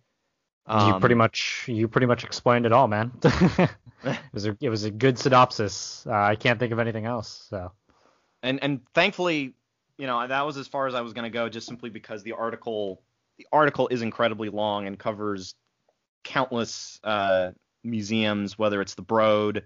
Um, 0.69 0.95
you 0.95 1.01
pretty 1.01 1.14
much 1.14 1.64
you 1.66 1.89
pretty 1.89 2.07
much 2.07 2.25
explained 2.25 2.66
it 2.66 2.73
all, 2.73 2.89
man. 2.89 3.12
it 3.23 4.19
was 4.33 4.47
a 4.47 4.57
it 4.61 4.69
was 4.69 4.85
a 4.85 4.91
good 4.91 5.19
synopsis. 5.19 6.05
Uh, 6.07 6.12
I 6.12 6.37
can't 6.37 6.59
think 6.59 6.73
of 6.73 6.79
anything 6.79 7.07
else. 7.07 7.47
So. 7.51 7.73
And 8.43 8.62
and 8.62 8.81
thankfully, 8.95 9.55
you 9.97 10.07
know, 10.07 10.27
that 10.27 10.47
was 10.47 10.57
as 10.57 10.69
far 10.69 10.87
as 10.87 10.95
I 10.95 11.01
was 11.01 11.12
going 11.12 11.25
to 11.25 11.31
go, 11.31 11.49
just 11.49 11.66
simply 11.66 11.91
because 11.91 12.23
the 12.23 12.33
article 12.33 13.03
the 13.39 13.47
article 13.53 13.89
is 13.89 14.03
incredibly 14.03 14.49
long 14.49 14.87
and 14.87 14.99
covers 14.99 15.55
countless 16.25 17.01
uh, 17.03 17.53
museums, 17.83 18.59
whether 18.59 18.81
it's 18.81 18.95
the 18.95 19.03
Broad, 19.03 19.64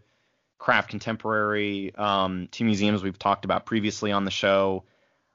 Craft 0.59 0.91
Contemporary, 0.91 1.95
um, 1.97 2.49
two 2.51 2.65
museums 2.65 3.03
we've 3.03 3.19
talked 3.19 3.45
about 3.45 3.67
previously 3.67 4.13
on 4.13 4.25
the 4.25 4.31
show. 4.31 4.85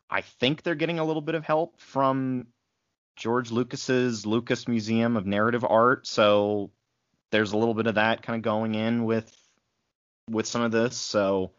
I 0.09 0.21
think 0.21 0.63
they're 0.63 0.75
getting 0.75 0.99
a 0.99 1.03
little 1.03 1.21
bit 1.21 1.35
of 1.35 1.43
help 1.43 1.81
from 1.81 2.47
George 3.17 3.51
Lucas's 3.51 4.25
Lucas 4.25 4.67
Museum 4.67 5.17
of 5.17 5.25
Narrative 5.25 5.65
Art, 5.67 6.05
so 6.07 6.69
there's 7.31 7.51
a 7.51 7.57
little 7.57 7.73
bit 7.73 7.87
of 7.87 7.95
that 7.95 8.21
kind 8.21 8.37
of 8.37 8.43
going 8.43 8.75
in 8.75 9.03
with 9.03 9.35
with 10.29 10.45
some 10.45 10.61
of 10.61 10.71
this. 10.71 10.95
So 10.95 11.51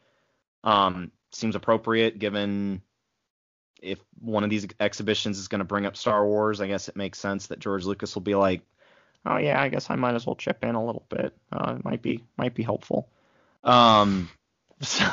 um, 0.64 1.10
seems 1.32 1.56
appropriate 1.56 2.18
given 2.18 2.80
if 3.82 3.98
one 4.20 4.44
of 4.44 4.50
these 4.50 4.66
exhibitions 4.80 5.38
is 5.38 5.48
going 5.48 5.58
to 5.58 5.64
bring 5.64 5.84
up 5.84 5.96
Star 5.96 6.24
Wars, 6.26 6.60
I 6.60 6.68
guess 6.68 6.88
it 6.88 6.96
makes 6.96 7.18
sense 7.18 7.48
that 7.48 7.58
George 7.58 7.84
Lucas 7.84 8.14
will 8.14 8.22
be 8.22 8.36
like, 8.36 8.62
"Oh 9.26 9.36
yeah, 9.36 9.60
I 9.60 9.68
guess 9.68 9.90
I 9.90 9.96
might 9.96 10.14
as 10.14 10.26
well 10.26 10.36
chip 10.36 10.64
in 10.64 10.76
a 10.76 10.84
little 10.84 11.06
bit. 11.08 11.36
Uh, 11.52 11.74
it 11.78 11.84
might 11.84 12.02
be 12.02 12.24
might 12.36 12.54
be 12.54 12.62
helpful." 12.62 13.08
Um, 13.64 14.30
so, 14.80 15.04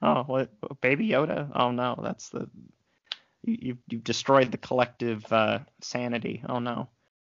oh, 0.00 0.22
what, 0.24 0.80
Baby 0.80 1.08
Yoda? 1.08 1.50
Oh 1.54 1.70
no, 1.70 2.00
that's 2.02 2.30
the 2.30 2.48
you've, 3.44 3.78
you've 3.88 4.04
destroyed 4.04 4.50
the 4.50 4.58
collective 4.58 5.30
uh, 5.32 5.60
sanity. 5.80 6.42
Oh 6.48 6.58
no. 6.58 6.88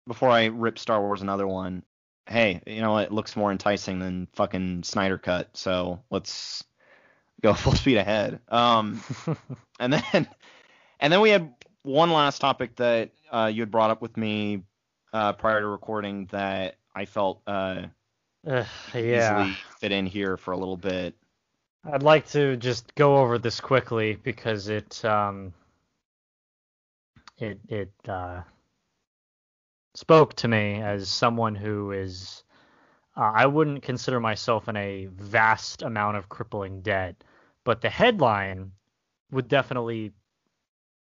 Before 0.07 0.29
I 0.29 0.45
rip 0.45 0.79
Star 0.79 1.01
Wars 1.01 1.21
another 1.21 1.47
one, 1.47 1.83
hey, 2.27 2.61
you 2.65 2.81
know 2.81 2.97
it 2.97 3.11
looks 3.11 3.35
more 3.35 3.51
enticing 3.51 3.99
than 3.99 4.27
fucking 4.33 4.83
Snyder 4.83 5.17
cut, 5.17 5.55
so 5.55 6.03
let's 6.09 6.63
go 7.41 7.53
full 7.55 7.73
speed 7.73 7.97
ahead. 7.97 8.39
Um, 8.47 9.01
and 9.79 9.93
then 9.93 10.27
and 10.99 11.13
then 11.13 11.21
we 11.21 11.29
had 11.29 11.53
one 11.83 12.11
last 12.11 12.39
topic 12.39 12.75
that 12.77 13.11
uh, 13.31 13.51
you 13.53 13.61
had 13.61 13.71
brought 13.71 13.91
up 13.91 14.01
with 14.01 14.17
me 14.17 14.63
uh, 15.13 15.33
prior 15.33 15.61
to 15.61 15.67
recording 15.67 16.27
that 16.31 16.75
I 16.95 17.05
felt 17.05 17.41
uh, 17.47 17.83
yeah. 18.45 18.65
easily 18.93 19.57
fit 19.79 19.91
in 19.91 20.05
here 20.05 20.37
for 20.37 20.51
a 20.51 20.57
little 20.57 20.77
bit. 20.77 21.15
I'd 21.85 22.03
like 22.03 22.27
to 22.29 22.57
just 22.57 22.93
go 22.95 23.17
over 23.17 23.37
this 23.37 23.61
quickly 23.61 24.17
because 24.21 24.67
it 24.67 25.03
um, 25.05 25.53
it 27.37 27.59
it 27.67 27.91
uh, 28.07 28.41
spoke 29.93 30.33
to 30.35 30.47
me 30.47 30.81
as 30.81 31.09
someone 31.09 31.55
who 31.55 31.91
is 31.91 32.43
uh, 33.17 33.31
I 33.33 33.47
wouldn't 33.47 33.81
consider 33.81 34.19
myself 34.19 34.69
in 34.69 34.77
a 34.77 35.07
vast 35.07 35.81
amount 35.81 36.17
of 36.17 36.29
crippling 36.29 36.81
debt, 36.81 37.23
but 37.63 37.81
the 37.81 37.89
headline 37.89 38.71
would 39.31 39.47
definitely 39.47 40.13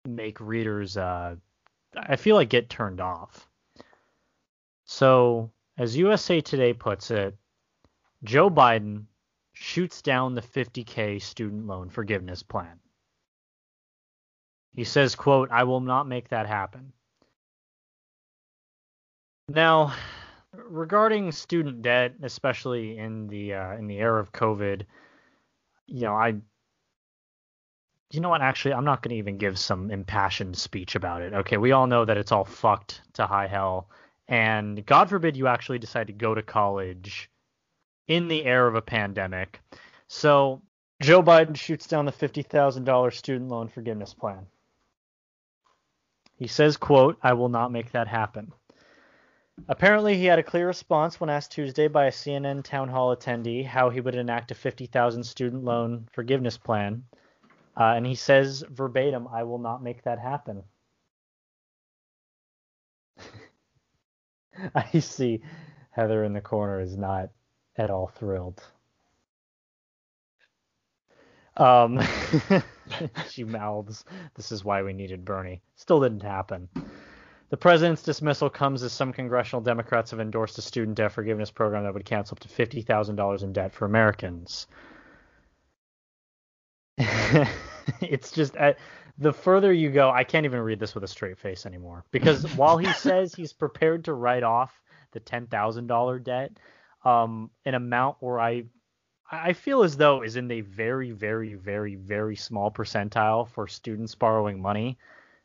make 0.07 0.41
readers, 0.41 0.97
uh, 0.97 1.35
I 1.97 2.17
feel 2.17 2.37
like, 2.37 2.51
get 2.51 2.71
turned 2.71 3.01
off. 3.01 3.49
So, 4.85 5.51
as 5.77 5.97
USA 5.97 6.41
Today 6.41 6.73
puts 6.73 7.11
it, 7.11 7.37
Joe 8.23 8.49
Biden 8.49 9.07
shoots 9.53 10.01
down 10.01 10.35
the 10.35 10.43
50K 10.43 11.21
student 11.21 11.67
loan 11.67 11.89
forgiveness 11.91 12.43
plan. 12.43 12.79
He 14.75 14.85
says, 14.85 15.15
quote, 15.15 15.51
I 15.51 15.65
will 15.65 15.81
not 15.81 16.09
make 16.09 16.29
that 16.29 16.47
happen. 16.47 16.93
Now, 19.49 19.95
regarding 20.53 21.31
student 21.33 21.83
debt, 21.83 22.15
especially 22.23 22.99
in 22.99 23.29
the 23.29 23.55
uh, 23.55 23.77
in 23.77 23.87
the 23.87 23.99
era 23.99 24.21
of 24.21 24.33
COVID, 24.33 24.83
you 25.87 26.01
know, 26.01 26.15
I 26.15 26.35
you 28.11 28.21
know 28.21 28.31
what? 28.31 28.43
Actually, 28.43 28.75
I'm 28.75 28.85
not 28.85 29.03
going 29.03 29.11
to 29.11 29.19
even 29.19 29.39
give 29.39 29.59
some 29.59 29.91
impassioned 29.91 30.57
speech 30.57 30.95
about 30.95 31.23
it. 31.23 31.35
Okay, 31.35 31.57
we 31.57 31.73
all 31.73 31.87
know 31.87 32.05
that 32.05 32.17
it's 32.17 32.33
all 32.33 32.45
fucked 32.45 33.03
to 33.15 33.27
high 33.27 33.47
hell, 33.47 33.89
and 34.29 34.85
God 34.87 35.09
forbid 35.09 35.37
you 35.37 35.47
actually 35.47 35.79
decide 35.79 36.07
to 36.09 36.13
go 36.13 36.35
to 36.35 36.43
college 36.43 37.31
in 38.09 38.29
the 38.29 38.45
air 38.45 38.67
of 38.67 38.75
a 38.75 38.83
pandemic. 38.83 39.61
So 40.09 40.63
Joe 41.03 41.23
Biden 41.23 41.57
shoots 41.57 41.87
down 41.87 42.05
the 42.05 42.13
$50,000 42.13 43.15
student 43.15 43.51
loan 43.51 43.69
forgiveness 43.69 44.15
plan. 44.15 44.47
He 46.37 46.47
says, 46.47 46.77
quote, 46.77 47.19
I 47.23 47.33
will 47.35 47.49
not 47.49 47.73
make 47.73 47.93
that 47.93 48.09
happen. 48.09 48.53
Apparently, 49.69 50.17
he 50.17 50.25
had 50.25 50.41
a 50.41 50.43
clear 50.43 50.67
response 50.67 51.21
when 51.21 51.31
asked 51.31 51.53
Tuesday 51.53 51.87
by 51.87 52.07
a 52.07 52.11
CNN 52.11 52.65
town 52.65 52.89
hall 52.89 53.15
attendee 53.15 53.65
how 53.65 53.89
he 53.89 54.01
would 54.01 54.17
enact 54.17 54.51
a 54.51 54.55
50,000 54.55 55.23
student 55.23 55.65
loan 55.65 56.09
forgiveness 56.13 56.59
plan. 56.59 57.05
Uh, 57.77 57.95
and 57.97 58.05
he 58.07 58.15
says 58.15 58.65
verbatim, 58.71 59.29
I 59.29 59.45
will 59.45 59.59
not 59.59 59.83
make 59.83 60.03
that 60.03 60.19
happen. 60.19 60.65
I 64.75 64.99
see 64.99 65.41
Heather 65.91 66.25
in 66.25 66.33
the 66.33 66.41
corner 66.41 66.81
is 66.81 66.97
not 66.97 67.31
at 67.77 67.91
all 67.91 68.09
thrilled. 68.09 68.63
Um, 71.57 72.01
she 73.31 73.45
mouths, 73.45 74.05
This 74.35 74.53
is 74.53 74.65
why 74.65 74.83
we 74.83 74.93
needed 74.93 75.25
Bernie. 75.25 75.63
Still 75.77 76.01
didn't 76.01 76.23
happen. 76.23 76.69
The 77.51 77.57
president's 77.57 78.03
dismissal 78.03 78.51
comes 78.51 78.83
as 78.83 78.93
some 78.93 79.13
congressional 79.13 79.63
Democrats 79.63 80.11
have 80.11 80.21
endorsed 80.21 80.59
a 80.59 80.63
student 80.63 80.97
debt 80.97 81.13
forgiveness 81.13 81.51
program 81.51 81.85
that 81.85 81.95
would 81.95 82.05
cancel 82.05 82.35
up 82.35 82.41
to 82.41 82.49
$50,000 82.49 83.43
in 83.43 83.53
debt 83.53 83.73
for 83.73 83.85
Americans. 83.85 84.67
it's 88.01 88.31
just 88.31 88.57
uh, 88.57 88.75
the 89.19 89.33
further 89.33 89.73
you 89.73 89.91
go, 89.91 90.11
I 90.11 90.25
can't 90.25 90.47
even 90.47 90.61
read 90.61 90.81
this 90.81 90.95
with 90.95 91.05
a 91.05 91.09
straight 91.09 91.39
face 91.39 91.67
anymore 91.67 92.05
because 92.11 92.45
while 92.57 92.79
he 92.79 92.93
says 92.93 93.35
he's 93.35 93.53
prepared 93.53 94.05
to 94.05 94.15
write 94.15 94.43
off 94.43 94.73
the 95.13 95.21
ten 95.21 95.47
thousand 95.47 95.87
dollar 95.87 96.19
debt, 96.19 96.53
um, 97.05 97.51
an 97.65 97.75
amount 97.75 98.17
where 98.21 98.41
I 98.41 98.65
I 99.43 99.53
feel 99.53 99.83
as 99.83 99.97
though 99.97 100.23
is 100.23 100.37
in 100.37 100.51
a 100.51 100.61
very 100.61 101.11
very 101.11 101.55
very 101.55 101.95
very 101.95 102.37
small 102.37 102.71
percentile 102.71 103.49
for 103.49 103.67
students 103.67 104.15
borrowing 104.15 104.61
money 104.61 104.99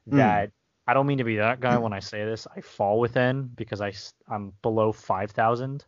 hmm. 0.09 0.17
that. 0.17 0.49
Mm. 0.49 0.51
I 0.87 0.93
don't 0.95 1.05
mean 1.05 1.19
to 1.19 1.23
be 1.23 1.35
that 1.35 1.59
guy 1.59 1.77
when 1.85 1.93
I 1.93 1.99
say 1.99 2.25
this. 2.25 2.47
I 2.55 2.61
fall 2.61 2.99
within 2.99 3.51
because 3.55 3.79
I, 3.79 3.93
I'm 4.27 4.53
below 4.63 4.91
5,000. 4.91 5.85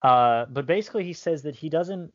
Uh, 0.00 0.46
but 0.46 0.64
basically, 0.64 1.04
he 1.04 1.12
says 1.12 1.42
that 1.42 1.54
he 1.54 1.68
doesn't 1.68 2.10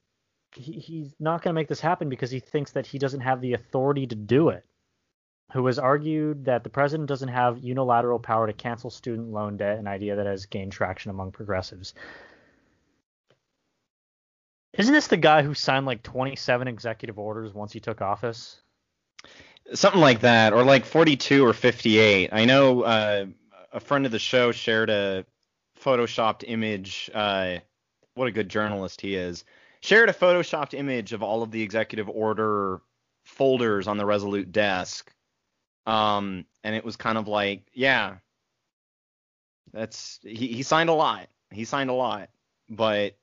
he, 0.56 0.74
he's 0.74 1.16
not 1.20 1.42
going 1.42 1.54
to 1.54 1.60
make 1.60 1.68
this 1.68 1.80
happen 1.80 2.10
because 2.10 2.32
he 2.32 2.40
thinks 2.40 2.72
that 2.72 2.88
he 2.88 2.98
doesn't 2.98 3.22
have 3.22 3.42
the 3.42 3.54
authority 3.54 4.08
to 4.08 4.16
do 4.16 4.50
it. 4.50 4.66
who 5.54 5.66
has 5.68 5.78
argued 5.78 6.46
that 6.46 6.64
the 6.64 6.70
president 6.70 7.08
doesn't 7.08 7.30
have 7.30 7.60
unilateral 7.60 8.20
power 8.20 8.48
to 8.48 8.54
cancel 8.54 8.90
student 8.90 9.32
loan 9.32 9.58
debt, 9.58 9.78
an 9.78 9.88
idea 9.88 10.16
that 10.16 10.26
has 10.26 10.48
gained 10.48 10.72
traction 10.72 11.12
among 11.12 11.32
progressives. 11.32 11.94
Isn't 14.78 14.94
this 14.94 15.08
the 15.08 15.18
guy 15.18 15.42
who 15.42 15.54
signed 15.54 15.86
like 15.86 16.04
27 16.04 16.68
executive 16.68 17.18
orders 17.18 17.54
once 17.54 17.72
he 17.72 17.80
took 17.80 18.02
office? 18.02 18.62
Something 19.74 20.02
like 20.02 20.22
that, 20.22 20.54
or 20.54 20.64
like 20.64 20.86
42 20.86 21.46
or 21.46 21.54
58. 21.54 22.30
I 22.32 22.46
know 22.46 22.82
uh, 22.84 23.26
a 23.72 23.80
friend 23.80 24.06
of 24.06 24.12
the 24.12 24.20
show 24.20 24.52
shared 24.52 24.90
a 24.90 25.26
photoshopped 25.82 26.44
image. 26.46 27.10
Uh, 27.14 27.58
what 28.16 28.28
a 28.28 28.32
good 28.32 28.50
journalist 28.50 29.02
he 29.02 29.16
is. 29.16 29.44
Shared 29.82 30.10
a 30.10 30.14
photoshopped 30.14 30.74
image 30.74 31.14
of 31.14 31.24
all 31.24 31.42
of 31.42 31.52
the 31.52 31.62
executive 31.62 32.10
order 32.10 32.82
folders 33.24 33.88
on 33.88 33.98
the 33.98 34.06
Resolute 34.06 34.52
desk. 34.52 35.12
Um, 35.86 36.46
and 36.64 36.76
it 36.76 36.84
was 36.84 36.96
kind 36.96 37.18
of 37.18 37.28
like, 37.28 37.68
yeah, 37.74 38.16
that's 39.74 40.20
he, 40.24 40.48
he 40.48 40.64
signed 40.64 40.90
a 40.90 40.94
lot. 40.94 41.28
He 41.52 41.66
signed 41.66 41.90
a 41.90 41.94
lot, 41.94 42.30
but 42.70 43.18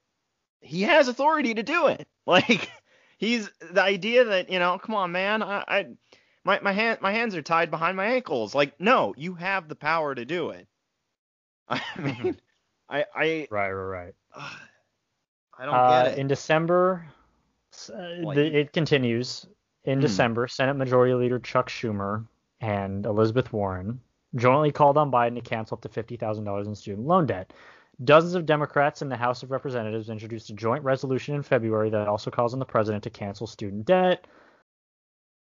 he 0.63 0.83
has 0.83 1.09
authority 1.09 1.55
to 1.55 1.63
do 1.63 1.89
it. 1.89 2.07
Like 2.25 2.71
he's 3.19 3.51
the 3.73 3.83
idea 3.83 4.23
that 4.23 4.49
you 4.49 4.61
know, 4.61 4.79
come 4.79 4.95
on, 4.95 5.11
man, 5.11 5.43
I, 5.43 5.65
I 5.67 5.87
my 6.45 6.61
my 6.61 6.71
hand 6.71 7.01
my 7.01 7.11
hands 7.11 7.35
are 7.35 7.43
tied 7.43 7.69
behind 7.69 7.97
my 7.97 8.07
ankles. 8.07 8.55
Like, 8.55 8.79
no, 8.79 9.13
you 9.17 9.35
have 9.35 9.69
the 9.69 9.75
power 9.75 10.15
to 10.15 10.25
do 10.25 10.51
it. 10.51 10.69
I 11.69 11.81
mean, 11.99 12.37
I 12.89 13.05
I 13.13 13.49
right 13.51 13.73
right 13.73 13.73
right. 13.73 14.15
Uh, 14.33 14.51
I 15.59 15.65
don't 15.65 15.75
uh, 15.75 16.05
get 16.05 16.13
it. 16.13 16.19
In 16.21 16.29
December, 16.29 17.05
uh, 17.93 18.33
the, 18.35 18.51
it 18.57 18.73
continues. 18.73 19.47
In 19.85 19.99
hmm. 19.99 20.03
December, 20.03 20.47
Senate 20.47 20.75
Majority 20.75 21.15
Leader 21.15 21.41
Chuck 21.41 21.69
Schumer 21.69 22.25
and 22.61 23.05
Elizabeth 23.05 23.53
Warren 23.53 24.01
jointly 24.37 24.73
called 24.73 24.97
on 24.97 25.11
Biden 25.11 25.35
to 25.35 25.41
cancel 25.41 25.77
up 25.77 25.83
to 25.83 25.89
$50,000 25.89 26.67
in 26.67 26.75
student 26.75 27.07
loan 27.07 27.27
debt. 27.27 27.53
Dozens 28.03 28.35
of 28.35 28.47
Democrats 28.47 29.03
in 29.03 29.09
the 29.09 29.17
House 29.17 29.43
of 29.43 29.51
Representatives 29.51 30.09
introduced 30.09 30.51
a 30.51 30.55
joint 30.55 30.83
resolution 30.83 31.35
in 31.35 31.43
February 31.43 31.91
that 31.91 32.09
also 32.09 32.31
calls 32.31 32.53
on 32.53 32.59
the 32.59 32.65
president 32.65 33.05
to 33.05 33.11
cancel 33.11 33.47
student 33.47 33.85
debt. 33.85 34.27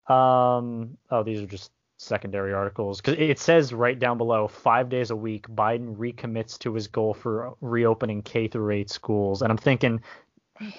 Um, 0.07 0.97
oh, 1.09 1.23
these 1.23 1.41
are 1.41 1.47
just 1.47 1.71
secondary 1.97 2.53
articles 2.53 3.01
because 3.01 3.15
it 3.17 3.39
says 3.39 3.73
right 3.73 3.97
down 3.97 4.19
below 4.19 4.47
five 4.47 4.87
days 4.87 5.09
a 5.09 5.15
week 5.15 5.47
biden 5.47 5.95
recommits 5.95 6.59
to 6.59 6.73
his 6.75 6.87
goal 6.87 7.11
for 7.11 7.55
reopening 7.59 8.21
k 8.21 8.47
through 8.47 8.71
8 8.71 8.89
schools 8.89 9.41
and 9.41 9.51
i'm 9.51 9.57
thinking 9.57 9.99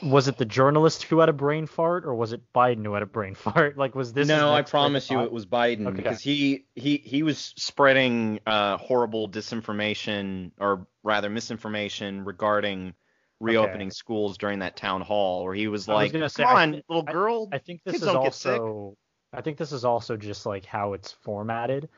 was 0.02 0.28
it 0.28 0.36
the 0.36 0.44
journalist 0.44 1.04
who 1.04 1.20
had 1.20 1.28
a 1.28 1.32
brain 1.32 1.66
fart 1.66 2.04
or 2.04 2.14
was 2.14 2.32
it 2.32 2.40
Biden 2.54 2.84
who 2.84 2.94
had 2.94 3.02
a 3.02 3.06
brain 3.06 3.34
fart? 3.36 3.76
Like 3.76 3.94
was 3.94 4.12
this 4.12 4.28
No, 4.28 4.52
I 4.52 4.62
promise 4.62 5.10
you 5.10 5.20
it 5.20 5.32
was 5.32 5.46
Biden 5.46 5.86
okay. 5.86 5.96
because 5.96 6.20
he 6.20 6.66
he 6.74 6.96
he 6.98 7.22
was 7.22 7.54
spreading 7.56 8.40
uh, 8.46 8.76
horrible 8.78 9.28
disinformation 9.28 10.52
or 10.58 10.86
rather 11.02 11.30
misinformation 11.30 12.24
regarding 12.24 12.94
reopening 13.40 13.88
okay. 13.88 13.94
schools 13.94 14.38
during 14.38 14.60
that 14.60 14.76
town 14.76 15.00
hall 15.00 15.44
where 15.44 15.54
he 15.54 15.68
was 15.68 15.86
like, 15.86 16.12
was 16.12 16.32
say, 16.32 16.44
"Come 16.44 16.56
on, 16.56 16.82
little 16.88 17.02
girl." 17.02 17.48
I, 17.52 17.56
I 17.56 17.58
think 17.58 17.82
this 17.84 18.02
is 18.02 18.08
also 18.08 18.96
I 19.32 19.42
think 19.42 19.58
this 19.58 19.72
is 19.72 19.84
also 19.84 20.16
just 20.16 20.46
like 20.46 20.64
how 20.64 20.94
it's 20.94 21.12
formatted. 21.12 21.88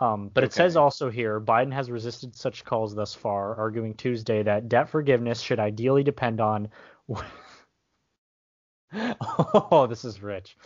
Um, 0.00 0.30
but 0.34 0.42
okay. 0.42 0.48
it 0.48 0.52
says 0.52 0.76
also 0.76 1.10
here 1.10 1.40
Biden 1.40 1.72
has 1.72 1.90
resisted 1.90 2.34
such 2.34 2.64
calls 2.64 2.94
thus 2.94 3.14
far, 3.14 3.54
arguing 3.54 3.94
Tuesday 3.94 4.42
that 4.42 4.68
debt 4.68 4.88
forgiveness 4.88 5.40
should 5.40 5.60
ideally 5.60 6.02
depend 6.02 6.40
on 6.40 6.70
oh, 8.94 9.86
this 9.88 10.04
is 10.04 10.22
rich. 10.22 10.56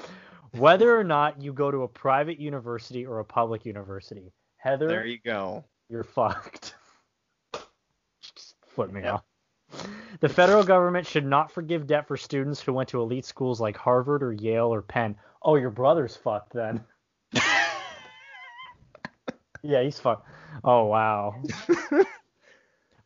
Whether 0.53 0.99
or 0.99 1.05
not 1.05 1.43
you 1.43 1.53
go 1.53 1.71
to 1.71 1.83
a 1.83 1.89
private 1.89 2.39
university 2.41 3.05
or 3.05 3.19
a 3.21 3.25
public 3.25 3.67
university, 3.67 4.33
Heather. 4.57 4.89
There 4.89 5.07
you 5.07 5.19
go. 5.25 5.65
You're 5.89 6.05
fucked. 6.05 6.75
Just 8.21 8.55
flip 8.69 8.91
me 8.91 9.03
yep. 9.03 9.15
off. 9.15 9.25
The 10.21 10.29
federal 10.29 10.63
government 10.63 11.07
should 11.07 11.27
not 11.27 11.51
forgive 11.51 11.87
debt 11.87 12.07
for 12.07 12.17
students 12.17 12.61
who 12.61 12.73
went 12.73 12.89
to 12.91 13.01
elite 13.01 13.25
schools 13.25 13.61
like 13.61 13.77
Harvard 13.77 14.23
or 14.23 14.33
Yale 14.33 14.73
or 14.73 14.83
Penn. 14.83 15.17
Oh, 15.43 15.57
your 15.57 15.71
brother's 15.71 16.17
fucked 16.17 16.53
then. 16.53 16.85
yeah, 19.63 19.83
he's 19.83 19.99
fucked. 19.99 20.29
Oh 20.65 20.85
wow. 20.85 21.43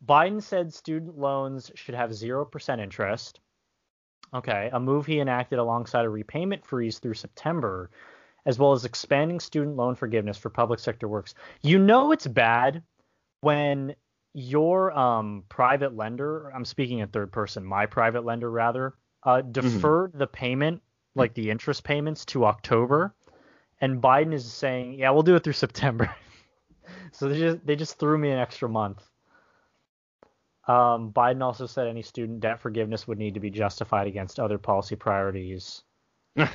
Biden 0.05 0.43
said 0.43 0.73
student 0.73 1.19
loans 1.19 1.71
should 1.75 1.95
have 1.95 2.11
0% 2.11 2.81
interest. 2.81 3.41
Okay, 4.33 4.71
a 4.73 4.79
move 4.79 5.07
he 5.07 5.19
enacted 5.19 5.59
alongside 5.59 6.05
a 6.05 6.09
repayment 6.09 6.65
freeze 6.65 6.99
through 6.99 7.15
September, 7.15 7.91
as 8.47 8.59
well 8.59 8.73
as 8.73 8.85
expanding 8.85 9.41
student 9.41 9.77
loan 9.77 9.97
forgiveness 9.97 10.39
for 10.39 10.51
public 10.51 10.79
sector 10.79 11.09
works. 11.09 11.35
You 11.63 11.79
know 11.79 12.13
it's 12.13 12.27
bad 12.27 12.83
when 13.41 13.97
your 14.33 14.97
um, 14.97 15.45
private 15.49 15.97
lender, 15.97 16.51
I'm 16.55 16.65
speaking 16.65 17.01
in 17.01 17.09
third 17.09 17.33
person, 17.33 17.65
my 17.65 17.87
private 17.87 18.25
lender 18.25 18.51
rather, 18.51 18.95
uh, 19.25 19.41
deferred 19.41 20.11
mm-hmm. 20.11 20.19
the 20.19 20.27
payment, 20.29 20.83
like 21.17 21.35
the 21.35 21.51
interest 21.51 21.83
payments, 21.83 22.25
to 22.27 22.45
October, 22.45 23.15
and 23.81 24.01
Biden 24.01 24.33
is 24.33 24.51
saying, 24.51 24.95
yeah, 24.95 25.11
we'll 25.11 25.23
do 25.23 25.35
it 25.35 25.43
through 25.43 25.55
September. 25.55 26.15
so 27.13 27.29
they 27.29 27.39
just 27.39 27.67
they 27.67 27.77
just 27.77 27.99
threw 27.99 28.17
me 28.17 28.31
an 28.31 28.39
extra 28.39 28.69
month. 28.69 29.10
Um, 30.71 31.11
Biden 31.13 31.43
also 31.43 31.67
said 31.67 31.89
any 31.89 32.03
student 32.03 32.39
debt 32.39 32.61
forgiveness 32.61 33.09
would 33.09 33.19
need 33.19 33.35
to 33.35 33.41
be 33.41 33.51
justified 33.51 34.07
against 34.07 34.39
other 34.39 34.57
policy 34.57 34.95
priorities. 34.95 35.83
and 36.37 36.49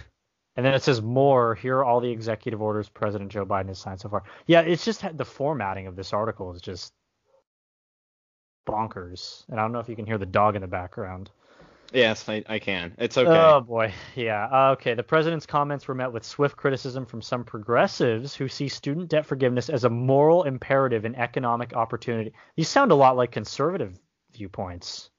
then 0.55 0.73
it 0.73 0.83
says 0.83 1.01
more. 1.01 1.53
Here 1.55 1.79
are 1.79 1.83
all 1.83 1.99
the 1.99 2.11
executive 2.11 2.61
orders 2.61 2.87
President 2.87 3.29
Joe 3.29 3.45
Biden 3.45 3.67
has 3.67 3.79
signed 3.79 3.99
so 3.99 4.07
far. 4.07 4.23
Yeah, 4.47 4.61
it's 4.61 4.85
just 4.85 5.03
the 5.17 5.25
formatting 5.25 5.87
of 5.87 5.97
this 5.97 6.13
article 6.13 6.53
is 6.53 6.61
just 6.61 6.93
bonkers. 8.65 9.43
And 9.49 9.59
I 9.59 9.63
don't 9.63 9.73
know 9.73 9.79
if 9.79 9.89
you 9.89 9.97
can 9.97 10.05
hear 10.05 10.17
the 10.17 10.25
dog 10.25 10.55
in 10.55 10.61
the 10.61 10.67
background. 10.67 11.29
Yes, 11.91 12.27
I, 12.29 12.41
I 12.47 12.59
can. 12.59 12.93
It's 12.97 13.17
okay. 13.17 13.29
Oh 13.29 13.59
boy, 13.59 13.93
yeah. 14.15 14.47
Uh, 14.51 14.71
okay, 14.71 14.93
the 14.93 15.03
president's 15.03 15.45
comments 15.45 15.87
were 15.87 15.93
met 15.93 16.11
with 16.11 16.23
swift 16.23 16.55
criticism 16.55 17.05
from 17.05 17.21
some 17.21 17.43
progressives 17.43 18.33
who 18.33 18.47
see 18.47 18.69
student 18.69 19.09
debt 19.09 19.25
forgiveness 19.25 19.69
as 19.69 19.83
a 19.83 19.89
moral 19.89 20.43
imperative 20.43 21.03
and 21.03 21.17
economic 21.17 21.73
opportunity. 21.73 22.33
These 22.55 22.69
sound 22.69 22.91
a 22.91 22.95
lot 22.95 23.17
like 23.17 23.31
conservative 23.31 23.99
viewpoints. 24.35 25.09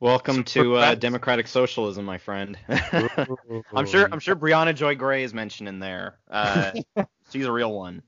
Welcome 0.00 0.42
to 0.44 0.76
uh, 0.76 0.94
democratic 0.96 1.46
socialism, 1.46 2.04
my 2.04 2.18
friend. 2.18 2.58
I'm 2.68 3.86
sure 3.86 4.08
I'm 4.10 4.18
sure 4.18 4.34
Briahna 4.34 4.74
Joy 4.74 4.96
Gray 4.96 5.22
is 5.22 5.32
mentioned 5.32 5.68
in 5.68 5.78
there. 5.78 6.18
Uh, 6.28 6.72
she's 7.30 7.46
a 7.46 7.52
real 7.52 7.72
one. 7.72 8.02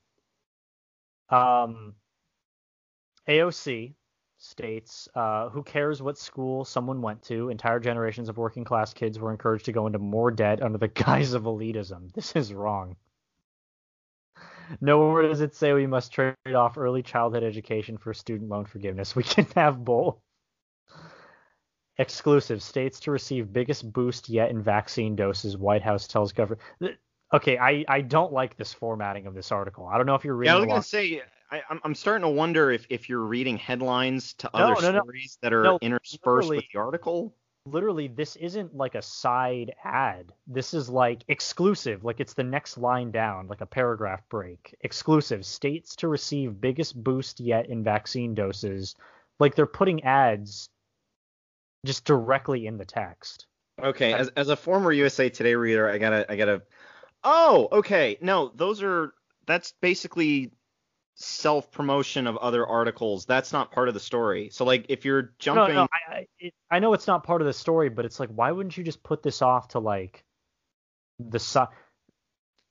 Um, 1.30 1.94
AOC 3.28 3.94
states, 4.38 5.08
uh, 5.14 5.50
"Who 5.50 5.62
cares 5.62 6.02
what 6.02 6.18
school 6.18 6.64
someone 6.64 7.00
went 7.00 7.22
to? 7.24 7.48
Entire 7.50 7.78
generations 7.78 8.28
of 8.28 8.38
working 8.38 8.64
class 8.64 8.92
kids 8.92 9.20
were 9.20 9.30
encouraged 9.30 9.66
to 9.66 9.72
go 9.72 9.86
into 9.86 10.00
more 10.00 10.32
debt 10.32 10.62
under 10.62 10.78
the 10.78 10.88
guise 11.04 11.32
of 11.32 11.44
elitism. 11.44 12.12
This 12.12 12.34
is 12.34 12.52
wrong." 12.52 12.96
Nowhere 14.80 15.22
does 15.22 15.40
it 15.40 15.54
say 15.54 15.72
we 15.72 15.86
must 15.86 16.12
trade 16.12 16.34
off 16.54 16.78
early 16.78 17.02
childhood 17.02 17.42
education 17.42 17.96
for 17.98 18.14
student 18.14 18.50
loan 18.50 18.64
forgiveness. 18.64 19.14
We 19.16 19.22
can 19.22 19.46
have 19.54 19.84
both. 19.84 20.18
Exclusive 21.96 22.60
states 22.60 22.98
to 23.00 23.12
receive 23.12 23.52
biggest 23.52 23.92
boost 23.92 24.28
yet 24.28 24.50
in 24.50 24.60
vaccine 24.60 25.14
doses. 25.14 25.56
White 25.56 25.82
House 25.82 26.08
tells 26.08 26.32
government. 26.32 26.60
Okay, 27.32 27.56
I, 27.56 27.84
I 27.88 28.00
don't 28.00 28.32
like 28.32 28.56
this 28.56 28.72
formatting 28.72 29.26
of 29.26 29.34
this 29.34 29.52
article. 29.52 29.86
I 29.86 29.96
don't 29.96 30.06
know 30.06 30.16
if 30.16 30.24
you're 30.24 30.34
reading. 30.34 30.52
Yeah, 30.52 30.56
I 30.56 30.60
was 30.60 30.68
gonna 30.68 30.82
say 30.82 31.22
I, 31.50 31.62
am 31.70 31.80
I'm 31.84 31.94
starting 31.94 32.22
to 32.22 32.28
wonder 32.28 32.72
if 32.72 32.86
if 32.90 33.08
you're 33.08 33.20
reading 33.20 33.56
headlines 33.56 34.34
to 34.34 34.50
no, 34.52 34.60
other 34.60 34.92
no, 34.92 34.98
stories 35.00 35.38
no. 35.42 35.48
that 35.48 35.54
are 35.54 35.78
interspersed 35.80 36.48
with 36.48 36.64
the 36.72 36.78
article 36.78 37.36
literally 37.66 38.08
this 38.08 38.36
isn't 38.36 38.74
like 38.74 38.94
a 38.94 39.02
side 39.02 39.74
ad. 39.84 40.32
This 40.46 40.74
is 40.74 40.88
like 40.88 41.24
exclusive, 41.28 42.04
like 42.04 42.20
it's 42.20 42.34
the 42.34 42.44
next 42.44 42.76
line 42.76 43.10
down, 43.10 43.48
like 43.48 43.60
a 43.60 43.66
paragraph 43.66 44.22
break. 44.28 44.74
Exclusive 44.80 45.46
states 45.46 45.96
to 45.96 46.08
receive 46.08 46.60
biggest 46.60 47.02
boost 47.02 47.40
yet 47.40 47.68
in 47.68 47.82
vaccine 47.82 48.34
doses. 48.34 48.94
Like 49.38 49.54
they're 49.54 49.66
putting 49.66 50.04
ads 50.04 50.68
just 51.86 52.04
directly 52.04 52.66
in 52.66 52.76
the 52.76 52.84
text. 52.84 53.46
Okay, 53.82 54.12
as 54.12 54.28
as 54.36 54.48
a 54.50 54.56
former 54.56 54.92
USA 54.92 55.28
Today 55.28 55.54
reader, 55.54 55.88
I 55.88 55.98
gotta 55.98 56.30
I 56.30 56.36
gotta. 56.36 56.62
Oh, 57.24 57.68
okay. 57.72 58.18
No, 58.20 58.52
those 58.54 58.82
are 58.82 59.14
that's 59.46 59.72
basically 59.80 60.52
self 61.14 61.70
promotion 61.70 62.26
of 62.26 62.36
other 62.38 62.66
articles 62.66 63.24
that's 63.24 63.52
not 63.52 63.70
part 63.70 63.88
of 63.88 63.94
the 63.94 64.00
story 64.00 64.48
so 64.50 64.64
like 64.64 64.86
if 64.88 65.04
you're 65.04 65.32
jumping 65.38 65.74
no, 65.76 65.82
no, 65.82 65.88
I, 66.10 66.26
it, 66.40 66.52
I 66.70 66.80
know 66.80 66.92
it's 66.92 67.06
not 67.06 67.22
part 67.22 67.40
of 67.40 67.46
the 67.46 67.52
story 67.52 67.88
but 67.88 68.04
it's 68.04 68.18
like 68.18 68.30
why 68.30 68.50
wouldn't 68.50 68.76
you 68.76 68.82
just 68.82 69.02
put 69.02 69.22
this 69.22 69.40
off 69.40 69.68
to 69.68 69.78
like 69.78 70.24
the 71.20 71.38
side 71.38 71.68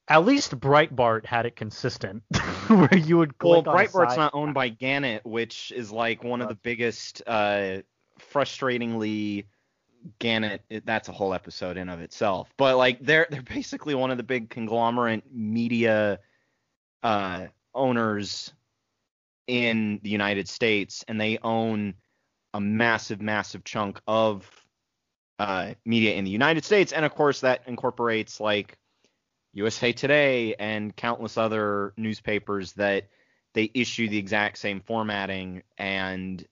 at 0.07 0.25
least 0.25 0.59
Breitbart 0.59 1.25
had 1.25 1.45
it 1.45 1.55
consistent, 1.55 2.23
where 2.67 2.97
you 2.97 3.17
would 3.17 3.37
click 3.37 3.65
well, 3.65 3.75
Breitbart's 3.75 4.17
not 4.17 4.33
owned 4.33 4.53
by 4.53 4.69
Gannett, 4.69 5.25
which 5.25 5.71
is 5.73 5.91
like 5.91 6.23
one 6.23 6.41
of 6.41 6.49
the 6.49 6.55
biggest, 6.55 7.23
uh, 7.25 7.77
frustratingly 8.19 9.45
Gannett, 10.19 10.61
it, 10.69 10.85
that's 10.85 11.07
a 11.07 11.13
whole 11.13 11.33
episode 11.33 11.77
in 11.77 11.89
of 11.89 12.01
itself. 12.01 12.53
But 12.57 12.77
like 12.77 12.99
they're 12.99 13.27
they're 13.29 13.41
basically 13.41 13.95
one 13.95 14.11
of 14.11 14.17
the 14.17 14.23
big 14.23 14.49
conglomerate 14.49 15.23
media 15.31 16.19
uh, 17.01 17.47
owners 17.73 18.53
in 19.47 19.99
the 20.03 20.09
United 20.09 20.47
States, 20.47 21.03
and 21.07 21.19
they 21.19 21.37
own 21.43 21.95
a 22.53 22.61
massive, 22.61 23.21
massive 23.21 23.63
chunk 23.63 23.99
of 24.07 24.49
uh, 25.39 25.73
media 25.85 26.13
in 26.13 26.23
the 26.23 26.31
United 26.31 26.63
States, 26.63 26.93
and 26.93 27.03
of 27.05 27.13
course 27.15 27.41
that 27.41 27.61
incorporates 27.67 28.39
like 28.39 28.77
USA 29.53 29.91
Today 29.91 30.55
and 30.55 30.95
countless 30.95 31.37
other 31.37 31.93
newspapers 31.97 32.73
that 32.73 33.07
they 33.53 33.69
issue 33.73 34.07
the 34.07 34.17
exact 34.17 34.57
same 34.57 34.81
formatting 34.81 35.63
and 35.77 36.45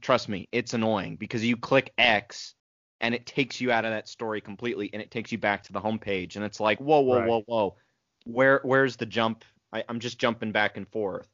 trust 0.00 0.28
me, 0.28 0.48
it's 0.52 0.74
annoying 0.74 1.16
because 1.16 1.44
you 1.44 1.56
click 1.56 1.92
X 1.98 2.54
and 3.00 3.14
it 3.14 3.26
takes 3.26 3.60
you 3.60 3.70
out 3.72 3.84
of 3.84 3.92
that 3.92 4.08
story 4.08 4.40
completely 4.40 4.90
and 4.92 5.02
it 5.02 5.10
takes 5.10 5.32
you 5.32 5.38
back 5.38 5.62
to 5.64 5.72
the 5.72 5.80
homepage 5.80 6.36
and 6.36 6.44
it's 6.44 6.60
like, 6.60 6.78
whoa, 6.78 7.00
whoa, 7.00 7.18
Right. 7.20 7.28
whoa, 7.28 7.42
whoa. 7.46 7.76
Where 8.24 8.60
where's 8.62 8.96
the 8.96 9.06
jump? 9.06 9.44
I, 9.72 9.84
I'm 9.88 10.00
just 10.00 10.18
jumping 10.18 10.52
back 10.52 10.76
and 10.76 10.88
forth. 10.88 11.28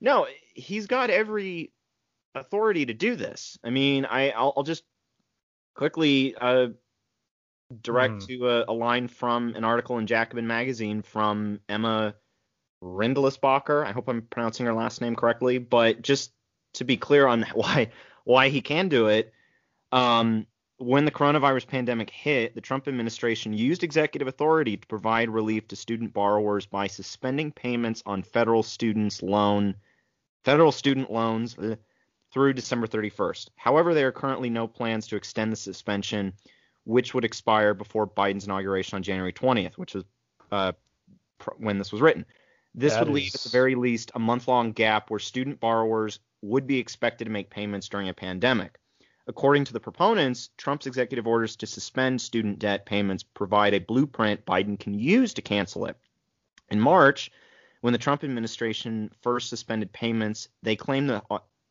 No, 0.00 0.26
he's 0.54 0.86
got 0.86 1.10
every 1.10 1.72
authority 2.34 2.86
to 2.86 2.94
do 2.94 3.16
this. 3.16 3.58
I 3.64 3.70
mean, 3.70 4.04
I 4.04 4.30
I'll, 4.30 4.52
I'll 4.56 4.62
just 4.62 4.84
quickly 5.74 6.34
uh, 6.40 6.68
direct 7.82 8.20
Hmm. 8.20 8.26
to 8.26 8.48
a, 8.48 8.64
a 8.68 8.72
line 8.72 9.08
from 9.08 9.54
an 9.56 9.64
article 9.64 9.98
in 9.98 10.06
Jacobin 10.06 10.46
magazine 10.46 11.02
from 11.02 11.60
Emma 11.68 12.14
Rindlisbacher. 12.82 13.84
I 13.86 13.92
hope 13.92 14.08
I'm 14.08 14.22
pronouncing 14.22 14.66
her 14.66 14.74
last 14.74 15.00
name 15.00 15.16
correctly, 15.16 15.58
but 15.58 16.02
just 16.02 16.32
to 16.74 16.84
be 16.84 16.96
clear 16.96 17.26
on 17.26 17.42
why 17.54 17.90
why 18.24 18.48
he 18.48 18.60
can 18.60 18.88
do 18.88 19.08
it. 19.08 19.32
Um, 19.92 20.46
when 20.78 21.04
the 21.04 21.10
coronavirus 21.10 21.66
pandemic 21.66 22.10
hit, 22.10 22.54
the 22.54 22.60
Trump 22.60 22.88
administration 22.88 23.52
used 23.52 23.84
executive 23.84 24.28
authority 24.28 24.76
to 24.76 24.86
provide 24.86 25.30
relief 25.30 25.68
to 25.68 25.76
student 25.76 26.12
borrowers 26.12 26.66
by 26.66 26.86
suspending 26.86 27.52
payments 27.52 28.02
on 28.06 28.22
federal 28.22 28.62
students 28.62 29.22
loan 29.22 29.74
federal 30.44 30.72
student 30.72 31.10
loans 31.10 31.56
eh, 31.62 31.74
through 32.32 32.52
December 32.52 32.86
31st. 32.86 33.48
However, 33.56 33.94
there 33.94 34.08
are 34.08 34.12
currently 34.12 34.50
no 34.50 34.66
plans 34.68 35.06
to 35.06 35.16
extend 35.16 35.50
the 35.50 35.56
suspension, 35.56 36.34
which 36.84 37.14
would 37.14 37.24
expire 37.24 37.72
before 37.72 38.06
Biden's 38.06 38.44
inauguration 38.44 38.96
on 38.96 39.02
January 39.02 39.32
20th, 39.32 39.74
which 39.74 39.94
was 39.94 40.04
uh, 40.52 40.72
pr- 41.38 41.52
when 41.56 41.78
this 41.78 41.92
was 41.92 42.02
written. 42.02 42.26
This 42.74 42.92
That 42.92 43.06
would 43.06 43.14
leave 43.14 43.28
is- 43.28 43.36
at 43.36 43.40
the 43.42 43.48
very 43.48 43.74
least 43.74 44.10
a 44.14 44.18
month-long 44.18 44.72
gap 44.72 45.08
where 45.10 45.20
student 45.20 45.60
borrowers 45.60 46.18
would 46.42 46.66
be 46.66 46.78
expected 46.78 47.24
to 47.24 47.30
make 47.30 47.48
payments 47.48 47.88
during 47.88 48.08
a 48.08 48.14
pandemic. 48.14 48.78
According 49.26 49.64
to 49.64 49.72
the 49.72 49.80
proponents, 49.80 50.50
Trump's 50.58 50.86
executive 50.86 51.26
orders 51.26 51.56
to 51.56 51.66
suspend 51.66 52.20
student 52.20 52.58
debt 52.58 52.84
payments 52.84 53.22
provide 53.22 53.74
a 53.74 53.80
blueprint 53.80 54.44
Biden 54.44 54.78
can 54.78 54.94
use 54.94 55.34
to 55.34 55.42
cancel 55.42 55.86
it. 55.86 55.96
In 56.68 56.78
March, 56.78 57.30
when 57.80 57.92
the 57.92 57.98
Trump 57.98 58.22
administration 58.24 59.10
first 59.22 59.48
suspended 59.48 59.92
payments, 59.92 60.48
they 60.62 60.76
claimed 60.76 61.08
the 61.08 61.22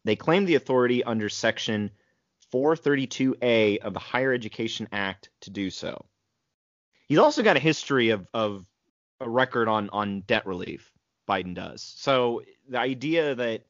they 0.03 0.15
claimed 0.15 0.47
the 0.47 0.55
authority 0.55 1.03
under 1.03 1.29
section 1.29 1.91
432A 2.53 3.79
of 3.79 3.93
the 3.93 3.99
Higher 3.99 4.33
Education 4.33 4.87
Act 4.91 5.29
to 5.41 5.49
do 5.49 5.69
so. 5.69 6.05
He's 7.07 7.17
also 7.17 7.41
got 7.41 7.57
a 7.57 7.59
history 7.59 8.09
of, 8.09 8.27
of 8.33 8.65
a 9.19 9.29
record 9.29 9.67
on, 9.67 9.89
on 9.91 10.21
debt 10.21 10.45
relief. 10.45 10.91
Biden 11.27 11.55
does. 11.55 11.81
So 11.97 12.43
the 12.67 12.79
idea 12.79 13.35
that 13.35 13.65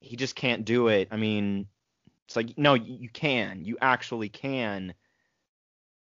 he 0.00 0.16
just 0.16 0.36
can't 0.36 0.64
do 0.64 0.88
it, 0.88 1.08
I 1.10 1.16
mean, 1.16 1.66
it's 2.26 2.36
like, 2.36 2.56
no, 2.58 2.74
you 2.74 3.08
can. 3.08 3.64
You 3.64 3.78
actually 3.80 4.28
can. 4.28 4.94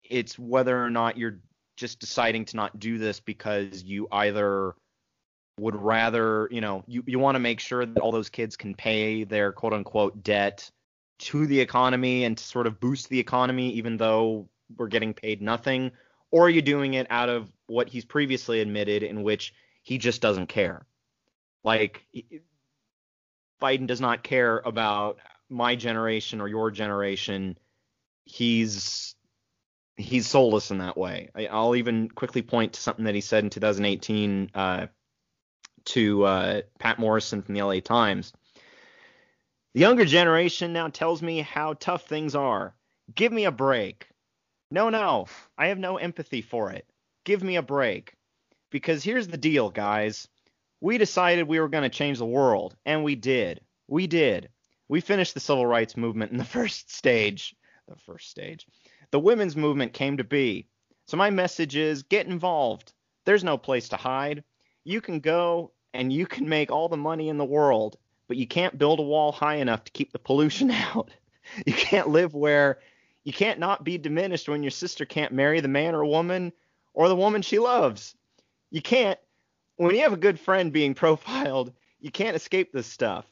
It's 0.03 0.37
whether 0.37 0.83
or 0.83 0.89
not 0.89 1.17
you're 1.17 1.39
just 1.77 1.99
deciding 1.99 2.45
to 2.45 2.57
not 2.57 2.77
do 2.79 2.97
this 2.97 3.19
because 3.19 3.83
you 3.83 4.07
either 4.11 4.75
would 5.59 5.75
rather, 5.75 6.49
you 6.51 6.61
know, 6.61 6.83
you, 6.87 7.03
you 7.05 7.19
want 7.19 7.35
to 7.35 7.39
make 7.39 7.59
sure 7.59 7.85
that 7.85 8.01
all 8.01 8.11
those 8.11 8.29
kids 8.29 8.57
can 8.57 8.75
pay 8.75 9.23
their 9.23 9.51
quote 9.51 9.73
unquote 9.73 10.21
debt 10.23 10.69
to 11.19 11.47
the 11.47 11.59
economy 11.59 12.25
and 12.25 12.37
to 12.37 12.43
sort 12.43 12.67
of 12.67 12.79
boost 12.79 13.09
the 13.09 13.19
economy, 13.19 13.71
even 13.71 13.97
though 13.97 14.47
we're 14.77 14.87
getting 14.87 15.13
paid 15.13 15.41
nothing, 15.41 15.91
or 16.31 16.45
are 16.45 16.49
you 16.49 16.61
doing 16.61 16.93
it 16.93 17.07
out 17.09 17.29
of 17.29 17.51
what 17.67 17.89
he's 17.89 18.05
previously 18.05 18.61
admitted, 18.61 19.03
in 19.03 19.23
which 19.23 19.53
he 19.83 19.97
just 19.97 20.21
doesn't 20.21 20.47
care? 20.47 20.85
Like, 21.63 22.05
Biden 23.61 23.87
does 23.87 23.99
not 23.99 24.23
care 24.23 24.59
about 24.59 25.17
my 25.49 25.75
generation 25.75 26.41
or 26.41 26.47
your 26.47 26.71
generation. 26.71 27.57
He's 28.25 29.15
he's 29.97 30.27
soulless 30.27 30.71
in 30.71 30.77
that 30.79 30.97
way. 30.97 31.29
I, 31.35 31.47
I'll 31.47 31.75
even 31.75 32.09
quickly 32.09 32.41
point 32.41 32.73
to 32.73 32.81
something 32.81 33.05
that 33.05 33.15
he 33.15 33.21
said 33.21 33.43
in 33.43 33.49
2018 33.49 34.51
uh, 34.53 34.87
to 35.85 36.23
uh, 36.23 36.61
Patt 36.79 36.99
Morrison 36.99 37.41
from 37.41 37.55
the 37.55 37.61
LA 37.61 37.79
Times. 37.79 38.33
The 39.73 39.81
younger 39.81 40.05
generation 40.05 40.73
now 40.73 40.87
tells 40.87 41.21
me 41.21 41.41
how 41.41 41.73
tough 41.73 42.07
things 42.07 42.35
are. 42.35 42.73
Give 43.13 43.31
me 43.31 43.45
a 43.45 43.51
break. 43.51 44.07
No, 44.71 44.89
no, 44.89 45.27
I 45.57 45.67
have 45.67 45.79
no 45.79 45.97
empathy 45.97 46.41
for 46.41 46.71
it. 46.71 46.85
Give 47.23 47.43
me 47.43 47.55
a 47.55 47.61
break. 47.61 48.13
Because 48.71 49.03
here's 49.03 49.27
the 49.27 49.37
deal, 49.37 49.69
guys. 49.69 50.27
We 50.79 50.97
decided 50.97 51.47
we 51.47 51.59
were 51.59 51.69
going 51.69 51.83
to 51.83 51.89
change 51.89 52.19
the 52.19 52.25
world, 52.25 52.75
and 52.85 53.03
we 53.03 53.15
did. 53.15 53.61
We 53.87 54.07
did. 54.07 54.49
We 54.89 54.99
finished 54.99 55.35
the 55.35 55.39
civil 55.39 55.65
rights 55.65 55.95
movement 55.95 56.31
in 56.31 56.37
the 56.37 56.43
first 56.57 56.91
stage. 56.91 57.55
The 57.87 57.95
first 57.95 58.29
stage. 58.29 58.67
The 59.11 59.19
women's 59.19 59.55
movement 59.55 59.93
came 59.93 60.17
to 60.17 60.23
be. 60.23 60.67
So 61.05 61.15
my 61.15 61.29
message 61.29 61.75
is 61.75 62.03
get 62.03 62.27
involved. 62.27 62.93
There's 63.25 63.43
no 63.43 63.57
place 63.57 63.89
to 63.89 63.97
hide. 63.97 64.43
You 64.83 65.01
can 65.01 65.21
go 65.21 65.71
and 65.93 66.11
you 66.11 66.27
can 66.27 66.49
make 66.49 66.71
all 66.71 66.89
the 66.89 66.97
money 66.97 67.29
in 67.29 67.37
the 67.37 67.45
world, 67.45 67.97
but 68.27 68.37
you 68.37 68.45
can't 68.45 68.77
build 68.77 68.99
a 68.99 69.03
wall 69.03 69.31
high 69.31 69.55
enough 69.55 69.83
to 69.85 69.91
keep 69.91 70.11
the 70.11 70.19
pollution 70.19 70.69
out. 70.93 71.09
You 71.65 71.73
can't 71.73 72.09
live 72.09 72.33
where 72.33 72.79
you 73.23 73.33
can't 73.33 73.59
not 73.59 73.83
be 73.83 73.97
diminished 73.97 74.49
when 74.49 74.63
your 74.63 74.71
sister 74.71 75.05
can't 75.05 75.33
marry 75.33 75.61
the 75.61 75.67
man 75.67 75.95
or 75.95 76.05
woman 76.05 76.51
or 76.93 77.07
the 77.07 77.15
woman 77.15 77.41
she 77.41 77.59
loves. 77.59 78.15
You 78.71 78.81
can't 78.81 79.19
when 79.77 79.95
you 79.95 80.01
have 80.01 80.13
a 80.13 80.17
good 80.17 80.39
friend 80.39 80.73
being 80.73 80.93
profiled, 80.95 81.73
you 81.99 82.11
can't 82.11 82.35
escape 82.35 82.71
this 82.71 82.87
stuff. 82.87 83.25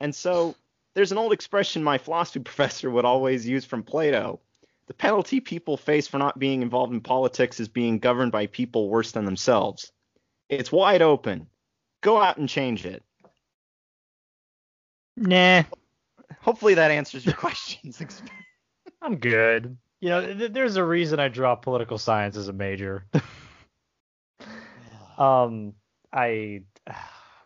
And 0.00 0.14
so 0.14 0.54
there's 0.96 1.12
an 1.12 1.18
old 1.18 1.32
expression 1.32 1.84
my 1.84 1.98
philosophy 1.98 2.40
professor 2.44 2.90
would 2.90 3.04
always 3.04 3.46
use 3.46 3.64
from 3.64 3.84
Plato. 3.84 4.40
The 4.88 4.94
penalty 4.94 5.40
people 5.40 5.76
face 5.76 6.08
for 6.08 6.18
not 6.18 6.38
being 6.38 6.62
involved 6.62 6.92
in 6.92 7.00
politics 7.00 7.60
is 7.60 7.68
being 7.68 7.98
governed 7.98 8.32
by 8.32 8.46
people 8.46 8.88
worse 8.88 9.12
than 9.12 9.24
themselves. 9.24 9.92
It's 10.48 10.72
wide 10.72 11.02
open. 11.02 11.48
Go 12.00 12.20
out 12.20 12.38
and 12.38 12.48
change 12.48 12.86
it. 12.86 13.04
Nah, 15.16 15.64
Hopefully 16.40 16.74
that 16.74 16.92
answers 16.92 17.26
your 17.26 17.34
questions. 17.46 18.00
I'm 19.02 19.16
good. 19.16 19.76
You 20.00 20.08
know, 20.10 20.34
th- 20.34 20.52
there's 20.52 20.76
a 20.76 20.84
reason 20.84 21.18
I 21.18 21.28
dropped 21.28 21.62
political 21.62 21.98
science 21.98 22.36
as 22.36 22.46
a 22.46 22.52
major. 22.52 23.04
um, 25.18 25.72
I, 26.12 26.62
oh 26.88 26.92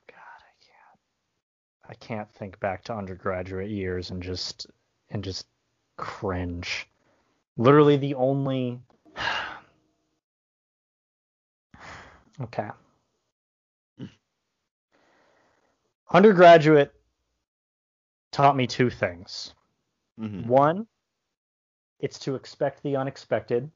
God, 0.06 0.40
I 0.40 0.52
can't. 0.60 1.79
I 1.90 1.94
can't 1.94 2.30
think 2.30 2.58
back 2.60 2.84
to 2.84 2.94
undergraduate 2.94 3.68
years 3.68 4.10
and 4.12 4.22
just 4.22 4.68
and 5.10 5.24
just 5.24 5.48
cringe. 5.96 6.88
Literally 7.56 7.96
the 7.96 8.14
only. 8.14 8.80
okay. 12.42 12.70
Undergraduate 16.12 16.92
taught 18.30 18.56
me 18.56 18.66
two 18.68 18.88
things. 18.90 19.54
Mhm. 20.18 20.46
One, 20.46 20.86
it's 21.98 22.18
to 22.20 22.36
expect 22.36 22.82
the 22.84 22.96
unexpected, 22.96 23.70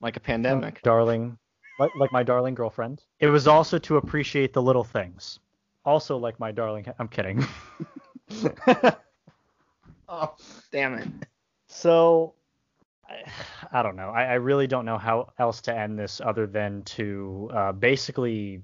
Like 0.00 0.16
a 0.16 0.20
pandemic. 0.20 0.80
darling, 0.82 1.38
like, 1.78 1.94
like 1.96 2.12
my 2.12 2.22
darling 2.22 2.54
girlfriend. 2.54 3.02
It 3.20 3.28
was 3.28 3.46
also 3.46 3.78
to 3.78 3.96
appreciate 3.98 4.52
the 4.54 4.62
little 4.62 4.84
things. 4.84 5.38
Also, 5.84 6.16
like 6.16 6.38
my 6.38 6.52
darling. 6.52 6.86
I'm 6.98 7.08
kidding. 7.08 7.44
Oh, 10.12 10.34
damn 10.72 10.94
it. 10.94 11.06
so, 11.68 12.34
I, 13.08 13.30
I 13.78 13.82
don't 13.84 13.94
know. 13.94 14.08
I, 14.10 14.24
I 14.24 14.34
really 14.34 14.66
don't 14.66 14.84
know 14.84 14.98
how 14.98 15.32
else 15.38 15.60
to 15.62 15.76
end 15.76 15.96
this 15.96 16.20
other 16.20 16.48
than 16.48 16.82
to 16.82 17.48
uh, 17.54 17.72
basically 17.72 18.62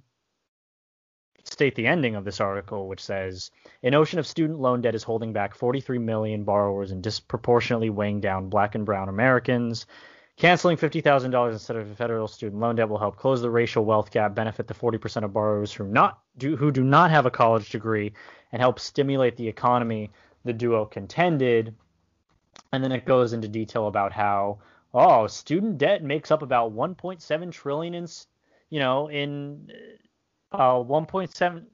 state 1.45 1.77
the 1.77 1.87
ending 1.87 2.17
of 2.17 2.25
this 2.25 2.41
article, 2.41 2.89
which 2.89 3.05
says 3.05 3.53
an 3.85 3.95
ocean 3.95 4.19
of 4.19 4.27
student 4.27 4.59
loan 4.59 4.81
debt 4.81 4.97
is 4.97 5.05
holding 5.05 5.33
back 5.33 5.55
43 5.55 5.99
million 5.99 6.43
borrowers 6.43 6.91
and 6.91 7.01
disproportionately 7.01 7.91
weighing 7.91 8.21
down 8.21 8.49
black 8.49 8.75
and 8.75 8.85
brown 8.85 9.09
Americans. 9.09 9.87
Canceling 10.37 10.77
$50,000 10.77 11.53
instead 11.53 11.77
of 11.77 11.97
federal 11.97 12.29
student 12.29 12.61
loan 12.61 12.77
debt 12.77 12.89
will 12.89 12.99
help 12.99 13.17
close 13.17 13.41
the 13.41 13.51
racial 13.51 13.87
wealth 13.87 14.11
gap, 14.11 14.35
benefit 14.35 14.67
the 14.67 14.75
40% 14.75 15.25
of 15.25 15.33
borrowers 15.33 15.73
who 15.73 15.85
not 15.85 16.21
do 16.37 16.57
who 16.57 16.71
do 16.71 16.85
not 16.85 17.11
have 17.11 17.25
a 17.25 17.31
college 17.31 17.71
degree, 17.71 18.13
and 18.53 18.61
help 18.61 18.79
stimulate 18.79 19.37
the 19.37 19.49
economy. 19.49 20.11
The 20.45 20.53
duo 20.53 20.85
contended. 20.85 21.75
and 22.73 22.83
then 22.83 22.93
it 22.93 23.05
goes 23.05 23.33
into 23.33 23.49
detail 23.49 23.87
about 23.89 24.13
how 24.13 24.59
oh 24.95 25.27
student 25.27 25.79
debt 25.79 26.03
makes 26.03 26.31
up 26.31 26.43
about 26.43 26.75
1.7 26.75 27.53
trillion 27.53 27.95
in 27.95 28.07
you 28.71 28.81
know 28.81 29.09
in 29.09 29.71
uh 30.53 30.75
1.7 30.75 31.65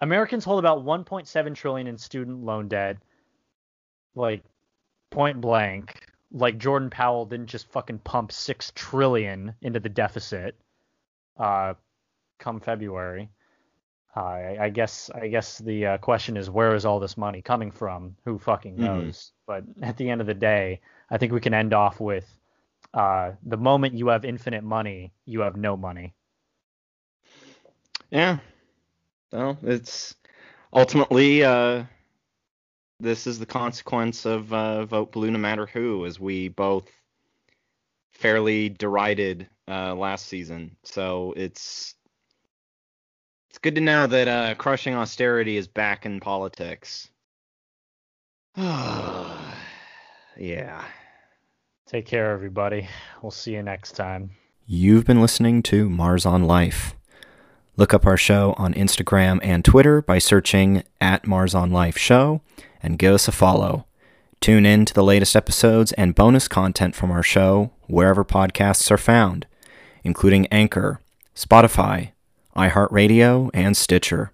Americans 0.00 0.44
hold 0.44 0.58
about 0.58 0.84
1.7 0.84 1.54
trillion 1.54 1.86
in 1.86 1.98
student 1.98 2.44
loan 2.44 2.68
debt 2.68 2.98
like 4.14 4.42
point 5.10 5.40
blank 5.40 6.06
like 6.32 6.58
Jordan 6.58 6.90
Powell 6.90 7.26
didn't 7.26 7.48
just 7.48 7.70
fucking 7.72 8.00
pump 8.00 8.32
6 8.32 8.72
trillion 8.74 9.54
into 9.62 9.80
the 9.80 9.88
deficit 9.90 10.56
uh 11.38 11.74
come 12.38 12.60
February 12.60 13.30
I, 14.14 14.56
I 14.60 14.68
guess 14.70 15.10
I 15.14 15.28
guess 15.28 15.58
the 15.58 15.86
uh, 15.86 15.98
question 15.98 16.36
is 16.36 16.50
where 16.50 16.74
is 16.74 16.84
all 16.84 17.00
this 17.00 17.16
money 17.16 17.42
coming 17.42 17.70
from? 17.70 18.16
Who 18.24 18.38
fucking 18.38 18.78
Mm-hmm. 18.78 19.10
knows? 19.10 19.32
But 19.46 19.64
at 19.82 19.96
the 19.96 20.10
end 20.10 20.20
of 20.20 20.26
the 20.26 20.34
day, 20.34 20.80
I 21.10 21.18
think 21.18 21.32
we 21.32 21.40
can 21.40 21.54
end 21.54 21.72
off 21.74 22.00
with 22.00 22.26
uh, 22.94 23.32
the 23.44 23.56
moment 23.56 23.94
you 23.94 24.08
have 24.08 24.24
infinite 24.24 24.64
money, 24.64 25.12
you 25.24 25.40
have 25.40 25.56
no 25.56 25.76
money. 25.76 26.14
Yeah. 28.10 28.38
Well, 29.32 29.58
it's 29.62 30.14
ultimately 30.72 31.44
uh, 31.44 31.84
this 33.02 33.26
is 33.26 33.38
the 33.38 33.46
consequence 33.46 34.24
of 34.24 34.52
uh, 34.52 34.86
vote 34.86 35.12
blue 35.12 35.30
no 35.30 35.38
matter 35.38 35.66
who, 35.66 36.06
as 36.06 36.20
we 36.20 36.48
both 36.48 36.88
fairly 38.12 38.68
derided 38.68 39.48
uh, 39.68 39.94
last 39.94 40.26
season. 40.26 40.76
So 40.84 41.34
it's 41.36 41.94
it's 43.50 43.58
good 43.58 43.74
to 43.74 43.80
know 43.80 44.06
that 44.06 44.28
uh, 44.28 44.54
crushing 44.54 44.94
austerity 44.94 45.56
is 45.56 45.66
back 45.66 46.06
in 46.06 46.20
politics. 46.20 47.10
yeah. 48.56 49.34
Take 51.86 52.06
care, 52.06 52.30
everybody. 52.32 52.88
We'll 53.20 53.30
see 53.30 53.52
you 53.52 53.62
next 53.62 53.92
time. 53.92 54.30
You've 54.66 55.04
been 55.04 55.20
listening 55.20 55.62
to 55.64 55.90
Mars 55.90 56.24
on 56.24 56.44
Life. 56.44 56.94
Look 57.76 57.92
up 57.92 58.06
our 58.06 58.16
show 58.16 58.54
on 58.56 58.72
Instagram 58.74 59.40
and 59.42 59.64
Twitter 59.64 60.00
by 60.00 60.18
searching 60.18 60.84
at 61.00 61.26
Mars 61.26 61.54
on 61.54 61.70
Life 61.70 61.98
Show 61.98 62.40
and 62.82 62.98
give 62.98 63.14
us 63.14 63.28
a 63.28 63.32
follow. 63.32 63.86
Tune 64.40 64.66
in 64.66 64.84
to 64.84 64.94
the 64.94 65.04
latest 65.04 65.36
episodes 65.36 65.92
and 65.92 66.16
bonus 66.16 66.48
content 66.48 66.96
from 66.96 67.10
our 67.10 67.22
show 67.22 67.70
wherever 67.86 68.24
podcasts 68.24 68.90
are 68.90 68.98
found, 68.98 69.46
including 70.02 70.46
Anchor, 70.48 71.00
Spotify, 71.36 72.10
iHeartRadio, 72.56 73.50
and 73.54 73.76
Stitcher. 73.76 74.32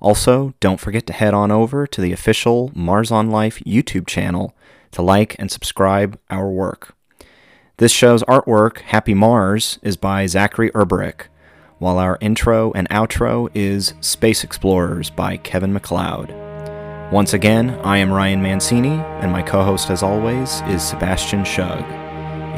Also, 0.00 0.54
don't 0.60 0.80
forget 0.80 1.06
to 1.06 1.12
head 1.12 1.34
on 1.34 1.50
over 1.50 1.86
to 1.86 2.00
the 2.00 2.12
official 2.12 2.70
Mars 2.74 3.10
on 3.10 3.30
Life 3.30 3.60
YouTube 3.60 4.06
channel 4.06 4.54
to 4.92 5.02
like 5.02 5.36
and 5.38 5.50
subscribe 5.50 6.18
our 6.30 6.48
work. 6.48 6.94
This 7.78 7.92
show's 7.92 8.24
artwork, 8.24 8.80
Happy 8.80 9.14
Mars, 9.14 9.78
is 9.82 9.96
by 9.96 10.26
Zachary 10.26 10.70
Erberich, 10.72 11.26
while 11.78 11.98
our 11.98 12.18
intro 12.20 12.72
and 12.72 12.88
outro 12.90 13.48
is 13.54 13.94
Space 14.00 14.42
X-plorers 14.42 15.10
by 15.10 15.36
Kevin 15.36 15.72
MacLeod. 15.72 16.47
Once 17.10 17.32
again, 17.32 17.70
I 17.84 17.96
am 17.96 18.12
Ryan 18.12 18.42
Mancini, 18.42 19.00
and 19.22 19.32
my 19.32 19.40
co 19.40 19.64
host, 19.64 19.88
as 19.88 20.02
always, 20.02 20.60
is 20.68 20.82
Sebastian 20.82 21.42
Schug. 21.42 21.82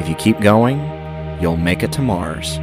If 0.01 0.09
you 0.09 0.15
keep 0.15 0.41
going, 0.41 0.77
you'll 1.41 1.55
make 1.55 1.83
it 1.83 1.93
to 1.93 2.01
Mars. 2.01 2.59